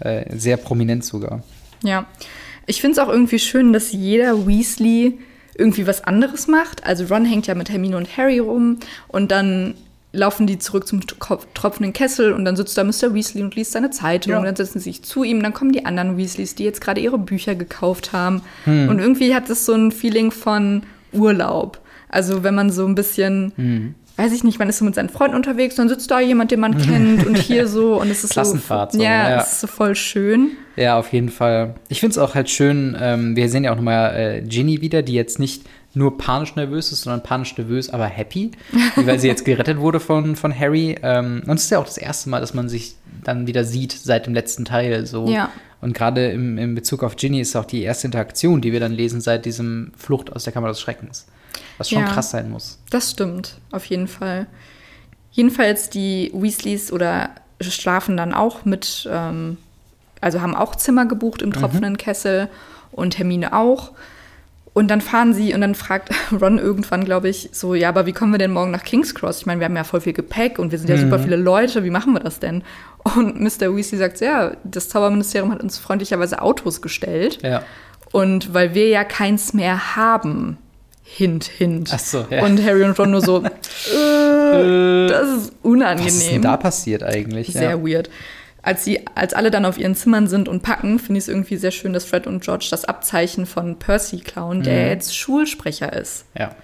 Äh, 0.00 0.36
sehr 0.36 0.56
prominent 0.56 1.04
sogar. 1.04 1.42
Ja. 1.82 2.06
Ich 2.66 2.80
finde 2.80 2.92
es 2.92 2.98
auch 2.98 3.10
irgendwie 3.10 3.38
schön, 3.38 3.72
dass 3.72 3.92
jeder 3.92 4.46
Weasley 4.46 5.18
irgendwie 5.54 5.86
was 5.86 6.04
anderes 6.04 6.46
macht. 6.46 6.84
Also 6.84 7.04
Ron 7.12 7.24
hängt 7.24 7.46
ja 7.46 7.54
mit 7.54 7.70
Hermine 7.70 7.96
und 7.96 8.16
Harry 8.16 8.38
rum 8.38 8.78
und 9.08 9.30
dann 9.30 9.74
laufen 10.12 10.46
die 10.46 10.58
zurück 10.58 10.86
zum 10.86 11.00
tro- 11.00 11.38
tropfenden 11.54 11.92
Kessel 11.92 12.32
und 12.32 12.44
dann 12.44 12.54
sitzt 12.56 12.76
da 12.76 12.84
Mr. 12.84 13.14
Weasley 13.14 13.42
und 13.42 13.54
liest 13.56 13.72
seine 13.72 13.90
Zeitung 13.90 14.32
Ja. 14.32 14.38
und 14.38 14.44
dann 14.44 14.56
setzen 14.56 14.78
sie 14.78 14.90
sich 14.90 15.02
zu 15.02 15.24
ihm, 15.24 15.42
dann 15.42 15.54
kommen 15.54 15.72
die 15.72 15.86
anderen 15.86 16.16
Weasleys, 16.18 16.54
die 16.54 16.64
jetzt 16.64 16.80
gerade 16.80 17.00
ihre 17.00 17.18
Bücher 17.18 17.54
gekauft 17.54 18.12
haben 18.12 18.42
Hm. 18.64 18.88
und 18.90 18.98
irgendwie 18.98 19.34
hat 19.34 19.48
es 19.48 19.64
so 19.64 19.72
ein 19.72 19.90
Feeling 19.90 20.30
von 20.30 20.82
Urlaub. 21.12 21.78
Also 22.08 22.42
wenn 22.42 22.54
man 22.54 22.70
so 22.70 22.84
ein 22.86 22.94
bisschen, 22.94 23.52
Hm. 23.56 23.94
weiß 24.16 24.32
ich 24.34 24.44
nicht, 24.44 24.58
man 24.58 24.68
ist 24.68 24.78
so 24.78 24.84
mit 24.84 24.94
seinen 24.94 25.08
Freunden 25.08 25.34
unterwegs, 25.36 25.76
dann 25.76 25.88
sitzt 25.88 26.10
da 26.10 26.20
jemand, 26.20 26.50
den 26.50 26.60
man 26.60 26.76
kennt 26.76 27.24
und 27.26 27.38
hier 27.38 27.66
so 27.66 27.98
und 27.98 28.10
es 28.10 28.22
ist 28.22 28.32
Klassenfahrt 28.32 28.92
so, 28.92 28.98
so, 28.98 29.04
ja, 29.04 29.30
ja. 29.30 29.40
es 29.40 29.52
ist 29.52 29.60
so 29.62 29.66
voll 29.66 29.94
schön. 29.96 30.50
Ja, 30.76 30.98
auf 30.98 31.10
jeden 31.12 31.30
Fall. 31.30 31.74
Ich 31.88 32.00
finde 32.00 32.12
es 32.12 32.18
auch 32.18 32.34
halt 32.34 32.50
schön, 32.50 32.94
ähm, 33.00 33.34
wir 33.36 33.48
sehen 33.48 33.64
ja 33.64 33.72
auch 33.72 33.76
nochmal 33.76 34.14
äh, 34.14 34.42
Ginny 34.42 34.80
wieder, 34.82 35.00
die 35.02 35.14
jetzt 35.14 35.38
nicht 35.38 35.62
nur 35.94 36.16
panisch 36.16 36.56
nervös 36.56 36.90
ist, 36.92 37.02
sondern 37.02 37.22
panisch 37.22 37.56
nervös, 37.56 37.90
aber 37.90 38.06
happy, 38.06 38.52
weil 38.96 39.18
sie 39.18 39.28
jetzt 39.28 39.44
gerettet 39.44 39.78
wurde 39.78 40.00
von, 40.00 40.36
von 40.36 40.58
Harry. 40.58 40.96
Ähm, 41.02 41.42
und 41.46 41.56
es 41.56 41.64
ist 41.64 41.70
ja 41.70 41.78
auch 41.78 41.84
das 41.84 41.98
erste 41.98 42.30
Mal, 42.30 42.40
dass 42.40 42.54
man 42.54 42.68
sich 42.68 42.96
dann 43.24 43.46
wieder 43.46 43.64
sieht 43.64 43.92
seit 43.92 44.26
dem 44.26 44.34
letzten 44.34 44.64
Teil. 44.64 45.06
So. 45.06 45.28
Ja. 45.28 45.50
Und 45.80 45.94
gerade 45.94 46.30
im, 46.30 46.58
im 46.58 46.74
Bezug 46.74 47.02
auf 47.02 47.16
Ginny 47.16 47.40
ist 47.40 47.56
auch 47.56 47.64
die 47.64 47.82
erste 47.82 48.06
Interaktion, 48.06 48.60
die 48.60 48.72
wir 48.72 48.80
dann 48.80 48.92
lesen 48.92 49.20
seit 49.20 49.44
diesem 49.44 49.92
Flucht 49.96 50.32
aus 50.32 50.44
der 50.44 50.52
Kammer 50.52 50.68
des 50.68 50.80
Schreckens. 50.80 51.26
Was 51.76 51.90
schon 51.90 52.00
Ja. 52.00 52.08
krass 52.08 52.30
sein 52.30 52.50
muss. 52.50 52.78
Das 52.90 53.10
stimmt, 53.10 53.58
auf 53.70 53.84
jeden 53.86 54.08
Fall. 54.08 54.46
Jedenfalls 55.32 55.90
die 55.90 56.30
Weasleys 56.34 56.92
oder 56.92 57.30
schlafen 57.60 58.16
dann 58.16 58.32
auch 58.34 58.64
mit, 58.64 59.08
ähm, 59.10 59.58
also 60.20 60.40
haben 60.40 60.54
auch 60.54 60.74
Zimmer 60.76 61.06
gebucht 61.06 61.42
im 61.42 61.52
tropfenden 61.52 61.96
Kessel 61.96 62.48
und 62.92 63.18
Hermine 63.18 63.52
auch. 63.54 63.92
Und 64.74 64.88
dann 64.88 65.02
fahren 65.02 65.34
sie 65.34 65.52
und 65.52 65.60
dann 65.60 65.74
fragt 65.74 66.10
Ron 66.40 66.58
irgendwann, 66.58 67.04
glaube 67.04 67.28
ich, 67.28 67.50
so, 67.52 67.74
ja, 67.74 67.88
aber 67.88 68.06
wie 68.06 68.12
kommen 68.12 68.32
wir 68.32 68.38
denn 68.38 68.52
morgen 68.52 68.70
nach 68.70 68.84
King's 68.84 69.14
Cross? 69.14 69.40
Ich 69.40 69.46
meine, 69.46 69.60
wir 69.60 69.66
haben 69.66 69.76
ja 69.76 69.84
voll 69.84 70.00
viel 70.00 70.14
Gepäck 70.14 70.58
und 70.58 70.72
wir 70.72 70.78
sind 70.78 70.88
ja 70.88 70.96
super 70.96 71.18
viele 71.18 71.36
Leute, 71.36 71.84
wie 71.84 71.90
machen 71.90 72.14
wir 72.14 72.20
das 72.20 72.40
denn? 72.40 72.62
Und 73.02 73.40
Mr. 73.40 73.74
Weasley 73.76 73.98
sagt, 73.98 74.20
ja, 74.20 74.52
das 74.64 74.88
Zauberministerium 74.88 75.50
hat 75.50 75.62
uns 75.62 75.78
freundlicherweise 75.78 76.40
Autos 76.40 76.80
gestellt. 76.80 77.40
Ja. 77.42 77.62
Und 78.12 78.54
weil 78.54 78.74
wir 78.74 78.88
ja 78.88 79.04
keins 79.04 79.52
mehr 79.52 79.96
haben, 79.96 80.58
hint, 81.02 81.44
hint. 81.44 81.90
Ach 81.92 81.98
so, 81.98 82.24
ja. 82.30 82.44
Und 82.44 82.62
Harry 82.64 82.84
und 82.84 82.98
Ron 82.98 83.10
nur 83.10 83.20
so, 83.20 83.38
äh, 83.44 85.08
das 85.08 85.28
ist 85.28 85.52
unangenehm. 85.62 86.06
Was 86.06 86.14
ist 86.14 86.30
denn 86.30 86.42
da 86.42 86.56
passiert 86.56 87.02
eigentlich? 87.02 87.52
Sehr 87.52 87.70
ja. 87.70 87.84
weird. 87.84 88.08
Als, 88.62 88.84
sie, 88.84 89.00
als 89.16 89.34
alle 89.34 89.50
dann 89.50 89.64
auf 89.64 89.76
ihren 89.76 89.94
Zimmern 89.96 90.28
sind 90.28 90.48
und 90.48 90.62
packen, 90.62 90.98
finde 91.00 91.18
ich 91.18 91.24
es 91.24 91.28
irgendwie 91.28 91.56
sehr 91.56 91.72
schön, 91.72 91.92
dass 91.92 92.04
Fred 92.04 92.28
und 92.28 92.44
George 92.44 92.68
das 92.70 92.84
Abzeichen 92.84 93.44
von 93.46 93.78
Percy 93.78 94.18
klauen, 94.20 94.62
der 94.62 94.84
Mhm. 94.84 94.88
jetzt 94.90 95.16
Schulsprecher 95.16 95.92
ist. 95.92 96.26
Ja. 96.38 96.54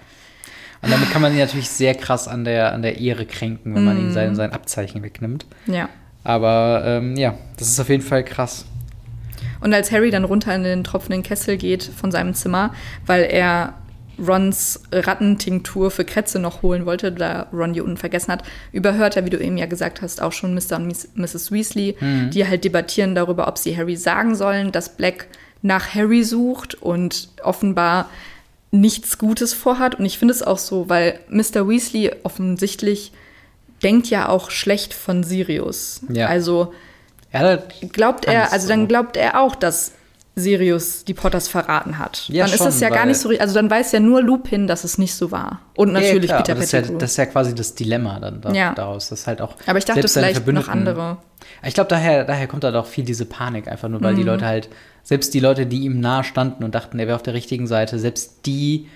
Und 0.81 0.91
damit 0.91 1.11
kann 1.11 1.21
man 1.21 1.33
ihn 1.33 1.39
natürlich 1.39 1.69
sehr 1.69 1.93
krass 1.95 2.29
an 2.29 2.45
der, 2.45 2.71
an 2.73 2.81
der 2.83 2.99
Ehre 3.01 3.25
kränken, 3.25 3.75
wenn 3.75 3.83
man 3.83 3.97
Mhm. 3.97 4.07
ihm 4.07 4.13
sein, 4.13 4.35
sein 4.35 4.53
Abzeichen 4.53 5.03
wegnimmt. 5.03 5.45
Ja. 5.67 5.89
Aber 6.23 6.83
ähm, 6.85 7.17
ja, 7.17 7.33
das 7.57 7.67
ist 7.67 7.79
auf 7.81 7.89
jeden 7.89 8.03
Fall 8.03 8.23
krass. 8.23 8.65
Und 9.59 9.73
als 9.73 9.91
Harry 9.91 10.09
dann 10.09 10.23
runter 10.23 10.55
in 10.55 10.63
den 10.63 10.85
tropfenden 10.85 11.21
Kessel 11.21 11.57
geht 11.57 11.83
von 11.83 12.11
seinem 12.11 12.33
Zimmer, 12.33 12.73
weil 13.05 13.23
er 13.23 13.73
Rons 14.25 14.81
Rattentinktur 14.91 15.91
für 15.91 16.05
Kretze 16.05 16.39
noch 16.39 16.61
holen 16.61 16.85
wollte, 16.85 17.11
da 17.11 17.47
Ron 17.53 17.73
die 17.73 17.81
unten 17.81 17.97
vergessen 17.97 18.31
hat, 18.31 18.43
überhört 18.71 19.15
er, 19.15 19.25
wie 19.25 19.29
du 19.29 19.39
eben 19.39 19.57
ja 19.57 19.65
gesagt 19.65 20.01
hast, 20.01 20.21
auch 20.21 20.31
schon 20.31 20.53
Mr. 20.53 20.77
und 20.77 20.87
Mrs. 21.15 21.51
Weasley, 21.51 21.95
die 22.33 22.47
halt 22.47 22.63
debattieren 22.63 23.15
darüber, 23.15 23.47
ob 23.47 23.57
sie 23.57 23.75
Harry 23.75 23.95
sagen 23.95 24.35
sollen, 24.35 24.71
dass 24.71 24.95
Black 24.95 25.27
nach 25.61 25.93
Harry 25.93 26.23
sucht 26.23 26.75
und 26.75 27.29
offenbar 27.43 28.09
nichts 28.71 29.17
Gutes 29.17 29.53
vorhat. 29.53 29.95
Und 29.95 30.05
ich 30.05 30.17
finde 30.19 30.33
es 30.33 30.43
auch 30.43 30.57
so, 30.57 30.89
weil 30.89 31.19
Mr. 31.29 31.67
Weasley 31.67 32.11
offensichtlich 32.23 33.11
denkt 33.83 34.07
ja 34.07 34.29
auch 34.29 34.51
schlecht 34.51 34.93
von 34.93 35.23
Sirius. 35.23 36.01
Ja. 36.09 36.27
Also 36.27 36.73
Er 37.31 37.39
hat 37.41 37.75
glaubt 37.93 38.25
er, 38.25 38.51
also 38.51 38.67
dann 38.67 38.87
glaubt 38.87 39.17
er 39.17 39.39
auch, 39.39 39.55
dass 39.55 39.93
Sirius 40.39 41.03
die 41.05 41.13
Potters 41.13 41.47
verraten 41.47 41.97
hat. 41.99 42.25
Ja, 42.29 42.45
dann 42.45 42.53
ist 42.53 42.57
schon, 42.59 42.67
es 42.67 42.79
ja 42.79 42.89
gar 42.89 43.05
nicht 43.05 43.17
so, 43.19 43.29
ri- 43.29 43.39
also 43.39 43.53
dann 43.53 43.69
weiß 43.69 43.91
ja 43.91 43.99
nur 43.99 44.21
Lupin, 44.23 44.67
dass 44.67 44.83
es 44.83 44.97
nicht 44.97 45.13
so 45.13 45.31
war. 45.31 45.61
Und 45.75 45.89
Ja, 45.89 45.93
natürlich 46.01 46.29
klar, 46.29 46.39
Peter 46.43 46.55
das 46.55 46.65
ist, 46.65 46.71
ja, 46.71 46.79
Pettigrew. 46.79 46.97
das 46.99 47.11
ist 47.11 47.17
ja 47.17 47.25
quasi 47.27 47.55
das 47.55 47.75
Dilemma 47.75 48.19
dann 48.19 48.41
da, 48.41 48.51
Ja. 48.53 48.73
daraus. 48.73 49.09
Das 49.09 49.27
halt 49.27 49.41
auch 49.41 49.55
aber 49.67 49.77
ich 49.77 49.85
dachte 49.85 50.07
vielleicht 50.07 50.47
noch 50.47 50.67
andere. 50.67 51.17
Ich 51.65 51.73
glaube, 51.73 51.89
daher, 51.89 52.23
daher 52.25 52.47
kommt 52.47 52.63
da 52.63 52.71
doch 52.71 52.85
viel 52.85 53.03
diese 53.05 53.25
Panik, 53.25 53.67
einfach 53.67 53.89
nur, 53.89 54.01
weil 54.01 54.13
Mhm. 54.13 54.17
die 54.17 54.23
Leute 54.23 54.45
halt, 54.45 54.69
selbst 55.03 55.33
die 55.33 55.39
Leute, 55.39 55.65
die 55.65 55.79
ihm 55.79 55.99
nahe 55.99 56.23
standen 56.23 56.63
und 56.63 56.75
dachten, 56.75 56.99
er 56.99 57.07
wäre 57.07 57.15
auf 57.15 57.23
der 57.23 57.33
richtigen 57.33 57.67
Seite, 57.67 57.99
selbst 57.99 58.45
die 58.45 58.87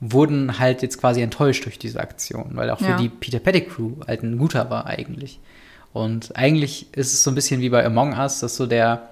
wurden 0.00 0.58
halt 0.58 0.82
jetzt 0.82 0.98
quasi 0.98 1.22
enttäuscht 1.22 1.64
durch 1.64 1.78
diese 1.78 2.00
Aktion, 2.00 2.50
weil 2.54 2.70
auch 2.70 2.78
für 2.78 2.86
Ja. 2.90 2.96
die 2.96 3.08
Peter 3.08 3.38
Pettigrew 3.38 3.92
halt 4.06 4.22
ein 4.22 4.36
guter 4.36 4.68
war 4.68 4.86
eigentlich. 4.86 5.38
Und 5.92 6.34
eigentlich 6.36 6.86
ist 6.96 7.12
es 7.12 7.22
so 7.22 7.30
ein 7.30 7.34
bisschen 7.34 7.60
wie 7.60 7.68
bei 7.68 7.84
Among 7.84 8.18
Us, 8.18 8.40
dass 8.40 8.56
so 8.56 8.66
der, 8.66 9.10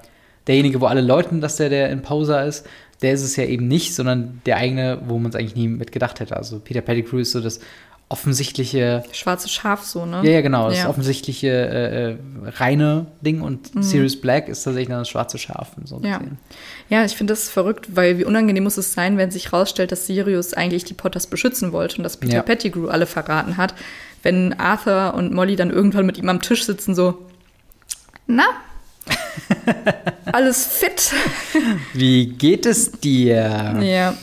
derjenige, 0.50 0.80
wo 0.80 0.86
alle 0.86 1.00
leuten, 1.00 1.40
dass 1.40 1.56
der 1.56 1.68
der 1.70 1.90
Imposer 1.90 2.44
ist, 2.44 2.66
der 3.02 3.12
ist 3.12 3.22
es 3.22 3.36
ja 3.36 3.44
eben 3.44 3.66
nicht, 3.68 3.94
sondern 3.94 4.40
der 4.44 4.56
eigene, 4.58 5.00
wo 5.06 5.18
man 5.18 5.30
es 5.30 5.36
eigentlich 5.36 5.54
nie 5.56 5.68
mit 5.68 5.92
gedacht 5.92 6.20
hätte. 6.20 6.36
Also 6.36 6.58
Peter 6.58 6.80
Pettigrew 6.82 7.18
ist 7.18 7.32
so 7.32 7.40
das 7.40 7.60
offensichtliche 8.10 9.04
Schwarze 9.12 9.48
Schaf 9.48 9.84
so, 9.84 10.04
ne? 10.04 10.20
ja, 10.24 10.32
ja, 10.32 10.40
genau. 10.40 10.68
Das 10.68 10.78
Ja. 10.78 10.88
offensichtliche 10.88 11.48
äh, 11.48 12.10
äh, 12.12 12.16
reine 12.58 13.06
Ding 13.20 13.40
und 13.40 13.70
Sirius 13.84 14.20
Black 14.20 14.48
ist 14.48 14.64
tatsächlich 14.64 14.88
dann 14.88 14.98
das 14.98 15.08
schwarze 15.08 15.38
Schaf. 15.38 15.68
So 15.84 15.98
Mhm. 15.98 16.04
Ja. 16.04 16.18
gesehen. 16.18 16.38
Ja, 16.88 17.04
ich 17.04 17.12
finde 17.14 17.32
das 17.32 17.48
verrückt, 17.48 17.86
weil 17.94 18.18
wie 18.18 18.24
unangenehm 18.24 18.64
muss 18.64 18.76
es 18.78 18.92
sein, 18.92 19.16
wenn 19.16 19.30
sich 19.30 19.52
rausstellt, 19.52 19.92
dass 19.92 20.06
Sirius 20.08 20.54
eigentlich 20.54 20.82
die 20.84 20.94
Potters 20.94 21.28
beschützen 21.28 21.70
wollte 21.72 21.98
und 21.98 22.02
dass 22.02 22.16
Peter 22.16 22.34
Ja. 22.34 22.42
Pettigrew 22.42 22.88
alle 22.88 23.06
verraten 23.06 23.56
hat. 23.56 23.74
Wenn 24.24 24.58
Arthur 24.58 25.14
und 25.14 25.32
Molly 25.32 25.54
dann 25.54 25.70
irgendwann 25.70 26.04
mit 26.04 26.18
ihm 26.18 26.28
am 26.28 26.42
Tisch 26.42 26.64
sitzen, 26.66 26.96
so, 26.96 27.16
na, 28.26 28.42
alles 30.32 30.66
fit? 30.66 31.12
Wie 31.94 32.26
geht 32.26 32.66
es 32.66 32.92
dir? 32.92 33.78
ja. 33.82 34.14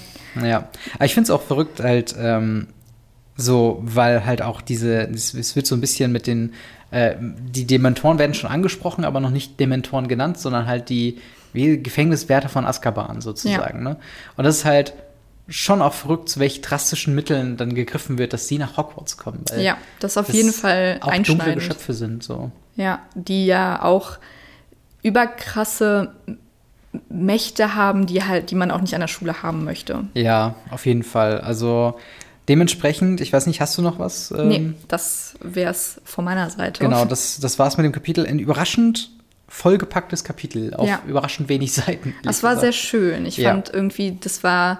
Ja. 0.41 0.69
Aber 0.95 1.05
ich 1.05 1.13
finde 1.13 1.25
es 1.25 1.31
auch 1.31 1.41
verrückt, 1.41 1.79
halt 1.79 2.15
ähm, 2.17 2.67
so, 3.35 3.81
weil 3.83 4.25
halt 4.25 4.41
auch 4.41 4.61
diese, 4.61 5.09
es, 5.09 5.55
wird 5.55 5.67
so 5.67 5.75
ein 5.75 5.81
bisschen 5.81 6.11
mit 6.11 6.27
den, 6.27 6.53
äh, 6.91 7.15
die 7.19 7.65
Dementoren 7.65 8.19
werden 8.19 8.33
schon 8.33 8.49
angesprochen, 8.49 9.05
aber 9.05 9.19
noch 9.19 9.29
nicht 9.29 9.59
Dementoren 9.59 10.07
genannt, 10.07 10.39
sondern 10.39 10.67
halt 10.67 10.89
die 10.89 11.19
Gefängniswärter 11.53 12.49
von 12.49 12.65
Azkaban 12.65 13.21
sozusagen. 13.21 13.81
Ne? 13.83 13.97
Und 14.35 14.43
das 14.43 14.57
ist 14.57 14.65
halt 14.65 14.93
schon 15.47 15.81
auch 15.81 15.93
verrückt, 15.93 16.29
zu 16.29 16.39
welchen 16.39 16.61
drastischen 16.61 17.15
Mitteln 17.15 17.57
dann 17.57 17.73
gegriffen 17.73 18.17
wird, 18.17 18.33
dass 18.33 18.47
sie 18.47 18.57
nach 18.57 18.77
Hogwarts 18.77 19.17
kommen. 19.17 19.45
Ja, 19.57 19.77
das 19.99 20.17
auf 20.17 20.27
das 20.27 20.35
jeden 20.35 20.51
Fall 20.51 20.97
auch 21.01 21.13
dunkle. 21.13 21.55
Geschöpfe 21.55 21.93
sind. 21.93 22.23
So. 22.23 22.51
Ja, 22.75 22.99
die 23.15 23.45
ja 23.45 23.81
auch 23.81 24.17
überkrasse 25.07 26.11
Mächte 27.09 27.75
haben, 27.75 28.05
die 28.05 28.23
halt, 28.23 28.51
die 28.51 28.55
man 28.55 28.71
auch 28.71 28.81
nicht 28.81 28.93
an 28.93 29.01
der 29.01 29.07
Schule 29.07 29.43
haben 29.43 29.63
möchte. 29.63 30.05
Ja, 30.13 30.55
auf 30.71 30.85
jeden 30.85 31.03
Fall. 31.03 31.41
Also 31.41 31.99
dementsprechend, 32.47 33.21
ich 33.21 33.31
weiß 33.33 33.45
nicht, 33.47 33.61
hast 33.61 33.77
du 33.77 33.81
noch 33.81 33.99
was? 33.99 34.31
Ähm, 34.31 34.47
nee, 34.47 34.73
das 34.87 35.35
wäre 35.41 35.71
es 35.71 36.01
von 36.05 36.25
meiner 36.25 36.49
Seite. 36.49 36.81
Genau, 36.83 37.05
das, 37.05 37.39
das 37.39 37.59
war 37.59 37.67
es 37.67 37.77
mit 37.77 37.85
dem 37.85 37.91
Kapitel. 37.91 38.25
Ein 38.25 38.39
überraschend 38.39 39.11
vollgepacktes 39.49 40.23
Kapitel 40.23 40.73
auf 40.73 40.87
Ja. 40.87 41.01
überraschend 41.07 41.49
wenig 41.49 41.73
Seiten. 41.73 42.13
Das 42.23 42.43
war 42.43 42.55
gesagt. 42.55 42.61
sehr 42.63 42.71
schön. 42.73 43.25
Ich 43.25 43.37
Ja. 43.37 43.51
fand 43.51 43.69
irgendwie, 43.73 44.17
das 44.19 44.43
war, 44.43 44.79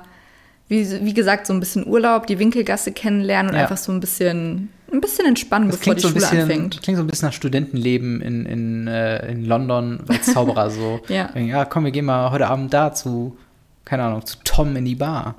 wie, 0.67 1.05
wie 1.05 1.13
gesagt, 1.13 1.47
so 1.47 1.53
ein 1.53 1.59
bisschen 1.59 1.85
Urlaub, 1.87 2.27
die 2.27 2.39
Winkelgasse 2.39 2.91
kennenlernen 2.91 3.51
und 3.51 3.55
Ja. 3.57 3.63
einfach 3.63 3.77
so 3.77 3.91
ein 3.91 3.99
bisschen, 3.99 4.69
ein 4.91 5.01
bisschen 5.01 5.25
entspannen, 5.25 5.69
Das 5.69 5.79
bevor 5.79 5.95
die 5.95 6.01
so, 6.01 6.07
Schule 6.09 6.21
bisschen, 6.21 6.41
anfängt. 6.41 6.81
klingt 6.81 6.97
so 6.97 7.03
ein 7.03 7.07
bisschen 7.07 7.27
nach 7.27 7.33
Studentenleben 7.33 8.21
in, 8.21 8.45
in, 8.45 8.87
äh, 8.87 9.31
in 9.31 9.45
London 9.45 9.99
als 10.07 10.33
Zauberer. 10.33 10.69
so, 10.69 10.99
Ja. 11.09 11.29
ja, 11.37 11.65
komm, 11.65 11.83
wir 11.85 11.91
gehen 11.91 12.05
mal 12.05 12.31
heute 12.31 12.47
Abend 12.47 12.73
da 12.73 12.93
zu, 12.93 13.37
keine 13.85 14.03
Ahnung, 14.03 14.25
zu 14.25 14.37
Tom 14.43 14.75
in 14.75 14.85
die 14.85 14.95
Bar. 14.95 15.35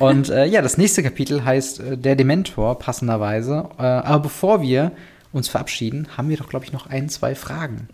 Und 0.00 0.30
äh, 0.30 0.46
ja, 0.46 0.62
das 0.62 0.78
nächste 0.78 1.02
Kapitel 1.02 1.44
heißt 1.44 1.80
äh, 1.80 1.96
Der 1.98 2.16
Dementor, 2.16 2.78
passenderweise. 2.78 3.68
Äh, 3.78 3.82
aber 3.82 4.20
bevor 4.24 4.62
wir 4.62 4.92
uns 5.32 5.48
verabschieden, 5.48 6.08
haben 6.16 6.30
wir 6.30 6.38
doch, 6.38 6.48
glaube 6.48 6.64
ich, 6.64 6.72
noch 6.72 6.86
ein, 6.86 7.10
zwei 7.10 7.34
Fragen. 7.34 7.88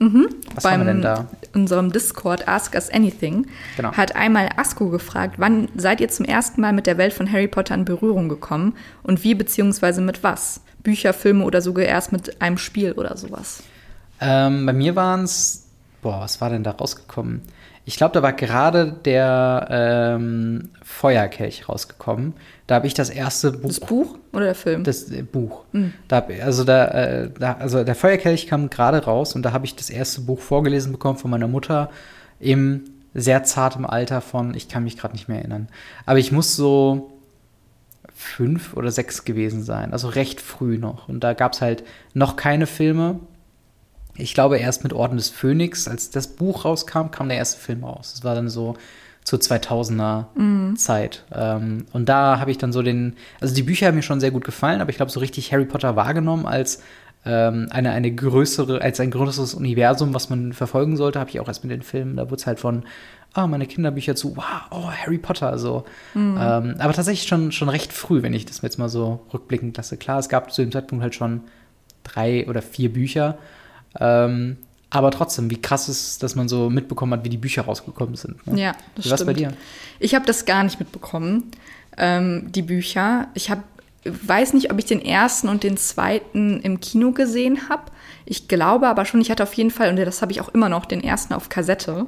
Was 0.54 0.64
haben 0.64 0.80
wir 0.80 0.84
denn 0.92 1.02
da? 1.02 1.26
unserem 1.54 1.90
Discord 1.90 2.46
Ask 2.46 2.74
Us 2.74 2.88
Anything 2.88 3.46
Genau. 3.76 3.90
hat 3.92 4.14
einmal 4.14 4.50
Asko 4.56 4.90
gefragt, 4.90 5.36
wann 5.38 5.66
seid 5.74 6.00
ihr 6.00 6.08
zum 6.08 6.24
ersten 6.24 6.60
Mal 6.60 6.72
mit 6.72 6.86
der 6.86 6.98
Welt 6.98 7.12
von 7.12 7.30
Harry 7.32 7.48
Potter 7.48 7.74
in 7.74 7.84
Berührung 7.84 8.28
gekommen 8.28 8.74
und 9.02 9.24
wie 9.24 9.34
beziehungsweise 9.34 10.02
mit 10.02 10.22
was? 10.22 10.60
Bücher, 10.82 11.12
Filme 11.12 11.44
oder 11.44 11.60
sogar 11.60 11.84
erst 11.84 12.12
mit 12.12 12.40
einem 12.42 12.58
Spiel 12.58 12.92
oder 12.92 13.16
sowas? 13.16 13.62
Ähm, 14.20 14.66
bei 14.66 14.72
mir 14.72 14.96
waren 14.96 15.24
es, 15.24 15.66
boah, 16.02 16.20
was 16.20 16.40
war 16.40 16.50
denn 16.50 16.62
da 16.62 16.72
rausgekommen? 16.72 17.42
Ich 17.84 17.96
glaube, 17.96 18.14
da 18.14 18.22
war 18.22 18.32
gerade 18.32 18.92
der 19.04 19.66
ähm, 19.70 20.70
Feuerkelch 20.84 21.68
rausgekommen. 21.68 22.34
Da 22.68 22.76
habe 22.76 22.86
ich 22.86 22.94
das 22.94 23.10
erste 23.10 23.50
Buch. 23.50 23.68
Das 23.68 23.80
Buch 23.80 24.18
oder 24.32 24.44
der 24.44 24.54
Film? 24.54 24.84
Das 24.84 25.10
äh, 25.10 25.22
Buch. 25.22 25.64
Da, 26.06 26.16
hab- 26.16 26.30
also, 26.30 26.62
da, 26.62 26.84
äh, 26.86 27.30
da, 27.36 27.54
also 27.54 27.82
der 27.82 27.96
Feuerkelch 27.96 28.46
kam 28.46 28.70
gerade 28.70 29.04
raus 29.04 29.34
und 29.34 29.42
da 29.42 29.52
habe 29.52 29.64
ich 29.64 29.74
das 29.74 29.90
erste 29.90 30.20
Buch 30.20 30.38
vorgelesen 30.38 30.92
bekommen 30.92 31.18
von 31.18 31.30
meiner 31.30 31.48
Mutter 31.48 31.90
im 32.38 32.84
sehr 33.14 33.42
zartem 33.42 33.84
Alter 33.84 34.20
von, 34.20 34.54
ich 34.54 34.68
kann 34.68 34.84
mich 34.84 34.96
gerade 34.96 35.14
nicht 35.14 35.28
mehr 35.28 35.38
erinnern. 35.38 35.68
Aber 36.06 36.18
ich 36.20 36.30
muss 36.32 36.54
so 36.56 37.11
fünf 38.22 38.74
oder 38.74 38.90
sechs 38.90 39.24
gewesen 39.24 39.62
sein, 39.62 39.92
also 39.92 40.08
recht 40.08 40.40
früh 40.40 40.78
noch. 40.78 41.08
Und 41.08 41.20
da 41.20 41.34
gab 41.34 41.52
es 41.52 41.60
halt 41.60 41.84
noch 42.14 42.36
keine 42.36 42.66
Filme. 42.66 43.20
Ich 44.16 44.34
glaube, 44.34 44.58
erst 44.58 44.84
mit 44.84 44.92
Orden 44.92 45.16
des 45.16 45.30
Phönix, 45.30 45.88
als 45.88 46.10
das 46.10 46.28
Buch 46.28 46.64
rauskam, 46.64 47.10
kam 47.10 47.28
der 47.28 47.38
erste 47.38 47.60
Film 47.60 47.84
raus. 47.84 48.12
Das 48.14 48.24
war 48.24 48.34
dann 48.34 48.48
so 48.48 48.76
zur 49.24 49.38
2000er 49.38 50.26
Zeit. 50.76 51.24
Ähm, 51.32 51.86
und 51.92 52.08
da 52.08 52.38
habe 52.40 52.50
ich 52.50 52.58
dann 52.58 52.72
so 52.72 52.82
den, 52.82 53.16
also 53.40 53.54
die 53.54 53.62
Bücher 53.62 53.86
haben 53.86 53.94
mir 53.94 54.02
schon 54.02 54.20
sehr 54.20 54.32
gut 54.32 54.44
gefallen, 54.44 54.80
aber 54.80 54.90
ich 54.90 54.96
glaube, 54.96 55.12
so 55.12 55.20
richtig 55.20 55.52
Harry 55.52 55.64
Potter 55.64 55.96
wahrgenommen 55.96 56.46
als 56.46 56.82
ähm, 57.24 57.68
eine, 57.70 57.92
eine 57.92 58.12
größere, 58.12 58.80
als 58.80 59.00
ein 59.00 59.10
größeres 59.10 59.54
Universum, 59.54 60.14
was 60.14 60.30
man 60.30 60.52
verfolgen 60.52 60.96
sollte, 60.96 61.20
habe 61.20 61.30
ich 61.30 61.40
auch 61.40 61.48
erst 61.48 61.64
mit 61.64 61.70
den 61.70 61.82
Filmen. 61.82 62.16
Da 62.16 62.24
wurde 62.24 62.36
es 62.36 62.46
halt 62.46 62.58
von, 62.58 62.84
ah, 63.34 63.46
meine 63.46 63.66
Kinderbücher 63.66 64.16
zu, 64.16 64.36
wow, 64.36 64.62
oh, 64.70 64.90
Harry 64.90 65.18
Potter, 65.18 65.58
so. 65.58 65.84
Ähm, 66.14 66.74
aber 66.78 66.92
tatsächlich 66.92 67.28
schon, 67.28 67.52
schon 67.52 67.68
recht 67.68 67.92
früh, 67.92 68.22
wenn 68.22 68.34
ich 68.34 68.46
das 68.46 68.60
jetzt 68.62 68.78
mal 68.78 68.88
so 68.88 69.20
rückblickend 69.32 69.76
lasse. 69.76 69.96
Klar, 69.96 70.18
es 70.18 70.28
gab 70.28 70.52
zu 70.52 70.62
dem 70.62 70.72
Zeitpunkt 70.72 71.02
halt 71.02 71.14
schon 71.14 71.42
drei 72.04 72.46
oder 72.48 72.62
vier 72.62 72.92
Bücher. 72.92 73.38
Ähm, 73.98 74.56
aber 74.90 75.10
trotzdem, 75.10 75.50
wie 75.50 75.60
krass 75.60 75.88
ist 75.88 76.08
es, 76.08 76.18
dass 76.18 76.34
man 76.34 76.48
so 76.48 76.68
mitbekommen 76.68 77.14
hat, 77.14 77.24
wie 77.24 77.30
die 77.30 77.38
Bücher 77.38 77.62
rausgekommen 77.62 78.14
sind. 78.14 78.46
Ne? 78.46 78.60
Ja, 78.60 78.72
das 78.94 79.06
Wie 79.06 79.10
war's 79.10 79.24
bei 79.24 79.32
stimmt. 79.32 79.52
dir? 79.52 79.56
Ich 80.00 80.14
habe 80.14 80.26
das 80.26 80.44
gar 80.44 80.62
nicht 80.64 80.78
mitbekommen, 80.78 81.50
ähm, 81.96 82.52
die 82.52 82.60
Bücher. 82.62 83.28
Ich 83.32 83.50
hab, 83.50 83.64
weiß 84.04 84.54
nicht, 84.54 84.72
ob 84.72 84.78
ich 84.78 84.84
den 84.84 85.04
ersten 85.04 85.48
und 85.48 85.62
den 85.62 85.76
zweiten 85.76 86.60
im 86.60 86.80
Kino 86.80 87.12
gesehen 87.12 87.68
habe. 87.68 87.84
Ich 88.24 88.48
glaube 88.48 88.88
aber 88.88 89.04
schon, 89.04 89.20
ich 89.20 89.30
hatte 89.30 89.42
auf 89.42 89.54
jeden 89.54 89.70
Fall, 89.70 89.90
und 89.90 89.96
das 89.96 90.22
habe 90.22 90.32
ich 90.32 90.40
auch 90.40 90.48
immer 90.48 90.68
noch, 90.68 90.86
den 90.86 91.02
ersten 91.02 91.34
auf 91.34 91.48
Kassette. 91.48 92.06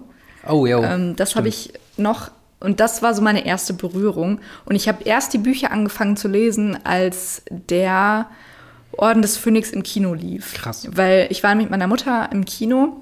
Oh, 0.48 0.66
ja. 0.66 0.94
Ähm, 0.94 1.16
das 1.16 1.37
habe 1.37 1.48
ich 1.48 1.72
noch, 1.96 2.30
und 2.61 2.80
das 2.80 3.02
war 3.02 3.14
so 3.14 3.22
meine 3.22 3.46
erste 3.46 3.74
Berührung. 3.74 4.40
Und 4.64 4.74
ich 4.74 4.88
habe 4.88 5.04
erst 5.04 5.33
die 5.33 5.38
Bücher 5.38 5.70
angefangen 5.70 6.16
zu 6.16 6.28
lesen, 6.28 6.78
als 6.84 7.42
der 7.49 8.26
Orden 8.92 9.22
des 9.22 9.36
Phönix 9.36 9.70
im 9.70 9.82
Kino 9.82 10.14
lief. 10.14 10.55
Krass. 10.55 10.88
Weil 10.90 11.28
ich 11.30 11.42
war 11.42 11.55
mit 11.55 11.70
meiner 11.70 11.86
Mutter 11.86 12.28
im 12.32 12.45
Kino 12.45 13.01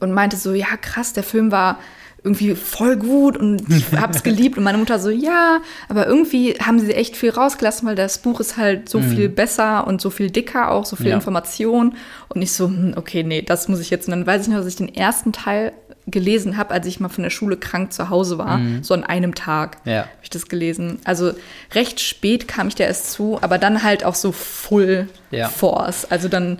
und 0.00 0.12
meinte 0.12 0.36
so, 0.36 0.52
ja 0.54 0.76
krass, 0.80 1.12
der 1.12 1.22
Film 1.22 1.50
war 1.52 1.78
irgendwie 2.24 2.54
voll 2.54 2.96
gut 2.96 3.36
und 3.36 3.62
ich 3.70 3.92
hab's 4.00 4.22
geliebt. 4.22 4.56
Und 4.58 4.64
meine 4.64 4.78
Mutter 4.78 4.98
so, 4.98 5.10
ja, 5.10 5.60
aber 5.88 6.06
irgendwie 6.06 6.54
haben 6.54 6.80
sie 6.80 6.92
echt 6.94 7.16
viel 7.16 7.30
rausgelassen, 7.30 7.86
weil 7.86 7.94
das 7.96 8.18
Buch 8.18 8.40
ist 8.40 8.56
halt 8.56 8.88
so 8.88 9.00
viel 9.02 9.28
besser 9.28 9.86
und 9.86 10.00
so 10.00 10.08
viel 10.10 10.30
dicker 10.30 10.70
auch, 10.70 10.86
so 10.86 10.96
viel 10.96 11.08
Ja. 11.08 11.14
Information. 11.14 11.94
Und 12.28 12.40
ich 12.42 12.52
so, 12.52 12.66
hm, 12.66 12.94
okay, 12.96 13.22
nee, 13.22 13.42
das 13.42 13.68
muss 13.68 13.80
ich 13.80 13.90
jetzt. 13.90 14.08
Und 14.08 14.12
dann 14.12 14.26
weiß 14.26 14.42
ich 14.42 14.48
noch, 14.48 14.56
dass 14.56 14.66
ich 14.66 14.76
den 14.76 14.92
ersten 14.94 15.32
Teil 15.32 15.72
gelesen 16.06 16.56
habe, 16.58 16.72
als 16.72 16.86
ich 16.86 17.00
mal 17.00 17.08
von 17.08 17.22
der 17.24 17.30
Schule 17.30 17.56
krank 17.56 17.92
zu 17.92 18.10
Hause 18.10 18.36
war, 18.36 18.60
so 18.82 18.92
an 18.94 19.04
einem 19.04 19.34
Tag 19.34 19.78
Ja. 19.84 20.00
habe 20.00 20.08
ich 20.22 20.28
das 20.30 20.48
gelesen. 20.48 20.98
Also 21.04 21.32
recht 21.74 21.98
spät 22.00 22.46
kam 22.48 22.68
ich 22.68 22.74
da 22.74 22.84
erst 22.84 23.12
zu, 23.12 23.38
aber 23.40 23.56
dann 23.58 23.82
halt 23.82 24.04
auch 24.04 24.14
so 24.14 24.30
full 24.32 25.08
Ja. 25.30 25.48
force. 25.48 26.04
Also 26.10 26.28
dann 26.28 26.58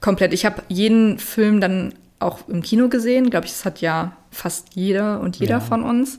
komplett. 0.00 0.32
Ich 0.32 0.44
habe 0.46 0.62
jeden 0.68 1.18
Film 1.18 1.60
dann 1.60 1.92
auch 2.20 2.48
im 2.48 2.62
Kino 2.62 2.88
gesehen. 2.88 3.28
Glaube 3.28 3.44
ich, 3.46 3.52
das 3.52 3.64
hat 3.66 3.82
ja 3.82 4.12
fast 4.36 4.74
jeder 4.74 5.20
und 5.20 5.36
jeder 5.36 5.54
Ja. 5.56 5.60
von 5.60 5.82
uns. 5.82 6.18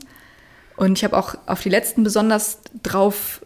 Und 0.76 0.98
ich 0.98 1.04
habe 1.04 1.16
auch 1.16 1.34
auf 1.46 1.62
die 1.62 1.70
letzten 1.70 2.02
besonders 2.04 2.58
drauf 2.82 3.44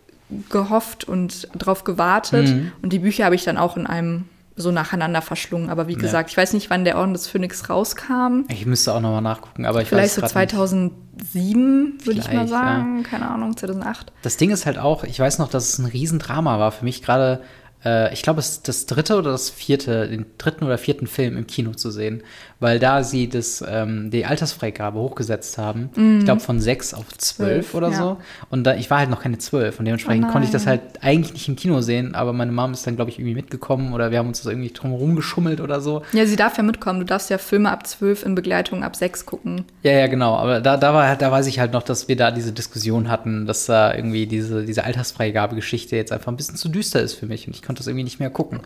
gehofft 0.50 1.04
und 1.04 1.48
drauf 1.56 1.84
gewartet. 1.84 2.48
Mhm. 2.48 2.72
Und 2.82 2.92
die 2.92 2.98
Bücher 2.98 3.24
habe 3.26 3.34
ich 3.34 3.44
dann 3.44 3.58
auch 3.58 3.76
in 3.76 3.86
einem 3.86 4.24
so 4.54 4.70
nacheinander 4.70 5.22
verschlungen. 5.22 5.70
Aber 5.70 5.88
wie 5.88 5.94
gesagt, 5.94 6.30
ich 6.30 6.36
weiß 6.36 6.52
nicht, 6.52 6.68
wann 6.68 6.84
der 6.84 6.98
Orden 6.98 7.14
des 7.14 7.26
Phönix 7.26 7.70
rauskam. 7.70 8.44
Ich 8.48 8.66
müsste 8.66 8.92
auch 8.94 9.00
nochmal 9.00 9.22
nachgucken, 9.22 9.64
aber 9.64 9.80
ich 9.80 9.88
Vielleicht 9.88 10.16
weiß 10.18 10.30
so 10.30 10.34
grad 10.34 10.34
nicht. 10.34 10.50
2007, 10.50 11.98
würde 12.04 12.20
ich 12.20 12.32
mal 12.32 12.48
sagen. 12.48 13.02
Keine 13.02 13.30
Ahnung, 13.30 13.56
2008. 13.56 14.12
Das 14.22 14.36
Ding 14.36 14.50
ist 14.50 14.66
halt 14.66 14.78
auch, 14.78 15.04
ich 15.04 15.18
weiß 15.18 15.38
noch, 15.38 15.48
dass 15.48 15.70
es 15.72 15.78
ein 15.78 15.86
Riesendrama 15.86 16.58
war 16.58 16.70
für 16.72 16.84
mich 16.84 17.02
gerade. 17.02 17.42
Äh, 17.84 18.12
ich 18.12 18.22
glaube, 18.22 18.40
es 18.40 18.50
ist 18.50 18.68
das 18.68 18.86
dritte 18.86 19.16
oder 19.16 19.32
das 19.32 19.50
vierte, 19.50 20.08
den 20.08 20.26
dritten 20.38 20.64
oder 20.64 20.78
vierten 20.78 21.06
Film 21.06 21.36
im 21.36 21.46
Kino 21.46 21.72
zu 21.72 21.90
sehen, 21.90 22.22
weil 22.60 22.78
da 22.78 23.02
sie 23.02 23.28
das, 23.28 23.64
ähm, 23.66 24.10
die 24.10 24.24
Altersfreigabe 24.24 24.98
hochgesetzt 24.98 25.58
haben. 25.58 25.90
Ich 26.18 26.24
glaube 26.24 26.40
von 26.40 26.60
sechs 26.60 26.94
auf 26.94 27.06
zwölf 27.18 27.52
Zwölf, 27.52 27.74
oder 27.74 27.90
ja. 27.90 27.96
so. 27.96 28.16
Und 28.50 28.64
da, 28.64 28.74
ich 28.74 28.90
war 28.90 28.98
halt 28.98 29.10
noch 29.10 29.22
keine 29.22 29.38
zwölf 29.38 29.78
und 29.78 29.84
dementsprechend 29.84 30.26
Oh 30.28 30.32
konnte 30.32 30.46
ich 30.46 30.52
das 30.52 30.66
halt 30.66 30.80
eigentlich 31.00 31.32
nicht 31.32 31.48
im 31.48 31.56
Kino 31.56 31.80
sehen, 31.80 32.14
aber 32.14 32.32
meine 32.32 32.52
Mom 32.52 32.72
ist 32.72 32.86
dann, 32.86 32.96
glaube 32.96 33.10
ich, 33.10 33.18
irgendwie 33.18 33.34
mitgekommen 33.34 33.92
oder 33.92 34.10
wir 34.10 34.18
haben 34.18 34.28
uns 34.28 34.42
das 34.42 34.52
irgendwie 34.52 34.70
drumherum 34.70 35.16
geschummelt 35.16 35.60
oder 35.60 35.80
so. 35.80 36.02
Ja, 36.12 36.26
sie 36.26 36.36
darf 36.36 36.56
ja 36.56 36.62
mitkommen. 36.62 37.00
Du 37.00 37.06
darfst 37.06 37.30
ja 37.30 37.38
Filme 37.38 37.70
ab 37.70 37.86
12 37.86 38.24
in 38.24 38.34
Begleitung 38.34 38.84
ab 38.84 38.96
6 38.96 39.26
gucken. 39.26 39.64
Ja, 39.82 39.92
ja, 39.92 40.06
genau. 40.06 40.36
Aber 40.36 40.60
da, 40.60 40.76
da, 40.76 40.94
war, 40.94 41.16
da 41.16 41.30
weiß 41.30 41.46
ich 41.46 41.58
halt 41.58 41.72
noch, 41.72 41.82
dass 41.82 42.08
wir 42.08 42.16
da 42.16 42.30
diese 42.30 42.52
Diskussion 42.52 43.08
hatten, 43.08 43.46
dass 43.46 43.66
da 43.66 43.94
irgendwie 43.94 44.26
diese, 44.26 44.64
diese 44.64 44.84
Altersfreigabegeschichte 44.84 45.96
jetzt 45.96 46.12
einfach 46.12 46.30
ein 46.32 46.36
bisschen 46.36 46.56
zu 46.56 46.68
düster 46.68 47.00
ist 47.00 47.14
für 47.14 47.26
mich 47.26 47.46
und 47.46 47.54
ich 47.54 47.62
konnte 47.62 47.71
das 47.78 47.86
irgendwie 47.86 48.04
nicht 48.04 48.20
mehr 48.20 48.30
gucken. 48.30 48.60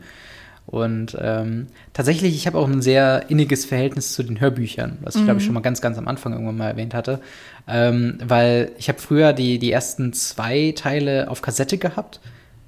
Und 0.67 1.17
ähm, 1.21 1.69
tatsächlich, 1.93 2.35
ich 2.35 2.47
habe 2.49 2.59
auch 2.59 2.67
ein 2.67 2.83
sehr 2.83 3.27
inniges 3.29 3.65
Verhältnis 3.65 4.15
zu 4.15 4.25
den 4.25 4.41
Hörbüchern, 4.41 4.99
was 5.01 5.15
ich 5.15 5.25
glaube 5.25 5.39
ich 5.39 5.47
schon 5.47 5.55
mal 5.55 5.61
ganz, 5.61 5.81
ganz 5.81 5.97
am 5.97 6.09
Anfang 6.09 6.33
irgendwann 6.33 6.57
mal 6.57 6.69
erwähnt 6.69 6.93
hatte. 6.93 7.21
Ähm, 7.69 8.19
weil 8.27 8.73
ich 8.77 8.89
habe 8.89 8.99
früher 8.99 9.33
die, 9.33 9.61
die 9.61 9.71
ersten 9.71 10.13
zwei 10.13 10.73
Teile 10.77 11.31
auf 11.31 11.41
Kassette 11.41 11.79
gehabt. 11.79 12.21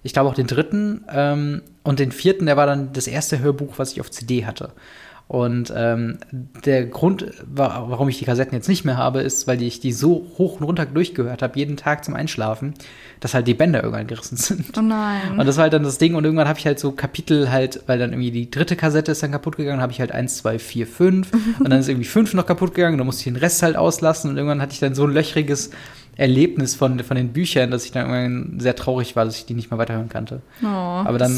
Ich 0.05 0.13
glaube 0.13 0.29
auch 0.29 0.35
den 0.35 0.47
dritten 0.47 1.05
ähm, 1.13 1.63
und 1.83 1.99
den 1.99 2.13
vierten, 2.13 2.47
der 2.47 2.57
war 2.57 2.67
dann 2.67 2.93
das 2.93 3.09
erste 3.09 3.41
Hörbuch, 3.41 3.75
was 3.79 3.93
ich 3.93 4.01
auf 4.01 4.13
CD 4.13 4.47
hatte. 4.47 4.71
Und 5.29 5.71
ähm, 5.77 6.17
der 6.65 6.87
Grund, 6.87 7.27
wa 7.45 7.85
warum 7.89 8.09
ich 8.09 8.19
die 8.19 8.25
Kassetten 8.25 8.55
jetzt 8.55 8.67
nicht 8.67 8.87
mehr 8.87 8.97
habe, 8.97 9.21
ist, 9.21 9.47
weil 9.47 9.61
ich 9.61 9.79
die 9.79 9.93
so 9.93 10.27
hoch 10.39 10.59
und 10.59 10.67
runter 10.67 10.87
durchgehört 10.87 11.43
habe, 11.43 11.59
jeden 11.59 11.77
Tag 11.77 12.03
zum 12.03 12.15
Einschlafen, 12.15 12.73
dass 13.21 13.35
halt 13.35 13.47
die 13.47 13.53
Bänder 13.53 13.83
irgendwann 13.83 14.07
gerissen 14.07 14.39
sind. 14.39 14.79
Oh 14.79 14.81
nein. 14.81 15.39
Und 15.39 15.47
das 15.47 15.59
war 15.59 15.65
halt 15.65 15.75
dann 15.75 15.83
das 15.83 15.99
Ding. 15.99 16.15
Und 16.15 16.25
irgendwann 16.25 16.49
habe 16.49 16.59
ich 16.59 16.65
halt 16.65 16.79
so 16.79 16.93
Kapitel 16.93 17.51
halt, 17.51 17.83
weil 17.87 17.99
dann 17.99 18.13
irgendwie 18.13 18.31
die 18.31 18.51
dritte 18.51 18.75
Kassette 18.75 19.13
ist 19.13 19.23
dann 19.23 19.33
kaputt 19.33 19.59
gegangen, 19.59 19.83
habe 19.83 19.93
ich 19.93 20.01
halt 20.01 20.13
eins, 20.13 20.39
zwei, 20.39 20.59
vier, 20.59 20.87
fünf. 20.87 21.31
und 21.59 21.69
dann 21.69 21.79
ist 21.79 21.91
irgendwie 21.91 22.09
fünf 22.09 22.33
noch 22.33 22.47
kaputt 22.47 22.75
gegangen. 22.75 22.97
Dann 22.97 23.07
musste 23.07 23.21
ich 23.21 23.25
den 23.25 23.37
Rest 23.37 23.63
halt 23.63 23.77
auslassen. 23.77 24.31
Und 24.31 24.39
irgendwann 24.39 24.63
hatte 24.63 24.73
ich 24.73 24.81
dann 24.81 24.95
so 24.95 25.05
ein 25.05 25.13
löchriges 25.13 25.73
Erlebnis 26.19 26.75
von, 26.75 26.99
von 27.01 27.17
den 27.17 27.33
Büchern, 27.33 27.71
dass 27.71 27.85
ich 27.85 27.93
dann 27.93 28.11
irgendwann 28.11 28.61
sehr 28.61 28.75
traurig 28.77 29.15
war, 29.17 29.25
dass 29.25 29.37
ich 29.39 29.47
die 29.47 29.55
nicht 29.55 29.71
mehr 29.71 29.79
weiterhören 29.79 30.09
kannte. 30.09 30.43
oh, 30.63 30.67
Aber 30.67 31.17
dann 31.17 31.31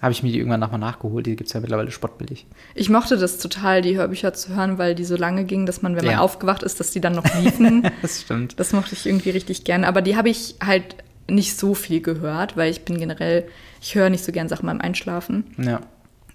habe 0.00 0.12
ich 0.12 0.22
mir 0.22 0.32
die 0.32 0.38
irgendwann 0.38 0.58
nochmal 0.58 0.80
nachgeholt. 0.80 1.26
Die 1.26 1.36
gibt 1.36 1.48
es 1.48 1.52
ja 1.54 1.60
mittlerweile 1.60 1.90
spottbillig. 1.90 2.46
Ich 2.74 2.88
mochte 2.88 3.18
das 3.18 3.38
total, 3.38 3.82
die 3.82 3.96
Hörbücher 3.96 4.32
zu 4.32 4.56
hören, 4.56 4.78
weil 4.78 4.94
die 4.94 5.04
so 5.04 5.16
lange 5.16 5.44
gingen, 5.44 5.66
dass 5.66 5.82
man, 5.82 5.94
wenn 5.96 6.06
man 6.06 6.14
Ja. 6.14 6.20
aufgewacht 6.20 6.62
ist, 6.62 6.80
dass 6.80 6.90
die 6.90 7.00
dann 7.00 7.14
noch 7.14 7.24
liefen. 7.42 7.82
Das 8.02 8.22
stimmt. 8.22 8.58
das 8.58 8.72
mochte 8.72 8.94
ich 8.94 9.06
irgendwie 9.06 9.30
richtig 9.30 9.64
gern. 9.64 9.84
Aber 9.84 10.00
die 10.02 10.16
habe 10.16 10.30
ich 10.30 10.56
halt 10.64 10.96
nicht 11.28 11.56
so 11.58 11.74
viel 11.74 12.00
gehört, 12.00 12.56
weil 12.56 12.70
ich 12.70 12.84
bin 12.86 12.98
generell, 12.98 13.44
ich 13.80 13.94
höre 13.94 14.08
nicht 14.10 14.24
so 14.24 14.32
gern 14.32 14.48
Sachen 14.48 14.66
beim 14.66 14.80
Einschlafen. 14.80 15.44
Ja. 15.58 15.80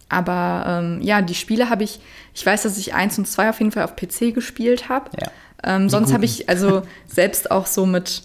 Aber 0.09 0.65
ähm, 0.67 1.01
ja, 1.01 1.21
die 1.21 1.35
Spiele 1.35 1.69
habe 1.69 1.83
ich, 1.83 1.99
ich 2.33 2.45
weiß, 2.45 2.63
dass 2.63 2.77
ich 2.77 2.93
eins 2.93 3.17
und 3.17 3.27
zwei 3.27 3.49
auf 3.49 3.59
jeden 3.59 3.71
Fall 3.71 3.83
auf 3.83 3.95
PC 3.95 4.33
gespielt 4.33 4.87
habe. 4.87 5.09
Ja. 5.19 5.29
Ähm, 5.63 5.89
sonst 5.89 6.13
habe 6.13 6.25
ich, 6.25 6.49
also 6.49 6.83
selbst 7.07 7.51
auch 7.51 7.65
so 7.65 7.85
mit 7.85 8.23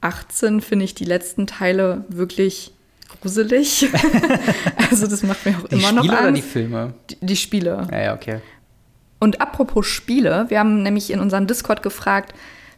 18 0.00 0.60
finde 0.60 0.84
ich 0.84 0.94
die 0.94 1.04
letzten 1.04 1.46
Teile 1.46 2.04
wirklich 2.08 2.72
gruselig. 3.20 3.88
also 4.90 5.06
das 5.06 5.22
macht 5.22 5.46
mir 5.46 5.56
auch 5.56 5.68
Die 5.68 5.76
immer 5.76 5.92
noch 5.92 6.04
Spiele 6.04 6.18
oder 6.18 6.32
die 6.32 6.40
Angst. 6.40 6.52
Filme? 6.52 6.94
Die, 7.10 7.16
die 7.20 7.36
Spiele. 7.36 7.88
Ja, 7.90 8.02
ja, 8.02 8.14
okay. 8.14 8.40
Und 9.18 9.40
apropos 9.40 9.86
Spiele, 9.86 10.46
wir 10.48 10.58
haben 10.58 10.82
nämlich 10.82 11.10
in 11.10 11.20
unserem 11.20 11.46
Discord 11.46 11.82
gefragt, 11.82 12.34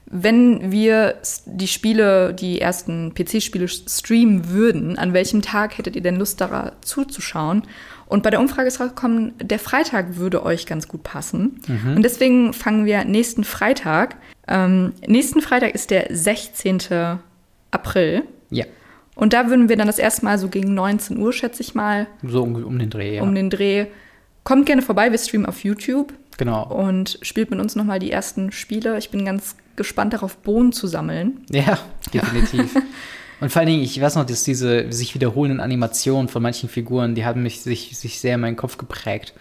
wenn 0.09 0.71
wir 0.71 1.17
die 1.47 1.67
Spiele, 1.67 2.33
die 2.33 2.61
ersten 2.61 3.13
PC-Spiele 3.13 3.67
streamen 3.67 4.51
würden, 4.51 4.97
an 4.97 5.13
welchem 5.13 5.43
Tag 5.43 5.79
hättet 5.79 5.97
ihr 5.97 6.03
denn 6.03 6.17
Lust 6.17 6.41
daran 6.41 6.73
zuzuschauen? 6.81 7.63
Und 8.07 8.23
bei 8.23 8.31
der 8.31 8.41
Umfrage 8.41 8.69
ist 8.69 8.81
rausgekommen, 8.81 9.35
der 9.41 9.59
Freitag 9.59 10.17
würde 10.17 10.45
euch 10.45 10.67
ganz 10.67 10.87
gut 10.89 11.03
passen. 11.03 11.61
Und 11.97 12.03
deswegen 12.03 12.53
fangen 12.53 12.87
wir 12.87 13.05
nächsten 13.05 13.43
Freitag. 13.45 14.17
Ähm, 14.47 14.93
nächsten 15.07 15.41
Freitag 15.41 15.75
ist 15.75 15.91
der 15.91 16.07
16. 16.11 17.19
April. 17.73 18.23
Ja. 18.51 18.65
Und 19.17 19.33
da 19.33 19.49
würden 19.49 19.69
wir 19.69 19.77
dann 19.77 19.87
das 19.87 19.99
erste 19.99 20.25
Mal 20.25 20.39
so 20.39 20.49
gegen 20.49 20.75
19 20.75 21.19
Uhr, 21.19 21.33
schätze 21.33 21.63
ich 21.63 21.75
mal, 21.75 22.07
So 22.23 22.43
um, 22.43 22.55
um 22.65 22.79
den 22.79 22.91
Dreh, 22.91 23.17
ja. 23.17 23.23
um 23.23 23.35
den 23.35 23.51
Dreh. 23.51 23.87
Kommt 24.45 24.67
gerne 24.67 24.83
vorbei, 24.83 25.11
wir 25.11 25.19
streamen 25.19 25.47
auf 25.47 25.65
YouTube 25.65 26.13
genau. 26.37 26.65
und 26.69 27.19
spielt 27.23 27.51
mit 27.51 27.59
uns 27.59 27.75
nochmal 27.75 27.99
die 27.99 28.13
ersten 28.13 28.53
Spiele. 28.53 28.97
Ich 28.99 29.11
bin 29.11 29.25
ganz 29.25 29.57
gespannt 29.75 30.13
darauf, 30.13 30.37
Bohnen 30.37 30.73
zu 30.73 30.87
sammeln. 30.87 31.45
Ja, 31.51 31.79
definitiv. 32.15 32.75
Und 33.41 33.51
vor 33.53 33.61
allen 33.61 33.69
Dingen, 33.69 33.83
ich 33.83 34.01
weiß 34.01 34.15
noch, 34.17 34.25
dass 34.27 34.45
diese 34.45 34.91
sich 34.93 35.15
wiederholenden 35.15 35.61
Animationen 35.61 36.29
von 36.29 36.43
manchen 36.43 36.69
Figuren, 36.69 37.15
die 37.15 37.25
haben 37.25 37.43
mich 37.43 37.61
sich, 37.63 37.97
sich 37.97 38.21
sehr 38.21 38.35
in 38.37 38.41
meinen 38.41 38.57
Kopf 38.57 38.79
geprägt. 38.79 39.35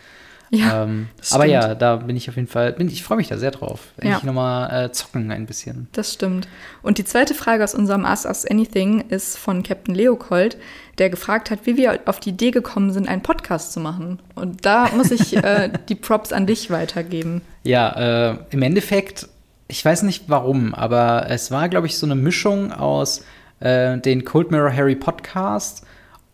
Ja, 0.51 0.83
ähm, 0.83 1.07
aber 1.31 1.45
ja, 1.45 1.73
da 1.73 1.95
bin 1.95 2.15
ich 2.15 2.29
auf 2.29 2.35
jeden 2.35 2.47
Fall, 2.47 2.73
bin, 2.73 2.87
ich 2.87 3.03
freue 3.03 3.17
mich 3.17 3.27
da 3.27 3.37
sehr 3.37 3.49
drauf. 3.51 3.79
Endlich 3.97 4.21
Ja. 4.21 4.25
nochmal 4.25 4.85
äh, 4.85 4.91
zocken 4.91 5.31
ein 5.31 5.47
bisschen. 5.47 5.87
Das 5.93 6.13
stimmt. 6.13 6.47
Und 6.83 6.97
die 6.99 7.03
zweite 7.03 7.33
Frage 7.33 7.63
aus 7.63 7.73
unserem 7.73 8.05
Ask 8.05 8.25
Us 8.25 8.45
Anything 8.45 9.05
ist 9.09 9.37
von 9.37 9.63
Captain 9.63 9.95
Leopold, 9.95 10.57
der 10.99 11.09
gefragt 11.09 11.49
hat, 11.49 11.59
wie 11.65 11.77
wir 11.77 11.99
auf 12.05 12.19
die 12.19 12.29
Idee 12.29 12.51
gekommen 12.51 12.91
sind, 12.91 13.07
einen 13.09 13.23
Podcast 13.23 13.73
zu 13.73 13.79
machen. 13.79 14.19
Und 14.35 14.65
da 14.65 14.89
muss 14.95 15.09
ich 15.11 15.35
äh, 15.35 15.71
die 15.89 15.95
Props 15.95 16.31
an 16.31 16.45
dich 16.45 16.69
weitergeben. 16.69 17.41
Ja, 17.63 18.29
äh, 18.31 18.37
im 18.51 18.61
Endeffekt, 18.61 19.27
ich 19.67 19.83
weiß 19.83 20.03
nicht 20.03 20.25
warum, 20.27 20.75
aber 20.75 21.25
es 21.29 21.49
war, 21.49 21.69
glaube 21.69 21.87
ich, 21.87 21.97
so 21.97 22.05
eine 22.05 22.15
Mischung 22.15 22.71
aus 22.71 23.23
äh, 23.65 23.97
den 23.97 24.23
Cold 24.23 24.51
Mirror 24.51 24.71
Harry 24.71 24.95
Podcast 24.95 25.83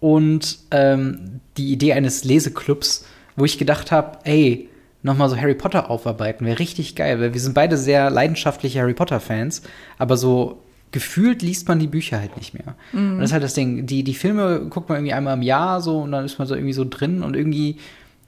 und 0.01 0.59
ähm, 0.71 1.39
die 1.57 1.71
Idee 1.71 1.93
eines 1.93 2.25
Leseclubs, 2.25 3.05
wo 3.37 3.45
ich 3.45 3.57
gedacht 3.57 3.91
habe, 3.91 4.19
ey, 4.25 4.67
nochmal 5.01 5.29
so 5.29 5.37
Harry 5.37 5.55
Potter 5.55 5.89
aufarbeiten, 5.89 6.45
wäre 6.45 6.59
richtig 6.59 6.95
geil, 6.95 7.21
weil 7.21 7.33
wir 7.33 7.39
sind 7.39 7.53
beide 7.53 7.77
sehr 7.77 8.09
leidenschaftliche 8.09 8.79
Harry 8.81 8.93
Potter-Fans, 8.93 9.61
aber 9.97 10.17
so 10.17 10.61
gefühlt 10.91 11.41
liest 11.41 11.69
man 11.69 11.79
die 11.79 11.87
Bücher 11.87 12.19
halt 12.19 12.35
nicht 12.35 12.53
mehr. 12.53 12.75
Und 13.13 13.19
das 13.19 13.29
ist 13.29 13.33
halt 13.33 13.43
das 13.43 13.53
Ding, 13.53 13.85
die, 13.85 14.03
die 14.03 14.13
Filme 14.13 14.67
guckt 14.69 14.89
man 14.89 14.97
irgendwie 14.97 15.13
einmal 15.13 15.35
im 15.35 15.41
Jahr 15.41 15.79
so 15.81 16.01
und 16.01 16.11
dann 16.11 16.25
ist 16.25 16.37
man 16.37 16.47
so 16.49 16.53
irgendwie 16.55 16.73
so 16.73 16.85
drin 16.87 17.23
und 17.23 17.35
irgendwie 17.37 17.77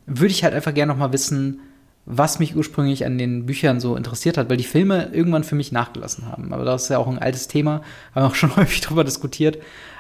würde 0.06 0.32
ich 0.32 0.45
halt 0.45 0.54
einfach 0.54 0.74
gerne 0.74 0.93
noch 0.93 0.99
mal 0.99 1.12
wissen, 1.12 1.60
was 2.06 2.39
mich 2.39 2.56
ursprünglich 2.56 3.06
an 3.06 3.18
den 3.18 3.45
Büchern 3.45 3.80
so 3.80 3.95
interessiert 3.95 4.38
hat, 4.38 4.49
weil 4.49 4.58
die 4.58 4.64
Filme 4.64 5.10
irgendwann 5.14 5.43
für 5.43 5.56
mich 5.56 5.72
nachgelassen 5.72 6.28
haben. 6.28 6.54
Aber 6.54 6.66
das 6.66 6.84
ist 6.84 6.89
ja 6.89 6.97
auch 6.97 7.08
ein 7.08 7.20
altes 7.20 7.47
Thema, 7.47 7.82
haben 8.14 8.24
wir 8.24 8.26
auch 8.26 8.36
schon 8.36 8.56
häufig 8.56 8.82
drüber 8.82 9.04
diskutiert. 9.04 9.58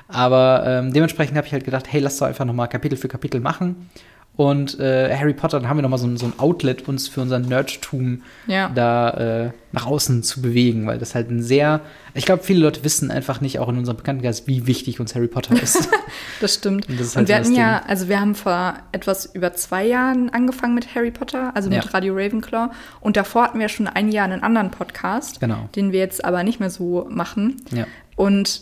Aber 0.09 0.63
ähm, 0.67 0.93
dementsprechend 0.93 1.37
habe 1.37 1.47
ich 1.47 1.53
halt 1.53 1.63
gedacht, 1.63 1.85
hey, 1.89 2.01
lass 2.01 2.17
doch 2.17 2.27
einfach 2.27 2.45
noch 2.45 2.53
mal 2.53 2.67
Kapitel 2.67 2.97
für 2.97 3.07
Kapitel 3.07 3.39
machen. 3.39 3.89
Und 4.35 4.79
äh, 4.79 5.15
Harry 5.15 5.33
Potter, 5.33 5.59
dann 5.59 5.69
haben 5.69 5.77
wir 5.77 5.83
noch 5.83 5.89
mal 5.91 5.99
so, 5.99 6.07
ein- 6.07 6.17
so 6.17 6.25
ein 6.25 6.33
Outlet, 6.39 6.87
uns 6.87 7.07
für 7.07 7.21
unser 7.21 7.37
Nerdtum 7.37 8.23
Ja. 8.47 8.67
da 8.73 9.09
äh, 9.11 9.51
nach 9.71 9.85
außen 9.85 10.23
zu 10.23 10.41
bewegen, 10.41 10.87
weil 10.87 10.97
das 10.97 11.13
halt 11.13 11.29
ein 11.29 11.43
sehr, 11.43 11.81
ich 12.15 12.25
glaube, 12.25 12.41
viele 12.43 12.61
Leute 12.61 12.83
wissen 12.83 13.11
einfach 13.11 13.41
nicht, 13.41 13.59
auch 13.59 13.69
in 13.69 13.77
unserem 13.77 13.97
Bekanntenkreis, 13.97 14.47
wie 14.47 14.65
wichtig 14.65 14.99
uns 14.99 15.13
Harry 15.13 15.27
Potter 15.27 15.61
ist. 15.61 15.87
Das 16.41 16.55
stimmt. 16.55 16.89
Und 16.89 16.99
das 16.99 17.07
ist 17.07 17.15
Und 17.15 17.29
halt 17.29 17.29
wir 17.29 17.35
so 17.45 17.51
hatten 17.51 17.59
ja, 17.59 17.81
also 17.87 18.09
wir 18.09 18.19
haben 18.19 18.35
vor 18.35 18.73
etwas 18.91 19.25
über 19.33 19.53
zwei 19.53 19.85
Jahren 19.85 20.29
angefangen 20.31 20.73
mit 20.75 20.93
Harry 20.93 21.11
Potter, 21.11 21.55
also 21.55 21.69
mit 21.69 21.83
Ja. 21.85 21.89
Radio 21.91 22.13
Ravenclaw. 22.15 22.69
Und 23.01 23.15
davor 23.17 23.43
hatten 23.45 23.59
wir 23.59 23.69
schon 23.69 23.87
ein 23.87 24.11
Jahr 24.11 24.25
einen 24.25 24.43
anderen 24.43 24.69
Podcast, 24.71 25.39
Genau. 25.39 25.69
den 25.75 25.91
wir 25.91 25.99
jetzt 25.99 26.25
aber 26.25 26.43
nicht 26.43 26.59
mehr 26.59 26.69
so 26.69 27.07
machen. 27.09 27.61
ja. 27.71 27.85
Und 28.15 28.61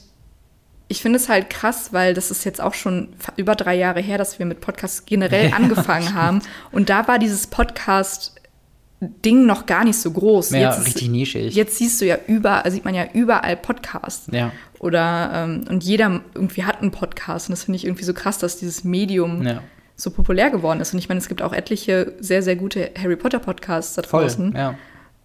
ich 0.91 1.01
finde 1.01 1.17
es 1.17 1.27
halt 1.29 1.49
krass, 1.49 1.91
weil 1.93 2.13
das 2.13 2.29
ist 2.31 2.43
jetzt 2.43 2.61
auch 2.61 2.73
schon 2.75 3.09
über 3.37 3.55
drei 3.55 3.75
Jahre 3.75 3.99
her, 4.01 4.17
dass 4.17 4.37
wir 4.39 4.45
mit 4.45 4.61
Podcasts 4.61 5.05
generell 5.05 5.49
Ja, 5.51 5.55
angefangen 5.55 6.13
haben. 6.13 6.41
Und 6.71 6.89
da 6.89 7.07
war 7.07 7.17
dieses 7.17 7.47
Podcast-Ding 7.47 9.45
noch 9.45 9.65
gar 9.65 9.83
nicht 9.83 9.97
so 9.99 10.11
groß. 10.11 10.51
Ja, 10.51 10.59
jetzt 10.69 10.79
ist- 10.79 10.85
richtig 10.87 11.09
nischig. 11.09 11.55
Jetzt 11.55 11.77
siehst 11.77 11.99
du 12.01 12.05
ja 12.05 12.17
überall, 12.27 12.69
sieht 12.71 12.85
man 12.85 12.93
ja 12.93 13.05
überall 13.13 13.57
Podcasts. 13.57 14.27
Ja. 14.31 14.51
Oder 14.79 15.31
ähm, 15.33 15.65
und 15.69 15.83
jeder 15.83 16.21
irgendwie 16.33 16.63
hat 16.63 16.81
einen 16.81 16.91
Podcast. 16.91 17.49
Und 17.49 17.53
das 17.53 17.63
finde 17.63 17.77
ich 17.77 17.85
irgendwie 17.85 18.03
so 18.03 18.13
krass, 18.13 18.37
dass 18.37 18.57
dieses 18.57 18.83
Medium 18.83 19.41
Ja. 19.45 19.61
so 19.95 20.11
populär 20.11 20.49
geworden 20.49 20.79
ist. 20.81 20.93
Und 20.93 20.99
ich 20.99 21.07
meine, 21.09 21.19
es 21.19 21.27
gibt 21.27 21.41
auch 21.41 21.53
etliche 21.53 22.13
sehr, 22.19 22.43
sehr 22.43 22.55
gute 22.55 22.91
Harry 23.01 23.15
Potter 23.15 23.39
Podcasts 23.39 23.95
da 23.95 24.03
Voll. 24.03 24.23
draußen. 24.23 24.53
Ja. 24.55 24.75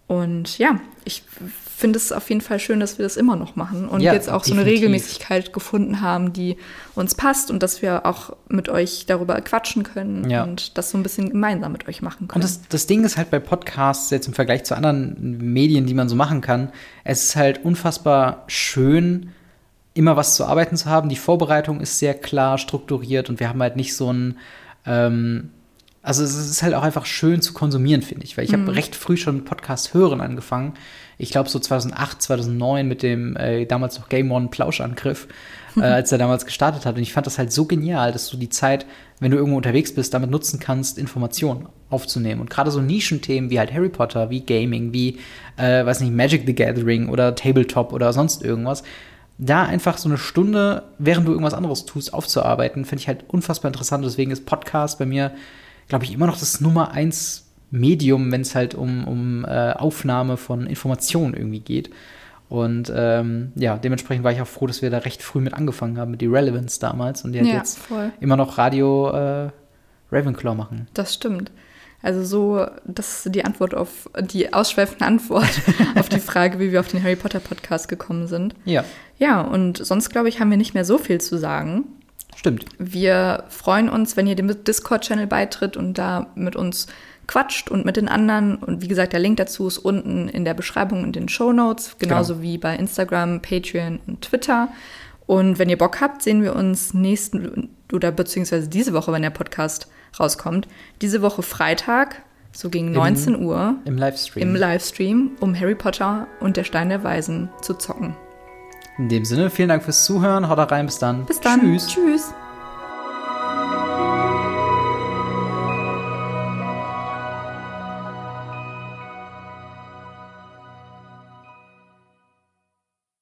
Und 0.06 0.58
ja, 0.58 0.78
ich 1.04 1.22
finde 1.76 1.98
es 1.98 2.10
auf 2.10 2.28
jeden 2.30 2.40
Fall 2.40 2.58
schön, 2.58 2.80
dass 2.80 2.96
wir 2.98 3.02
das 3.04 3.16
immer 3.18 3.36
noch 3.36 3.54
machen 3.54 3.86
und 3.88 4.00
Ja, 4.00 4.14
jetzt 4.14 4.30
auch 4.30 4.44
so 4.44 4.54
eine. 4.54 4.64
Regelmäßigkeit 4.64 5.52
gefunden 5.52 6.00
haben, 6.00 6.32
die 6.32 6.56
uns 6.94 7.14
passt 7.14 7.50
und 7.50 7.62
dass 7.62 7.82
wir 7.82 8.06
auch 8.06 8.34
mit 8.48 8.68
euch 8.70 9.04
darüber 9.06 9.38
quatschen 9.42 9.82
können 9.82 10.28
Ja. 10.30 10.42
und 10.44 10.78
das 10.78 10.90
so 10.90 10.96
ein 10.98 11.02
bisschen 11.02 11.28
gemeinsam 11.30 11.72
mit 11.72 11.86
euch 11.86 12.00
machen 12.00 12.28
können. 12.28 12.42
Und 12.42 12.44
das, 12.44 12.62
das 12.68 12.86
Ding 12.86 13.04
ist 13.04 13.16
halt 13.18 13.30
bei 13.30 13.40
Podcasts 13.40 14.10
jetzt 14.10 14.26
im 14.26 14.32
Vergleich 14.32 14.64
zu 14.64 14.74
anderen 14.74 15.52
Medien, 15.52 15.84
die 15.86 15.92
man 15.94 16.08
so 16.08 16.16
machen 16.16 16.40
kann, 16.40 16.70
es 17.04 17.24
ist 17.24 17.36
halt 17.36 17.64
unfassbar 17.64 18.44
schön, 18.46 19.30
immer 19.92 20.16
was 20.16 20.34
zu 20.34 20.44
arbeiten 20.46 20.76
zu 20.76 20.86
haben. 20.86 21.08
Die 21.08 21.16
Vorbereitung 21.16 21.80
ist 21.80 21.98
sehr 21.98 22.14
klar 22.14 22.58
strukturiert 22.58 23.28
und 23.28 23.38
wir 23.38 23.48
haben 23.48 23.60
halt 23.62 23.76
nicht 23.76 23.94
so 23.94 24.12
ein, 24.12 24.38
ähm, 24.86 25.50
also 26.02 26.22
es 26.22 26.34
ist 26.36 26.62
halt 26.62 26.74
auch 26.74 26.82
einfach 26.84 27.04
schön 27.06 27.42
zu 27.42 27.52
konsumieren, 27.52 28.00
finde 28.00 28.24
ich, 28.24 28.36
weil 28.36 28.44
ich 28.44 28.52
habe 28.52 28.74
recht 28.74 28.94
früh 28.94 29.16
schon 29.16 29.36
mit 29.36 29.44
Podcast 29.44 29.92
hören 29.92 30.20
angefangen. 30.20 30.74
Ich 31.18 31.30
glaube 31.30 31.48
so 31.48 31.58
2008, 31.58 32.20
2009 32.20 32.86
mit 32.86 33.02
dem 33.02 33.36
äh, 33.36 33.64
damals 33.64 33.98
noch 33.98 34.08
Game 34.08 34.30
One 34.30 34.48
Plauschangriff, 34.48 35.28
äh, 35.76 35.80
als 35.82 36.12
er 36.12 36.18
damals 36.18 36.44
gestartet 36.44 36.84
hat. 36.84 36.96
Und 36.96 37.02
ich 37.02 37.12
fand 37.12 37.26
das 37.26 37.38
halt 37.38 37.52
so 37.52 37.64
genial, 37.64 38.12
dass 38.12 38.28
du 38.28 38.36
die 38.36 38.50
Zeit, 38.50 38.86
wenn 39.18 39.30
du 39.30 39.38
irgendwo 39.38 39.56
unterwegs 39.56 39.94
bist, 39.94 40.12
damit 40.12 40.30
nutzen 40.30 40.60
kannst, 40.60 40.98
Informationen 40.98 41.68
aufzunehmen. 41.88 42.40
Und 42.40 42.50
gerade 42.50 42.70
so 42.70 42.80
Nischenthemen 42.80 43.48
wie 43.50 43.58
halt 43.58 43.72
Harry 43.72 43.88
Potter, 43.88 44.28
wie 44.28 44.40
Gaming, 44.40 44.92
wie, 44.92 45.18
äh, 45.56 45.86
weiß 45.86 46.00
nicht, 46.00 46.12
Magic 46.12 46.42
the 46.46 46.54
Gathering 46.54 47.08
oder 47.08 47.34
Tabletop 47.34 47.92
oder 47.92 48.12
sonst 48.12 48.42
irgendwas, 48.42 48.82
da 49.38 49.64
einfach 49.64 49.98
so 49.98 50.08
eine 50.08 50.18
Stunde, 50.18 50.84
während 50.98 51.26
du 51.26 51.32
irgendwas 51.32 51.54
anderes 51.54 51.84
tust, 51.84 52.12
aufzuarbeiten, 52.12 52.84
finde 52.84 53.02
ich 53.02 53.08
halt 53.08 53.24
unfassbar 53.28 53.70
interessant. 53.70 54.04
Deswegen 54.04 54.30
ist 54.30 54.46
Podcast 54.46 54.98
bei 54.98 55.06
mir, 55.06 55.32
glaube 55.88 56.04
ich, 56.04 56.12
immer 56.12 56.26
noch 56.26 56.38
das 56.38 56.60
Nummer 56.60 56.92
eins 56.92 57.45
Medium, 57.70 58.30
wenn 58.32 58.42
es 58.42 58.54
halt 58.54 58.74
um, 58.74 59.06
um 59.06 59.44
äh, 59.44 59.72
Aufnahme 59.72 60.36
von 60.36 60.66
Informationen 60.66 61.34
irgendwie 61.34 61.60
geht. 61.60 61.90
Und 62.48 62.92
ähm, 62.94 63.50
ja, 63.56 63.76
dementsprechend 63.76 64.22
war 64.24 64.30
ich 64.32 64.40
auch 64.40 64.46
froh, 64.46 64.66
dass 64.68 64.80
wir 64.80 64.90
da 64.90 64.98
recht 64.98 65.20
früh 65.22 65.40
mit 65.40 65.52
angefangen 65.52 65.98
haben, 65.98 66.12
mit 66.12 66.20
die 66.20 66.26
Relevance 66.26 66.78
damals 66.78 67.24
und 67.24 67.32
die 67.32 67.40
halt 67.40 67.48
Ja, 67.48 67.54
jetzt 67.56 67.78
voll. 67.78 68.12
immer 68.20 68.36
noch 68.36 68.56
Radio 68.56 69.10
äh, 69.10 69.50
Ravenclaw 70.12 70.54
machen. 70.54 70.86
Das 70.94 71.12
stimmt. 71.14 71.50
Also 72.02 72.22
so, 72.22 72.66
das 72.84 73.26
ist 73.26 73.34
die 73.34 73.44
Antwort 73.44 73.74
auf 73.74 74.08
die 74.20 74.52
ausschweifende 74.52 75.04
Antwort 75.06 75.60
auf 75.96 76.08
die 76.08 76.20
Frage, 76.20 76.60
wie 76.60 76.70
wir 76.70 76.78
auf 76.78 76.86
den 76.88 77.02
Harry 77.02 77.16
Potter 77.16 77.40
Podcast 77.40 77.88
gekommen 77.88 78.28
sind. 78.28 78.54
Ja, 78.64 78.84
Ja, 79.18 79.40
und 79.40 79.84
sonst 79.84 80.10
glaube 80.10 80.28
ich, 80.28 80.38
haben 80.38 80.50
wir 80.50 80.56
nicht 80.58 80.74
mehr 80.74 80.84
so 80.84 80.98
viel 80.98 81.20
zu 81.20 81.36
sagen. 81.38 81.84
stimmt. 82.36 82.66
Wir 82.78 83.42
freuen 83.48 83.88
uns, 83.88 84.16
wenn 84.16 84.28
ihr 84.28 84.36
dem 84.36 84.62
Discord-Channel 84.62 85.26
beitritt 85.26 85.76
und 85.76 85.94
da 85.94 86.28
mit 86.36 86.54
uns 86.54 86.86
quatscht 87.26 87.70
und 87.70 87.84
mit 87.84 87.96
den 87.96 88.08
anderen. 88.08 88.56
Und 88.56 88.82
wie 88.82 88.88
gesagt, 88.88 89.12
der 89.12 89.20
Link 89.20 89.36
dazu 89.38 89.66
ist 89.66 89.78
unten 89.78 90.28
in 90.28 90.44
der 90.44 90.54
Beschreibung 90.54 91.02
und 91.02 91.16
den 91.16 91.28
Show 91.28 91.52
Notes, 91.52 91.96
genauso 91.98 92.34
Genau. 92.34 92.42
wie 92.44 92.58
bei 92.58 92.76
Instagram, 92.76 93.40
Patreon 93.42 94.00
und 94.06 94.22
Twitter. 94.22 94.68
Und 95.26 95.58
wenn 95.58 95.68
ihr 95.68 95.78
Bock 95.78 96.00
habt, 96.00 96.22
sehen 96.22 96.42
wir 96.42 96.54
uns 96.54 96.94
nächsten 96.94 97.70
oder 97.92 98.12
beziehungsweise 98.12 98.68
diese 98.68 98.92
Woche, 98.92 99.12
wenn 99.12 99.22
der 99.22 99.30
Podcast 99.30 99.88
rauskommt, 100.20 100.68
diese 101.02 101.20
Woche 101.20 101.42
Freitag, 101.42 102.22
so 102.52 102.70
gegen 102.70 102.92
19 102.92 103.42
Uhr, 103.42 103.74
Im 103.84 103.98
Livestream. 103.98 104.42
im 104.48 104.54
Livestream, 104.54 105.32
um 105.40 105.58
Harry 105.58 105.74
Potter 105.74 106.26
und 106.40 106.56
der 106.56 106.64
Stein 106.64 106.88
der 106.88 107.04
Weisen 107.04 107.50
zu 107.60 107.74
zocken. 107.74 108.16
In 108.98 109.08
dem 109.10 109.24
Sinne, 109.26 109.50
vielen 109.50 109.68
Dank 109.68 109.82
fürs 109.82 110.04
Zuhören. 110.06 110.48
Haut 110.48 110.70
rein, 110.70 110.86
bis 110.86 110.98
dann. 110.98 111.26
Bis 111.26 111.38
dann. 111.40 111.60
Tschüss. 111.60 111.88
Tschüss. 111.88 112.34